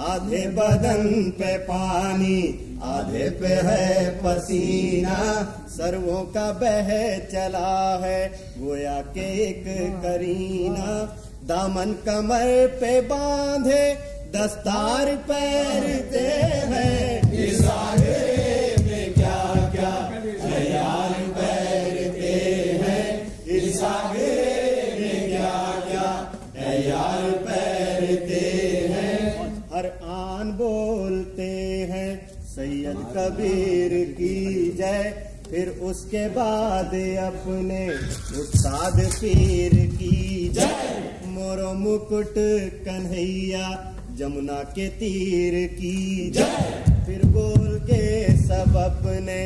[0.00, 2.40] आधे बदन पे पानी,
[2.84, 5.16] आधे पे है पसीना,
[5.68, 6.90] सर्वों का बह
[7.26, 9.64] चला है, गोया के एक
[10.02, 10.88] करीना,
[11.44, 13.84] दामन कमर पे बांधे,
[14.36, 16.28] दस्तार पैरते
[16.72, 17.20] हैं
[33.16, 36.94] कबीर की जय। फिर उसके बाद
[37.24, 37.88] अपने
[38.40, 42.34] उस्ताद पीर की जय। मोरो मुकुट
[42.84, 49.38] कन्हैया जमुना के तीर की जय। फिर बोल के सब अपने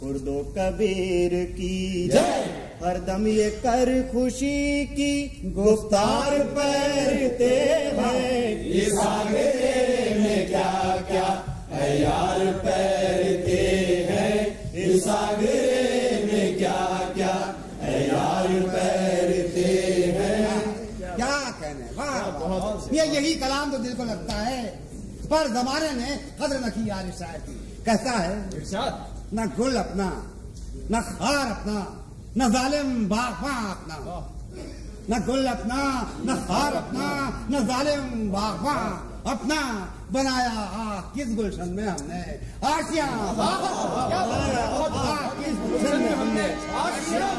[0.00, 2.44] खुर्दो कबीर की जय।
[2.84, 7.54] हरदम ये कर खुशी की, गुफ्तार पैरते
[7.96, 11.55] हैं। इस आगे में क्या क्या
[12.02, 13.60] यार पैरते
[14.10, 15.60] हैं इस आगे
[16.26, 16.78] में क्या
[17.14, 17.34] क्या?
[17.82, 19.66] है यार पैरते
[20.16, 24.64] हैं। क्या कहने वाह ये यही कलाम तो दिल को लगता है।
[25.30, 27.54] पर जमाने ने कदर न की यार शायर की।
[27.84, 28.36] कहता है
[29.34, 30.08] न गुल अपना
[30.90, 31.78] न खार अपना
[32.38, 33.96] न जालिम बाफा अपना।
[35.10, 35.78] न गुल अपना
[36.26, 37.08] न खार अपना
[37.50, 38.74] न जालिम बाफा
[39.32, 39.60] अपना।
[40.12, 42.20] बनाया आ, किस गुलशन में हमने?
[42.66, 43.06] आशिया
[45.40, 46.46] किस गुलशन में हमने?
[46.80, 47.30] आशिया।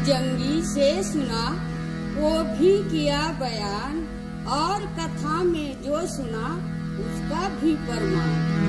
[0.00, 1.44] जोगी से सुना,
[2.16, 3.96] वो भी किया बयान,
[4.48, 6.46] और कथा में जो सुना,
[7.00, 8.60] उसका भी प्रमाण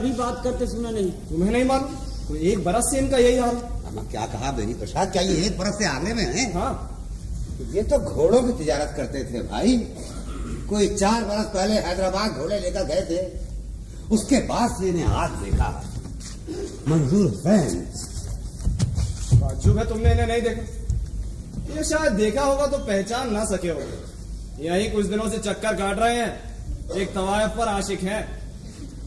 [0.00, 1.94] कभी बात करते सुना नहीं। तुम्हें नहीं मालूम?
[2.28, 3.56] तो एक बरस से इनका यही हाल।
[4.10, 4.74] क्या कहा बेनी?
[4.74, 6.44] प्रसाद क्या ये एक बरस से आने में है?
[6.54, 6.72] हाँ।
[7.72, 9.76] ये तो घोड़ों की तिजारत करते थे भाई।
[10.68, 13.20] कोई चार बरस पहले हैदराबाद घोड़े लेकर गए थे।
[14.14, 15.68] उसके बाद से इन्हें आज देखा।
[16.88, 17.80] मंजूर हुसैन।
[19.40, 24.66] ताज्जुब है तुमने इन्हें नहीं देखा। ये शायद देखा होगा तो पहचान ना सके होगे।
[24.66, 28.20] यही कुछ दिनों से चक्कर काट रहे हैं। एक तवायफ पर आशिक है।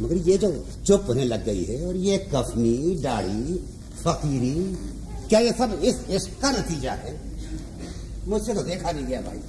[0.02, 0.48] मगर ये जो
[0.88, 3.60] चुप होने लग गई है और ये कफनी दाढ़ी
[4.04, 4.56] फकीरी
[5.30, 7.14] क्या ये सब इस इसका नतीजा है?
[8.28, 9.40] मुझसे तो देखा नहीं गया भाई।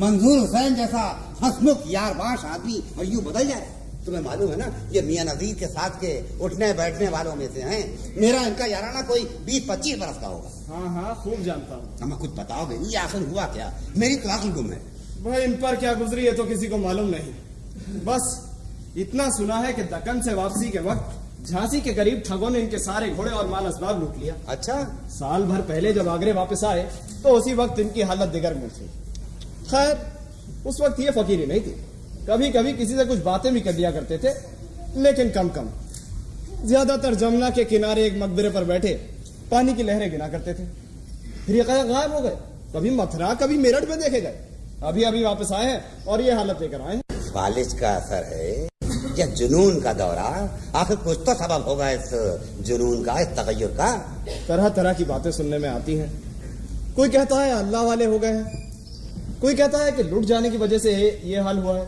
[0.00, 1.02] मंजूर हुसैन जैसा
[1.42, 3.66] हसमुख यार बाश आदमी और यूँ बदल जाए।
[4.06, 6.12] तुम्हें मालूम है ना ये मियाँ नजीर के साथ के
[6.44, 7.82] उठने बैठने वालों में से हैं।
[8.20, 12.18] मेरा इनका याराना कोई बीस पच्चीस बरस का होगा। हाँ हाँ खूब जानता हूँ। हमें
[12.18, 13.72] कुछ बताओगे ये आखिर हुआ क्या?
[13.96, 14.80] मेरी तो अक्ल गुम है।
[15.24, 18.24] भाई इन पर क्या गुजरी है तो किसी को मालूम नहीं। बस
[18.96, 22.78] इतना सुना है कि दक्कन से वापसी के वक्त झांसी के करीब ठगों ने इनके
[22.80, 24.74] सारे घोड़े और माल असबाब लूट लिया। अच्छा।
[25.10, 26.82] साल भर पहले जब आगरे वापस आए
[27.22, 28.86] तो उसी वक्त इनकी हालत दिगर में थी।
[29.70, 29.96] खैर
[30.66, 31.74] उस वक्त ये फकीरी नहीं थी।
[32.28, 34.32] कभी कभी किसी से कुछ बातें भी कर लिया करते थे
[34.98, 35.68] लेकिन कम कम
[36.64, 38.92] ज़्यादातर जमुना के किनारे एक मकबरे पर बैठे
[39.50, 40.66] पानी की लहरें गिना करते थे।
[41.46, 42.36] फिर ये कहा गायब हो गए।
[42.74, 44.38] कभी मथुरा कभी मेरठ में देखे गए।
[44.84, 47.02] अभी अभी वापस आए हैं और ये हालत लेकर आए हैं।
[47.76, 48.63] का असर है।
[49.18, 50.28] या जुनून का दौरा
[50.76, 52.10] आखिर कुछ तो सबब होगा इस
[52.60, 53.90] जुनून का इस तगैर का।
[54.48, 56.10] तरह तरह की बातें सुनने में आती हैं।
[56.96, 58.62] कोई कहता है अल्लाह वाले हो गए हैं।
[59.40, 60.92] कोई कहता है कि लुट जाने की वजह से
[61.24, 61.86] ये हाल हुआ है।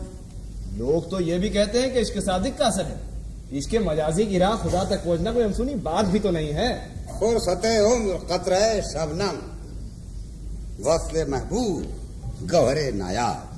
[0.77, 2.99] लोग तो ये भी कहते हैं कि इसके सादिक का असर है।
[3.53, 6.69] इसके मजाजी की राह खुदा तक पहुँचना कोई अनसुनी बात भी तो नहीं है।
[7.23, 9.37] उम्र कतरे शबनम
[10.85, 13.56] वस्ले महबूब गहरे नायाब।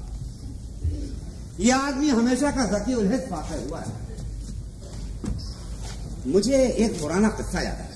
[1.60, 3.94] ये आदमी हमेशा का जकी उलहद पाता हुआ है।
[6.28, 7.88] मुझे एक पुराना किस्सा याद आ है।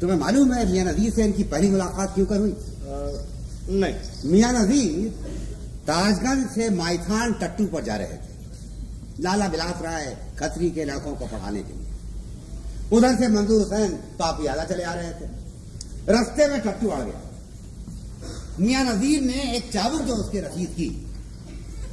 [0.00, 2.38] तुम्हें मालूम है मियाँ नजीर से इनकी पहली मुलाकात क्यों कर?
[2.38, 2.54] हुई
[3.72, 5.08] नहीं। मियाँ नजीर
[5.86, 8.28] ताजगंज से माइथान टट्टू पर जा रहे थे
[9.22, 11.88] लाला बिलास राय खतरी के लड़कों को पढ़ाने के लिए।
[12.92, 15.26] उधर से मंजूर हुसैन पापियाला चले आ रहे थे।
[16.08, 17.20] रास्ते में टट्टू अड़ गया।
[18.60, 20.88] मियाँ नजीर ने एक चाबुक जो उसके रसीद की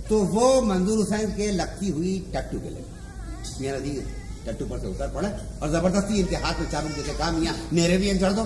[0.10, 4.04] तो वो मंजूर हुसैन के लगती हुई टट्टू के लगी मियाँ नजीर
[4.48, 5.30] टट्टू पर से उतर पड़े
[5.62, 8.46] और ज़बरदस्ती इनके हाथ में चाबुक देके काम मियाँ, मेरे भी जड़ दो।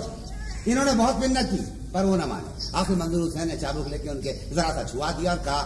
[0.68, 1.56] इन्होंने बहुत मिन्नत की,
[1.92, 5.32] पर वो ना माने। आखिर मंजूर हुसैन ने चाबुक लेके उनके जरा सा छुआ दिया
[5.32, 5.62] और कहा,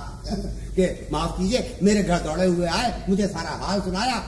[0.77, 4.19] कि, माफ़ कीजिए, मेरे घर दौड़े हुए आए, मुझे सारा हाल सुनाया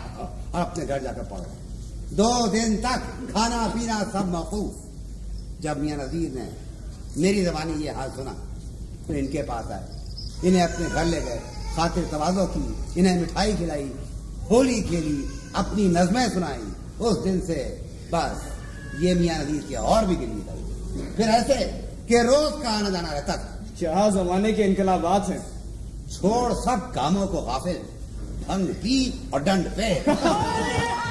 [0.55, 3.01] और अपने घर जाकर पड़े दो दिन तक
[3.33, 6.49] खाना, पीना सब मौकूफ। जब मियाँ नजीर ने
[7.17, 8.33] मेरी जबानी ये हाल सुना
[9.07, 9.87] तो इनके पास आए।
[10.45, 11.41] इन्हें अपने घर ले गए।
[11.79, 13.91] खातिर तवाजो की इन्हें मिठाई खिलाई
[14.51, 15.19] होली खेली
[15.57, 16.65] अपनी नज़में सुनाई
[17.01, 17.59] उस दिन से
[18.15, 18.47] बस
[19.01, 21.55] ये मियाँ नदीर की और भी गिरनी लगी फिर ऐसे
[22.09, 25.41] के रोज का आना जाना रहता था। क्या जमाने के इनकलाबात हैं?
[26.13, 27.77] छोड़ सब कामों को गाफिल
[28.49, 29.89] भंग की और दंड पे।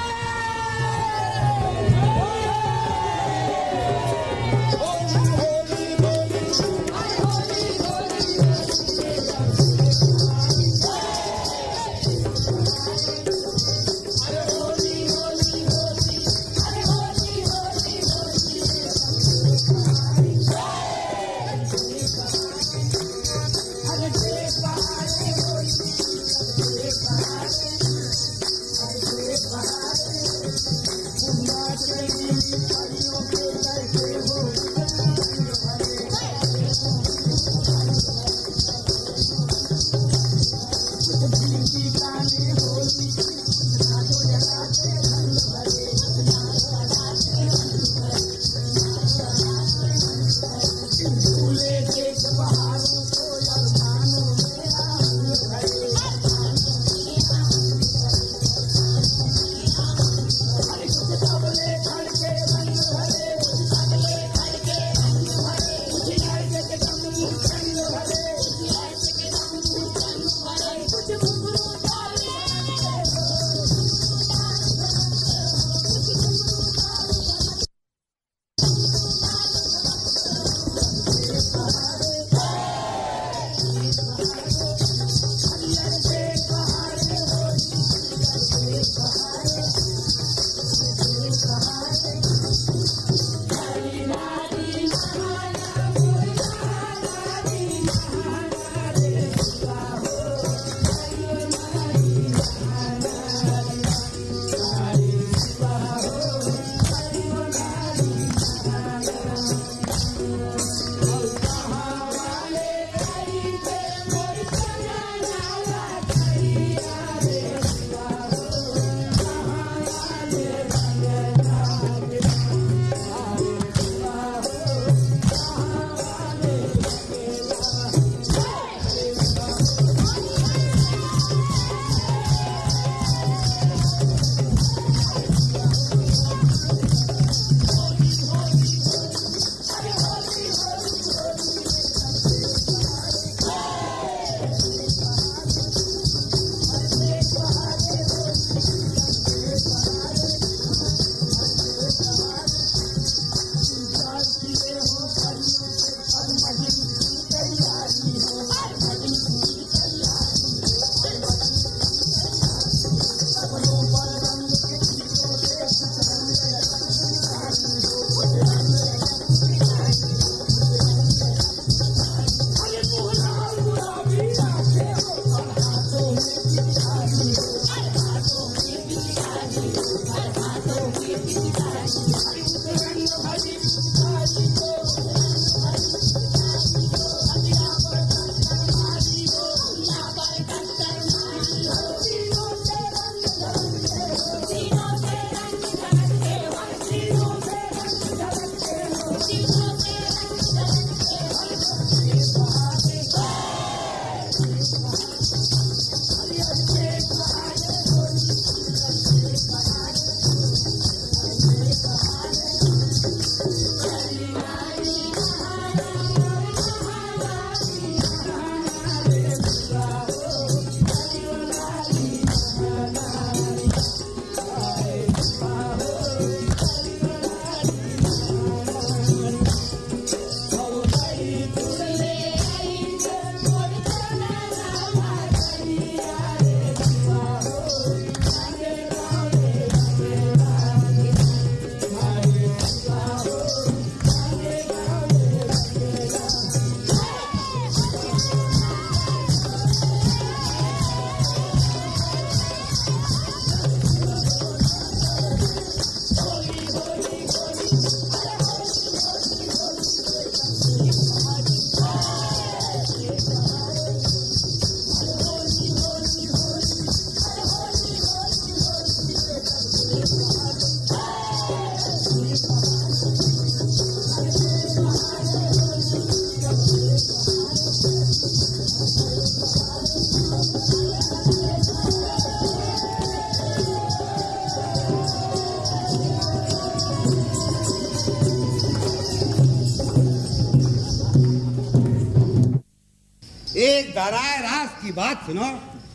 [295.08, 295.46] बात सुनो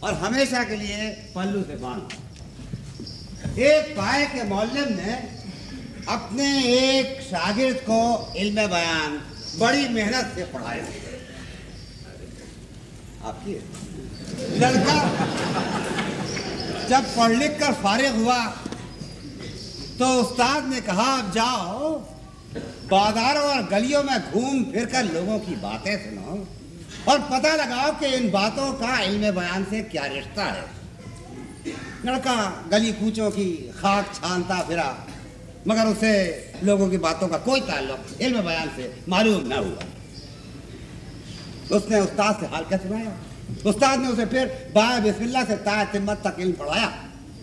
[0.04, 2.06] और हमेशा के लिए पल्लू से बांधो।
[3.62, 5.14] एक पाए के मौलम ने
[6.10, 8.00] अपने एक शागिर्द को
[8.36, 9.12] इल्म बयान,
[9.60, 10.86] बड़ी मेहनत से पढ़ाया।
[13.24, 13.54] आपकी
[14.58, 14.98] लड़का,
[16.90, 18.40] जब पढ़ लिख कर फारिग हुआ
[20.00, 21.92] तो उस्ताद ने कहा, अब जाओ,
[22.90, 26.36] बाजारों और गलियों में घूम फिर कर लोगों की बातें सुनो।
[27.10, 30.66] और पता लगाओ कि इन बातों का इल्म बयान से क्या रिश्ता है।
[32.06, 32.36] लड़का
[32.72, 33.48] गली कूचों की
[33.78, 34.90] खाक छानता फिरा,
[35.68, 36.14] मगर उसे
[36.64, 39.84] लोगों की बातों का कोई ताल्लुक इल्म बयान से मालूम न हुआ।
[41.78, 43.12] उसने उस्ताद से हाल क्या सुनाया?
[43.66, 46.88] उस्ताद ने उसे फिर बाय बिस्मिल्लाह से ताय तिम्मत तक इल्म पढ़ाया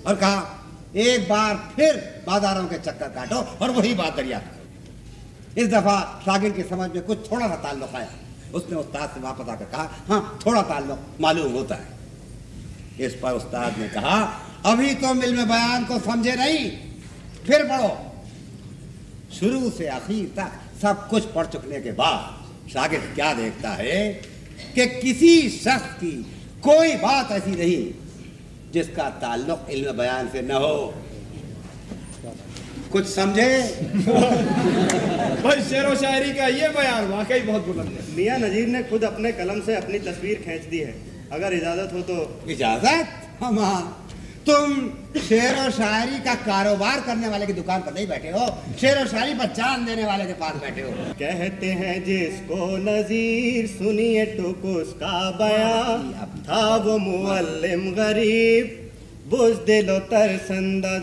[0.06, 0.56] और कहा,
[0.96, 1.96] एक बार फिर
[2.26, 4.40] बाजारों के चक्कर काटो और वही बात दरिया
[5.58, 8.08] इस दफ़ा शागिर की समझ में कुछ थोड़ा सा ताल्लुक आया।
[8.54, 11.98] उसने उस्ताद से वापस आकर कहा हाँ थोड़ा ताल्लुक मालूम होता है।
[13.00, 14.16] इस पर उस्ताद ने कहा,
[14.66, 16.70] अभी तो इल्म बयान को समझे नहीं,
[17.46, 17.90] फिर पढ़ो।
[19.32, 20.50] शुरू से आखिर तक
[20.82, 24.02] सब कुछ पढ़ चुकने के बाद शागिर्द क्या देखता है
[24.74, 26.12] कि किसी शख्स की
[26.62, 27.82] कोई बात ऐसी नहीं
[28.72, 30.94] जिसका ताल्लुक इल्म बयान से न हो।
[32.92, 33.50] कुछ समझे?
[35.42, 39.04] भाई शेर व शायरी का ये बयान वाकई बहुत बुलंद है। मियाँ नजीर ने खुद
[39.04, 40.94] अपने कलम से अपनी तस्वीर खींच दी है।
[41.32, 42.16] अगर इजाज़त हो तो
[42.50, 43.06] इजाज़त?
[43.42, 43.58] हम
[44.46, 44.70] तुम
[45.20, 48.46] शेर और शायरी का कारोबार करने वाले की दुकान पर नहीं बैठे हो।
[48.80, 53.66] शेर और शायरी पर चाँद देने वाले के पास बैठे हो। कहते हैं जिसको नजीर
[53.68, 55.98] सुनिए टुक उसका बयां
[56.42, 58.89] था वो मुअल्लिम गरीब।
[59.30, 60.98] बुझ दिलो तरसंदा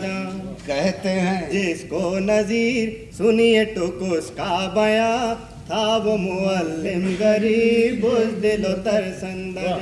[0.66, 2.88] कहते हैं जिसको नजीर,
[3.18, 5.34] सुनिए टुक उसका बयां।
[5.64, 9.72] था वो मुअल्लिम गरीब, बुझ दिलो तरसंदा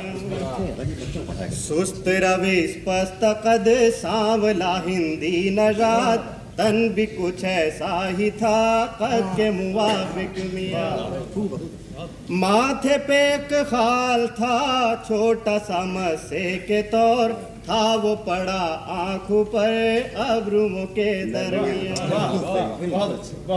[1.56, 9.51] सुस्त रविस पस्त कद, सांवला हिंदी नजात। तन भी कुछ ऐसा ही था, कद के
[9.51, 10.86] मुवाफिक मिया।
[12.31, 14.56] माथे पे एक खाल था,
[15.09, 18.63] छोटा सा मस्से के तौर। था वो पड़ा
[18.95, 21.11] आँखों पर अब्रुमों के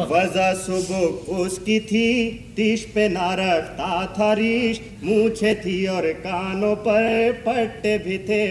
[0.06, 2.08] वजह सुबह उसकी थी
[2.56, 8.44] तीश पे ना रखता था रीश। मूछे थी और कानों पर पट्टे भी थे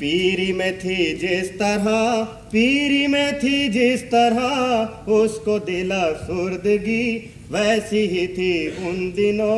[0.00, 2.22] पीरी में थी जिस तरह
[2.52, 7.06] पीरी में थी जिस तरह उसको दिला सुर्दगी।
[7.52, 8.52] वैसी ही थी
[8.88, 9.56] उन दिनों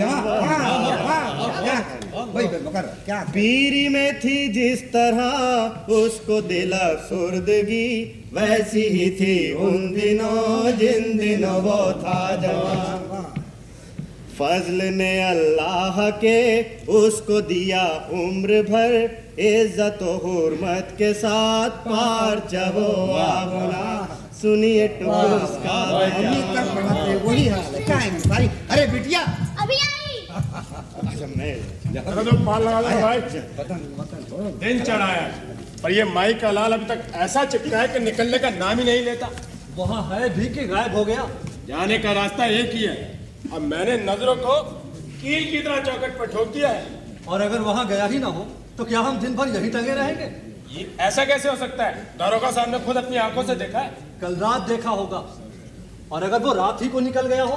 [0.00, 1.84] हाँ, हाँ,
[2.64, 7.88] मुकर, क्या पीरी में थी जिस तरह उसको दिला सुर्दगी
[8.32, 13.42] वैसी ही थी उन दिनों जिन दिनों वो था जवान।
[14.38, 16.62] फजल ने अल्लाह के
[16.92, 18.94] उसको दिया उम्र भर
[19.38, 22.78] इज़्ज़त हुरमत के साथ पार जब
[23.20, 29.20] आबना सुनिए टूस का। अभी तक पढ़ाते वही हाल है। क्या है सारी अरे बिटिया।
[29.62, 31.52] अभी आई। अच्छा मैं
[32.02, 33.20] अरे तो पाल लगा लो भाई।
[34.60, 35.26] दिन चढ़ाया।
[35.82, 38.84] पर ये माई का लाल अभी तक ऐसा चिपका है कि निकलने का नाम ही
[38.84, 39.30] नहीं लेता।
[39.76, 41.28] वहाँ है भी कि गायब हो गया।
[41.68, 42.96] जाने का रास्ता एक ही है।
[43.52, 44.60] अब मैंने नज़रों को
[45.20, 46.84] कील की तरह चौकट पर ठोक दिया है।
[47.28, 48.46] और अगर वहाँ गया ही ना हो
[48.78, 50.24] तो क्या हम दिन भर यहीं टंगे रहेंगे?
[50.70, 51.92] ये ऐसा कैसे हो सकता है?
[52.18, 55.24] दारोगा साहब ने खुद अपनी आँखों से देखा है। कल रात देखा होगा।
[56.12, 57.56] और अगर वो रात ही को निकल गया हो?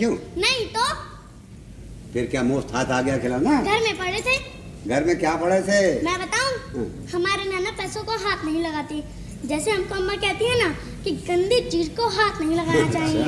[0.00, 0.10] क्यों?
[0.36, 0.84] नहीं तो?
[2.12, 3.60] फिर क्या मुफ़्त हाथ आ गया खिलाना?
[3.62, 4.36] घर में पड़े थे।
[4.88, 5.80] घर में क्या पड़े थे?
[6.02, 6.52] मैं बताऊँ?
[6.76, 9.02] हाँ। हमारे नाना पैसों को हाथ नहीं लगाती।
[9.48, 10.68] जैसे हमको अम्मा कहती है ना
[11.04, 13.24] कि गंदी चीज़ को हाथ नहीं लगाना चाहिए।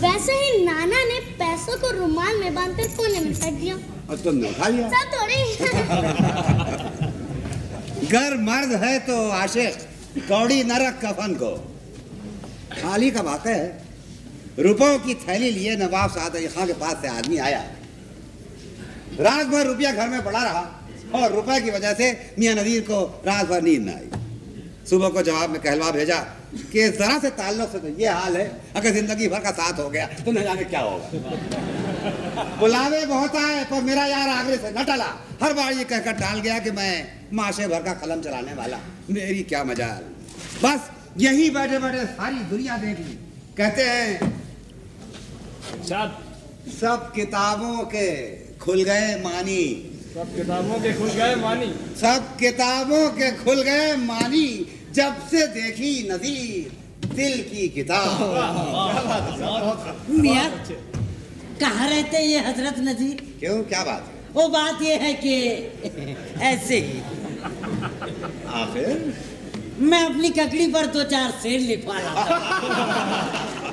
[0.00, 3.76] वैसे ही नाना ने पैसों को रुमाल में बांधकर कोने में फेंक दिया।
[4.10, 5.40] और तुमने उठा लिया। सब थोड़ी
[8.06, 9.78] घर मर्द है तो आशिक
[10.28, 11.50] कौड़ी न रख कफन को।
[12.82, 13.85] खाली का बात है।
[14.58, 17.62] रुपयों की थैली लिए नवाब साद अली खां के पास से आदमी आया।
[19.20, 20.64] रात भर रुपया घर में पड़ा रहा
[21.14, 22.06] और रुपए की वजह से
[22.38, 24.08] मियाँ नदीर को रात भर नींद न आई।
[24.88, 26.18] सुबह को जवाब में कहलवा भेजा
[26.72, 28.46] कि जरा से ताल्लुक से तो ये हाल है,
[28.76, 31.08] अगर ज़िंदगी भर का साथ हो गया तो न जाने क्या होगा।
[32.58, 35.10] बुलावे बहुत आए, पर मेरा यार आगरे से न टला।
[35.42, 36.92] हर बार ये कहकर टाल गया कि मैं
[37.32, 38.78] माशे भर का कलम चलाने वाला।
[39.10, 40.02] मेरी क्या मजाल।
[40.64, 43.18] बस यही बैठे बैठे सारी दुनिया देख ली।
[43.56, 44.34] कहते हैं
[45.66, 46.18] सब
[46.72, 48.08] सब किताबों के
[48.58, 49.62] खुल गए मानी
[50.14, 51.66] सब किताबों के खुल गए मानी
[52.00, 54.48] सब किताबों के खुल गए मानी
[54.94, 58.20] जब से देखी नजीर दिल की किताब
[60.10, 60.48] मियाँ
[61.60, 65.34] कहाँ रहते ये हज़रत नजीर क्यों क्या बात है वो बात ये है कि
[66.44, 67.00] ऐसे ही
[68.54, 69.14] आखिर
[69.82, 73.65] मैं अपनी ककड़ी पर दो चार शेर लिखवा रहा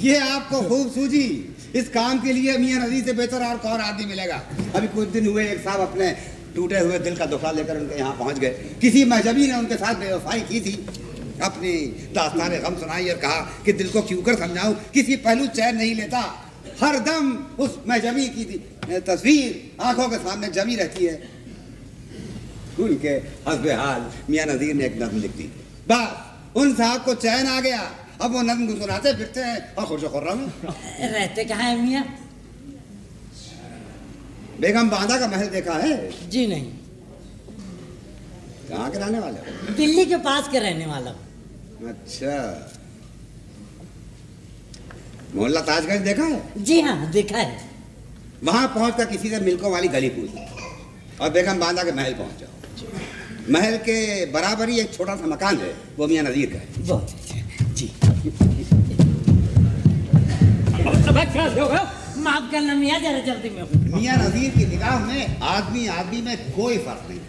[0.00, 4.04] ये आपको खूब सूझी इस काम के लिए मियाँ नदी से बेहतर और कौन आदमी
[4.04, 4.42] मिलेगा?
[4.74, 6.10] अभी कुछ दिन हुए, एक साहब अपने
[6.54, 8.50] टूटे हुए दिल का दुखा लेकर उनके यहाँ पहुँच गए।
[8.80, 10.72] किसी महजबी ने उनके साथ बेवफाई की थी।
[11.42, 11.72] अपनी
[12.14, 14.74] दास्तान गम सुनाई और कहा कि दिल को क्यों कर समझाऊं?
[14.74, 16.20] किसी पहलू चैन नहीं लेता।
[16.82, 18.44] हर दम उस महजबी की
[19.00, 21.28] तस्वीर आँखों के सामने जमी रहती है।
[22.80, 23.08] उनके
[23.48, 25.50] हसबे हाल मियाँ नजीर ने एक नज्म लिख दी।
[25.88, 26.08] बस,
[26.56, 27.90] उन साहब को चैन आ गया।
[28.22, 32.04] अब वो नज्म गुनगुनाते फिरते हैं और खुश खुर्रम हैं। रहते कहाँ है मियाँ?
[34.60, 36.28] बेगम बांदा का महल देखा है?
[36.30, 36.70] जी नहीं।
[38.68, 41.10] कहाँ के रहने वाले दिल्ली के पास के रहने वाला
[41.90, 42.34] अच्छा।
[45.34, 46.42] मोहल्ला ताजगंज देखा है?
[46.64, 47.66] जी हाँ देखा है।
[48.44, 53.52] वहाँ पहुंचकर किसी से मिल्कों वाली गली पूछ और बेगम बांदा के महल पहुँच जाओ।
[53.52, 53.98] महल के
[54.32, 57.36] बराबर ही एक छोटा सा मकान है वो मियाँ नजीर का है। बहुत अच्छा।
[62.18, 63.68] माफ़ करना मियाँ जरा जल्दी में हूँ।
[64.18, 67.20] नजीर की निगाह में आदमी आदमी में कोई फ़र्क नहीं।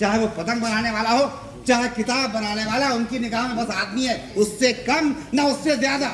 [0.00, 1.24] चाहे वो पतंग बनाने वाला हो
[1.66, 6.08] चाहे किताब बनाने वाला उनकी निगाह में बस आदमी है। उससे कम ना उससे ज़्यादा।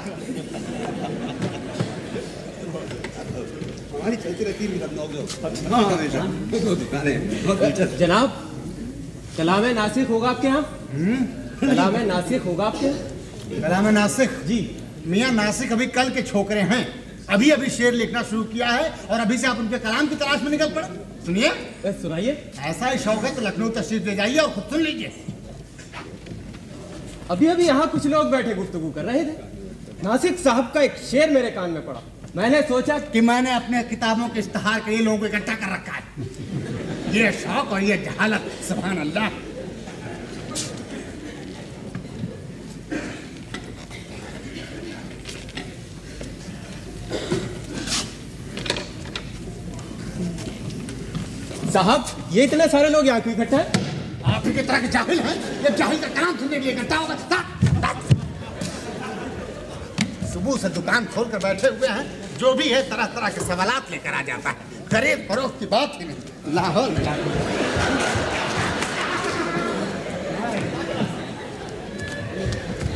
[3.93, 4.69] हमारी चलती रहती है
[5.71, 5.83] हाँ,
[7.61, 8.29] दिलचस्प। जनाब
[9.37, 10.63] कलाम नासिक होगा आपके यहाँ?
[11.61, 12.99] कलाम नासिक होगा आपके यहाँ?
[13.51, 14.59] कलाम नासिक जी।
[15.07, 16.83] मियाँ नासिक अभी कल के छोकरे हैं।
[17.29, 20.43] अभी अभी शेर लिखना शुरू किया है और अभी से आप उनके कलाम की तलाश
[20.43, 20.87] में निकल पड़े।
[21.27, 21.49] सुनिए।
[22.03, 25.13] सुनाइए। ऐसा ही शौक है तो लखनऊ तशरीफ़ ले जाइए और खुद सुन लीजिए।
[27.31, 29.35] अभी अभी यहाँ कुछ लोग बैठे गुफ्तगू कर रहे थे।
[30.05, 32.03] नासिक साहब का एक शेर मेरे कान में पड़ा।
[32.37, 35.93] मैंने सोचा कि मैंने अपने किताबों के इश्तहार के लिए लोगों को इकट्ठा कर रखा
[35.93, 36.03] है।
[37.15, 39.29] ये शौक और ये जहालत सुभान अल्लाह।
[51.71, 53.67] साहब ये इतने सारे लोग यहाँ क्यों इकट्ठे हैं?
[54.27, 55.37] आप ही तरह के जाहिल हैं?
[55.65, 57.17] ये जाहिल का कलाम सुनने के लिए इकट्ठा होगा।
[60.33, 62.05] सुबह से दुकान खोल कर बैठे हुए हैं।
[62.39, 64.57] जो भी है तरह तरह के सवाल लेकर आ जाता है।
[64.93, 66.95] खरीद फरोख्त की बात ही नहीं। लाहौल।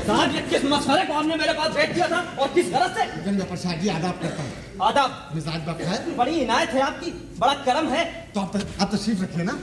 [0.07, 3.05] साहब ये किस मसले को आपने मेरे पास भेज दिया था और किस गरज से?
[3.23, 7.89] गंगा प्रसाद जी आदाब करता हूँ। आदाब मिजाज बखैर बड़ी इनायत है आपकी बड़ा करम
[7.89, 9.59] है। तो आप आप तशरीफ़ रखिए ना।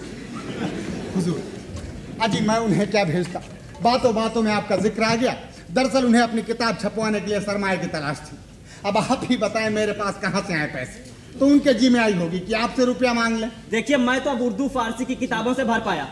[1.15, 1.41] हुजूर
[2.21, 3.41] अजी मैं उन्हें क्या भेजता?
[3.81, 5.35] बातों बातों में आपका ज़िक्र आ गया।
[5.71, 8.37] दरअसल उन्हें अपनी किताब छपवाने के लिए सरमाए की तलाश थी।
[8.85, 11.09] अब आप ही बताएँ मेरे पास कहाँ से आए पैसे?
[11.39, 14.41] तो उनके जी में आई होगी कि आपसे रुपया मांग लें। देखिए मैं तो अब
[14.41, 16.07] उर्दू फारसी की किताबों से भर पाया।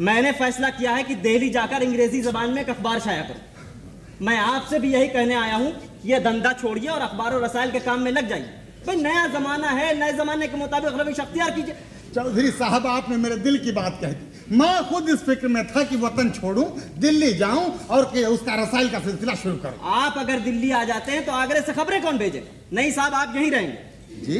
[0.00, 4.38] मैंने फैसला किया है कि दिल्ली जाकर अंग्रेज़ी जबान में एक अखबार छाया करूँ। मैं
[4.38, 5.72] आपसे भी यही कहने आया हूँ
[6.04, 8.50] यह धंधा छोड़िए और अखबार और रसायल के काम में लग जाइए।
[8.86, 11.74] भाई नया जमाना है नए जमाने के मुताबिक रविश अख्तियार कीजिए।
[12.14, 15.82] चौधरी साहब आपने मेरे दिल की बात कह दी। मैं खुद इस फ़िक्र में था
[15.84, 16.64] कि वतन छोड़ूं
[17.00, 21.12] दिल्ली जाऊँ और कि उसका रसायल का सिलसिला शुरू करूँ। आप अगर दिल्ली आ जाते
[21.12, 22.42] हैं तो आगरे से खबरें कौन भेजे?
[22.72, 23.78] नहीं साहब आप यहीं रहेंगे।
[24.26, 24.38] जी।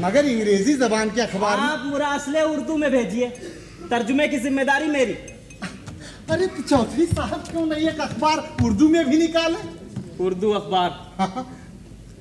[0.00, 3.28] मगर अंग्रेज़ी जबान के अखबार आप मुरासले उर्दू में भेजिए।
[3.90, 5.16] तर्जुमे की ज़िम्मेदारी मेरी।
[6.30, 7.88] अरे तो चौधरी साहब क्यों नहीं?
[7.88, 9.56] एक अखबार उर्दू में भी निकाले।
[10.20, 10.90] उर्दू अखबार।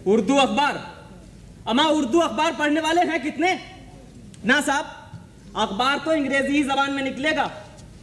[0.08, 0.76] उर्दू अखबार।
[1.68, 3.54] अमा उर्दू अखबार पढ़ने वाले हैं कितने?
[4.46, 4.86] ना साहब
[5.58, 7.50] अखबार तो अंग्रेज़ी ही जबान में निकलेगा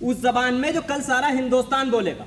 [0.03, 2.27] उस जबान में जो कल सारा हिंदुस्तान बोलेगा।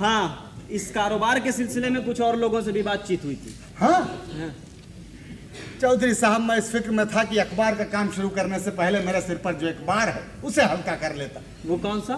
[0.00, 4.00] हाँ इस कारोबार के सिलसिले में कुछ और लोगों से भी बातचीत हुई थी। हाँ?
[4.32, 4.54] हाँ।
[5.80, 9.00] चौधरी साहब मैं इस फ़िक्र में था कि अखबार का काम शुरू करने से पहले
[9.00, 12.16] मेरे सिर पर जो अखबार है उसे हल्का कर लेता। वो कौन सा?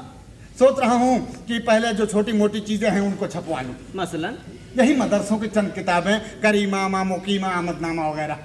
[0.59, 4.37] सोच रहा हूँ कि पहले जो छोटी मोटी चीज़ें हैं उनको छपवा लूँ। मसलन?
[4.79, 8.39] यही मदरसों की चंद किताबें करीमा मामोकीमा आमदनामा वगैरह।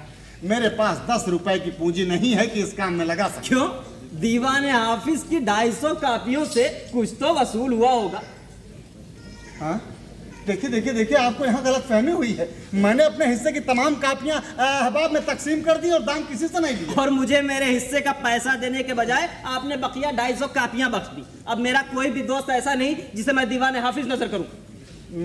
[0.44, 3.68] मेरे पास दस रुपए की पूंजी नहीं है कि इस काम में लगा सकूँ। क्यों?
[4.20, 8.22] दीवान हाफिज की ढाई सौ कापियों से कुछ तो वसूल हुआ होगा।
[9.60, 9.80] हाँ?
[10.46, 14.38] देखिए देखिए देखिए आपको यहाँ गलत फहमी हुई है। मैंने अपने हिस्से की तमाम कापियाँ
[14.58, 18.00] अहबाब में तकसीम कर दी और दाम किसी से नहीं दिया और मुझे मेरे हिस्से
[18.00, 22.10] का पैसा देने के बजाय आपने बकिया ढाई सौ कापियाँ बख्श दी। अब मेरा कोई
[22.10, 24.46] भी दोस्त ऐसा नहीं जिसे मैं दीवान हाफिज नज़र करूँ।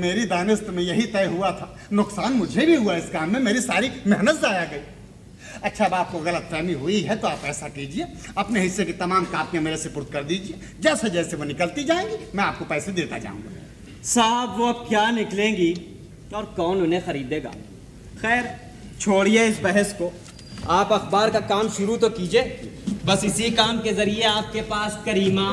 [0.01, 3.61] मेरी दानिस्त में यही तय हुआ था। नुकसान मुझे भी हुआ इस काम में मेरी
[3.61, 4.81] सारी मेहनत जाया गई।
[5.63, 9.25] अच्छा अब आपको गलत फहमी हुई है तो आप ऐसा कीजिए। अपने हिस्से की तमाम
[9.33, 13.17] कापियाँ मेरे से पुर्द कर दीजिए। जैसे जैसे वो निकलती जाएँगी मैं आपको पैसे देता
[13.19, 13.61] जाऊँगा।
[14.05, 15.73] साहब, वो अब क्या निकलेंगी
[16.35, 17.49] और कौन उन्हें खरीदेगा?
[18.21, 18.49] खैर,
[18.99, 20.11] छोड़िए इस बहस को।
[20.69, 22.41] आप अखबार का काम शुरू तो कीजिए।
[23.05, 25.47] बस इसी काम के ज़रिए आपके पास करीमा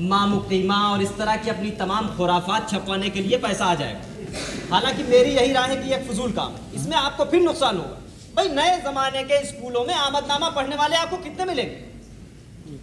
[0.00, 5.02] मामुकीमा और इस तरह की अपनी तमाम खुराफात छपवाने के लिए पैसा आ जाएगा। हालाँकि
[5.02, 7.98] मेरी यही राय है कि यह फजूल काम है। इसमें आपको फिर नुकसान होगा।
[8.36, 11.76] भाई, नए जमाने के स्कूलों में आमदनामा पढ़ने वाले आपको कितने मिलेंगे?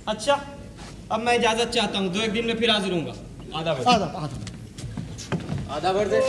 [0.08, 0.40] अच्छा
[1.12, 3.02] अब मैं इजाज़त चाहता हूँ। दो एक दिन में फिर हाजिर हूँ
[3.56, 4.49] आधा आधा।
[5.72, 6.20] आधा बढ़ दे।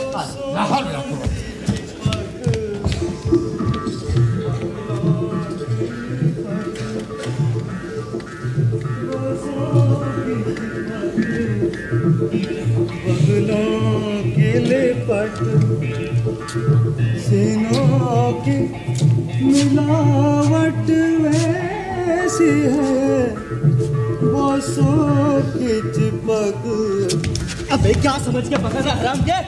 [14.61, 15.37] लिपट
[17.25, 18.57] सीनों की
[19.45, 20.89] मिलावट
[21.23, 23.19] वैसी है।
[24.23, 26.63] बसों की चिपक
[27.73, 29.39] अबे क्या समझ के पकड़ रहा हराम के?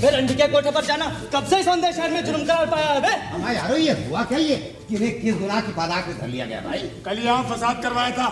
[0.00, 2.88] फिर अंडी के कोठे पर जाना। कब से इस अंधे शहर में जुर्म करार पाया
[2.88, 4.56] है बे हमारा यारो ये हुआ क्या ये?
[4.88, 6.78] किरे किस गुनाह की बाधाक में धर लिया गया भाई?
[7.06, 8.26] कल यहाँ फसाद करवाया था।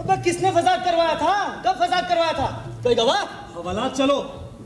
[0.00, 1.34] अबे किसने फसाद करवाया था?
[1.66, 2.48] कब फसाद करवाया था?
[2.84, 3.22] कोई गवाह?
[3.56, 4.18] हवालात चलो।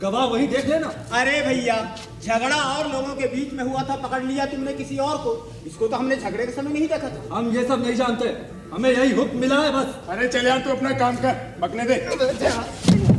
[0.03, 1.77] गवाह वही देख लेना। अरे भैया
[2.23, 5.33] झगड़ा और लोगों के बीच में हुआ था पकड़ लिया तुमने किसी और को।
[5.67, 8.37] इसको तो हमने झगड़े के समय नहीं देखा था। हम ये सब नहीं जानते।
[8.75, 13.16] हमें यही हुक्म मिला है बस। अरे चले यार तू अपना काम कर। बकने दे।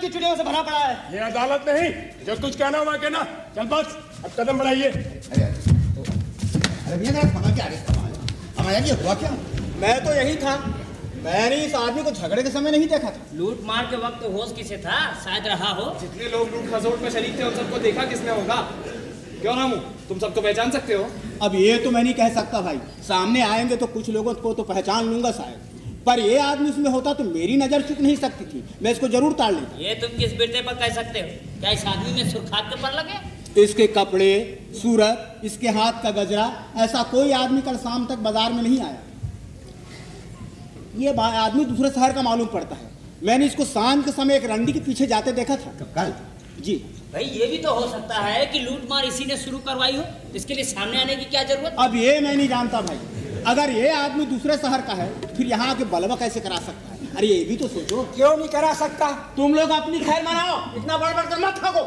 [0.00, 1.90] की चिड़ियों से भरा पड़ा है। ये अदालत नहीं
[2.26, 3.22] जो कुछ कहना हुआ कहना।
[3.56, 4.96] चल बस अब कदम बढ़ाइए। अरे
[6.96, 8.12] भैया जरा समझ के आगे संभाल
[8.58, 9.30] हमारा ये हुआ क्या?
[9.78, 10.56] मैं तो यही था।
[11.24, 14.52] मैंने इस आदमी को झगड़े के समय नहीं देखा था। लूट मार के वक्त होश
[14.56, 15.14] किसे था?
[15.24, 18.56] शायद रहा हो। जितने लोग लूट खसोट में शरीक थे उन सबको देखा किसने होगा?
[19.40, 19.76] क्यों रामू?
[20.08, 21.10] तुम सबको पहचान सकते हो?
[21.42, 24.62] अब ये तो मैं नहीं कह सकता भाई। सामने आएँगे तो कुछ लोगों को तो
[24.62, 25.69] पहचान लूँगा शायद।
[26.06, 29.32] पर ये आदमी उसमें होता तो मेरी नज़र चुक नहीं सकती थी। मैं इसको ज़रूर
[29.34, 31.26] ताड़ लेता। ये तुम किस बेटे पर कह सकते हो?
[31.60, 33.16] क्या इस आदमी में सुरखात के पर लगे?
[33.62, 34.30] इसके कपड़े
[34.74, 36.46] सूरत इसके हाथ का गजरा
[36.78, 39.00] ऐसा कोई आदमी कल शाम तक बाज़ार में नहीं आया।
[40.98, 42.88] ये आदमी दूसरे शहर का मालूम पड़ता है।
[43.24, 46.12] मैंने इसको शाम के समय एक रंडी के पीछे जाते देखा था। कल?
[46.60, 46.74] जी।
[47.12, 50.04] भाई ये भी तो हो सकता है कि लूटमार इसी ने शुरू करवाई हो।
[50.36, 51.76] इसके लिए सामने आने की क्या ज़रूरत?
[51.78, 52.98] अब ये मैं नहीं जानता भाई।
[53.46, 56.92] अगर ये आदमी दूसरे शहर का है तो फिर यहाँ आके बलवा कैसे करा सकता
[56.92, 56.98] है?
[57.16, 59.10] अरे ये भी तो सोचो। क्यों नहीं करा सकता?
[59.36, 61.84] तुम लोग अपनी खैर मनाओ। इतना बड़बड़ कर मत थको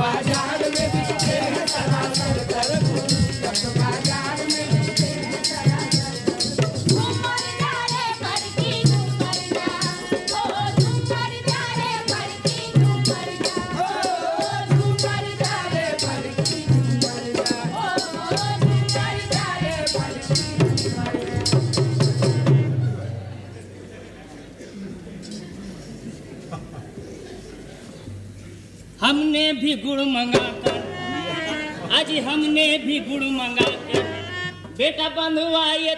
[0.00, 0.99] Bajar Bajar
[34.78, 35.94] बेटा बंधुआ ये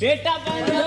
[0.00, 0.77] बेटा बनवाए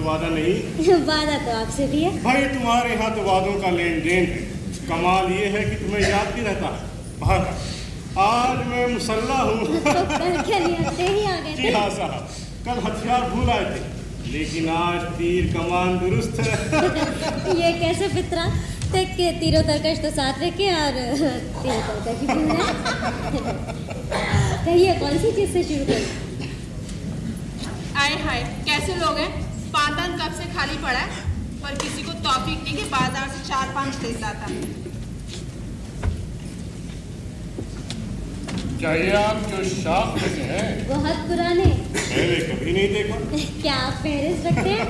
[0.00, 0.94] तो वादा नहीं?
[1.08, 4.48] वादा तो आपसे भी है। भाई तुम्हारे यहाँ तो वादों का लेन देन है।
[4.88, 6.88] कमाल ये है कि तुम्हें याद भी रहता है।
[7.20, 7.40] बाहर
[8.18, 10.28] आज मैं मुसल्ला हूँ। तो
[11.00, 12.28] ही जी हाँ साहब।
[12.66, 13.88] कल हथियार भूल आए थे।
[14.32, 16.56] लेकिन आज तीर कमान दुरुस्त है।
[17.60, 18.44] ये कैसे फितरा?
[18.92, 20.98] तक के तीरों तरकश तो साथ रखे और
[21.62, 22.20] तीरों तरकश
[24.64, 26.08] कहिए कौन सी चीज़ से शुरू करें?
[27.96, 29.39] आए हाय। कैसे लोग हैं?
[30.54, 31.28] खाली पड़ा है
[31.62, 34.46] पर किसी को तौफीक नहीं कि बाज़ार से चार पाँच खरीद लाता
[38.80, 40.68] क्या ये आप जो शाख में से हैं?
[40.88, 43.16] बहुत पुराने। मैंने कभी नहीं देखा।
[43.62, 44.86] क्या आप फहरिस्त रखते हैं?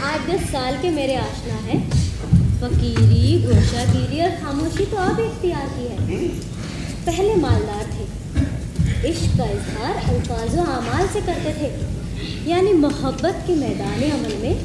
[0.00, 1.78] आठ दस साल के मेरे आशना है।
[2.60, 6.28] फकीरी गोशागिरी और खामोशी तो अब इख्तियार की है।
[7.06, 11.72] पहले मालदार थे। इश्क का इजहार अल्फाजो अमाल से करते थे।
[12.46, 14.56] यानी मोहब्बत के मैदान अमल में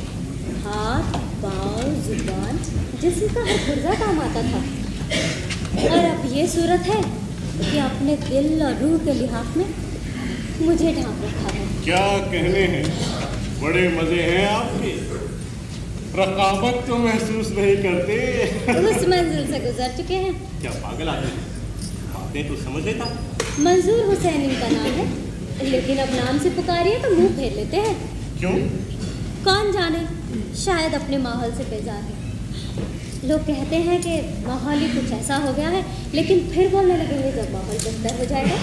[0.63, 2.57] हाथ पाँव ज़ुबान
[3.01, 4.59] जिसम का हर पुर्जा काम आता था।
[5.89, 7.01] और अब ये सूरत है
[7.59, 9.65] कि अपने दिल और रूह के लिहाफ में
[10.61, 12.83] मुझे ढांप रखा है। क्या कहने हैं?
[13.61, 14.91] बड़े मज़े हैं आपके।
[16.19, 18.19] रकाबत तो महसूस नहीं करते।
[18.73, 21.31] उस मंजिल से गुजर चुके हैं। क्या पागल आदमी
[22.13, 23.09] बातें तो समझ लेता।
[23.63, 25.07] मंजूर हुसैन इनका नाम है।
[25.63, 27.95] लेकिन अब नाम से पुकारिए तो मुँह फेर लेते हैं।
[28.39, 28.51] क्यों?
[29.45, 30.05] कौन जाने?
[30.57, 32.17] शायद अपने माहौल से बेजार है।
[33.29, 37.31] लोग कहते हैं कि माहौल ही कुछ ऐसा हो गया है लेकिन फिर बोलने लगेंगे
[37.31, 38.57] जब माहौल बेहतर हो जाएगा।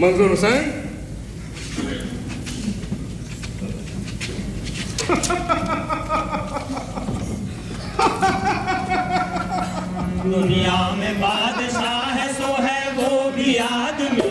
[0.00, 0.83] मंजूर हुसैन?
[10.24, 14.23] दुनिया में बादशाह है सो है वो भी आदमी।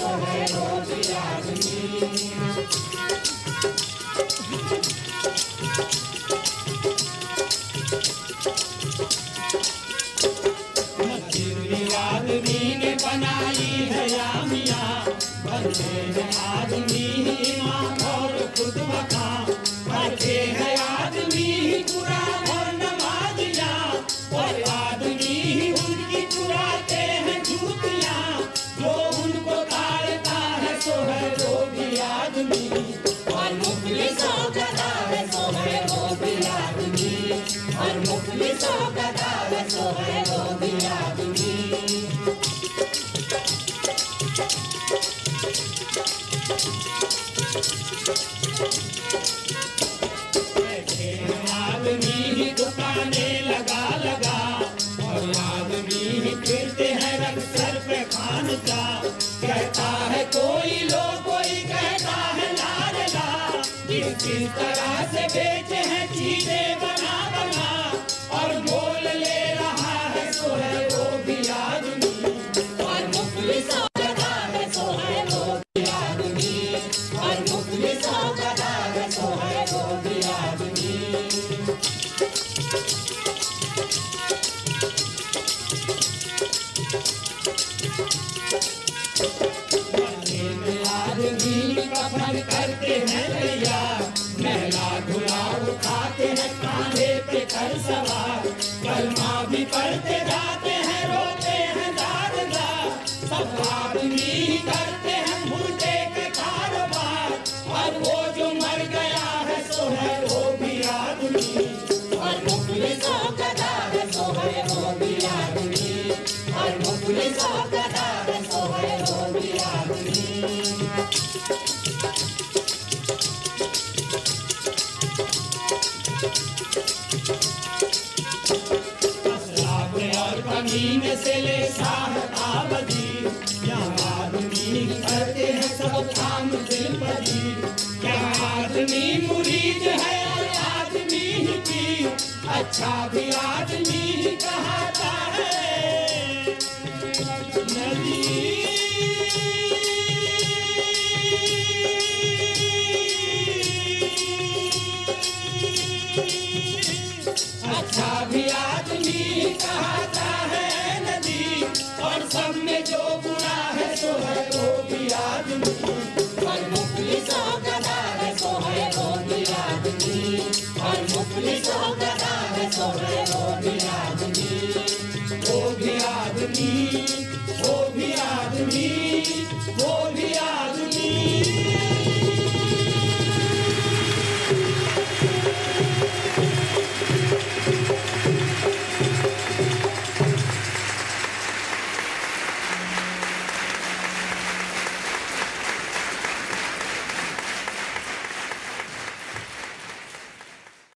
[0.00, 1.59] Sahib Jai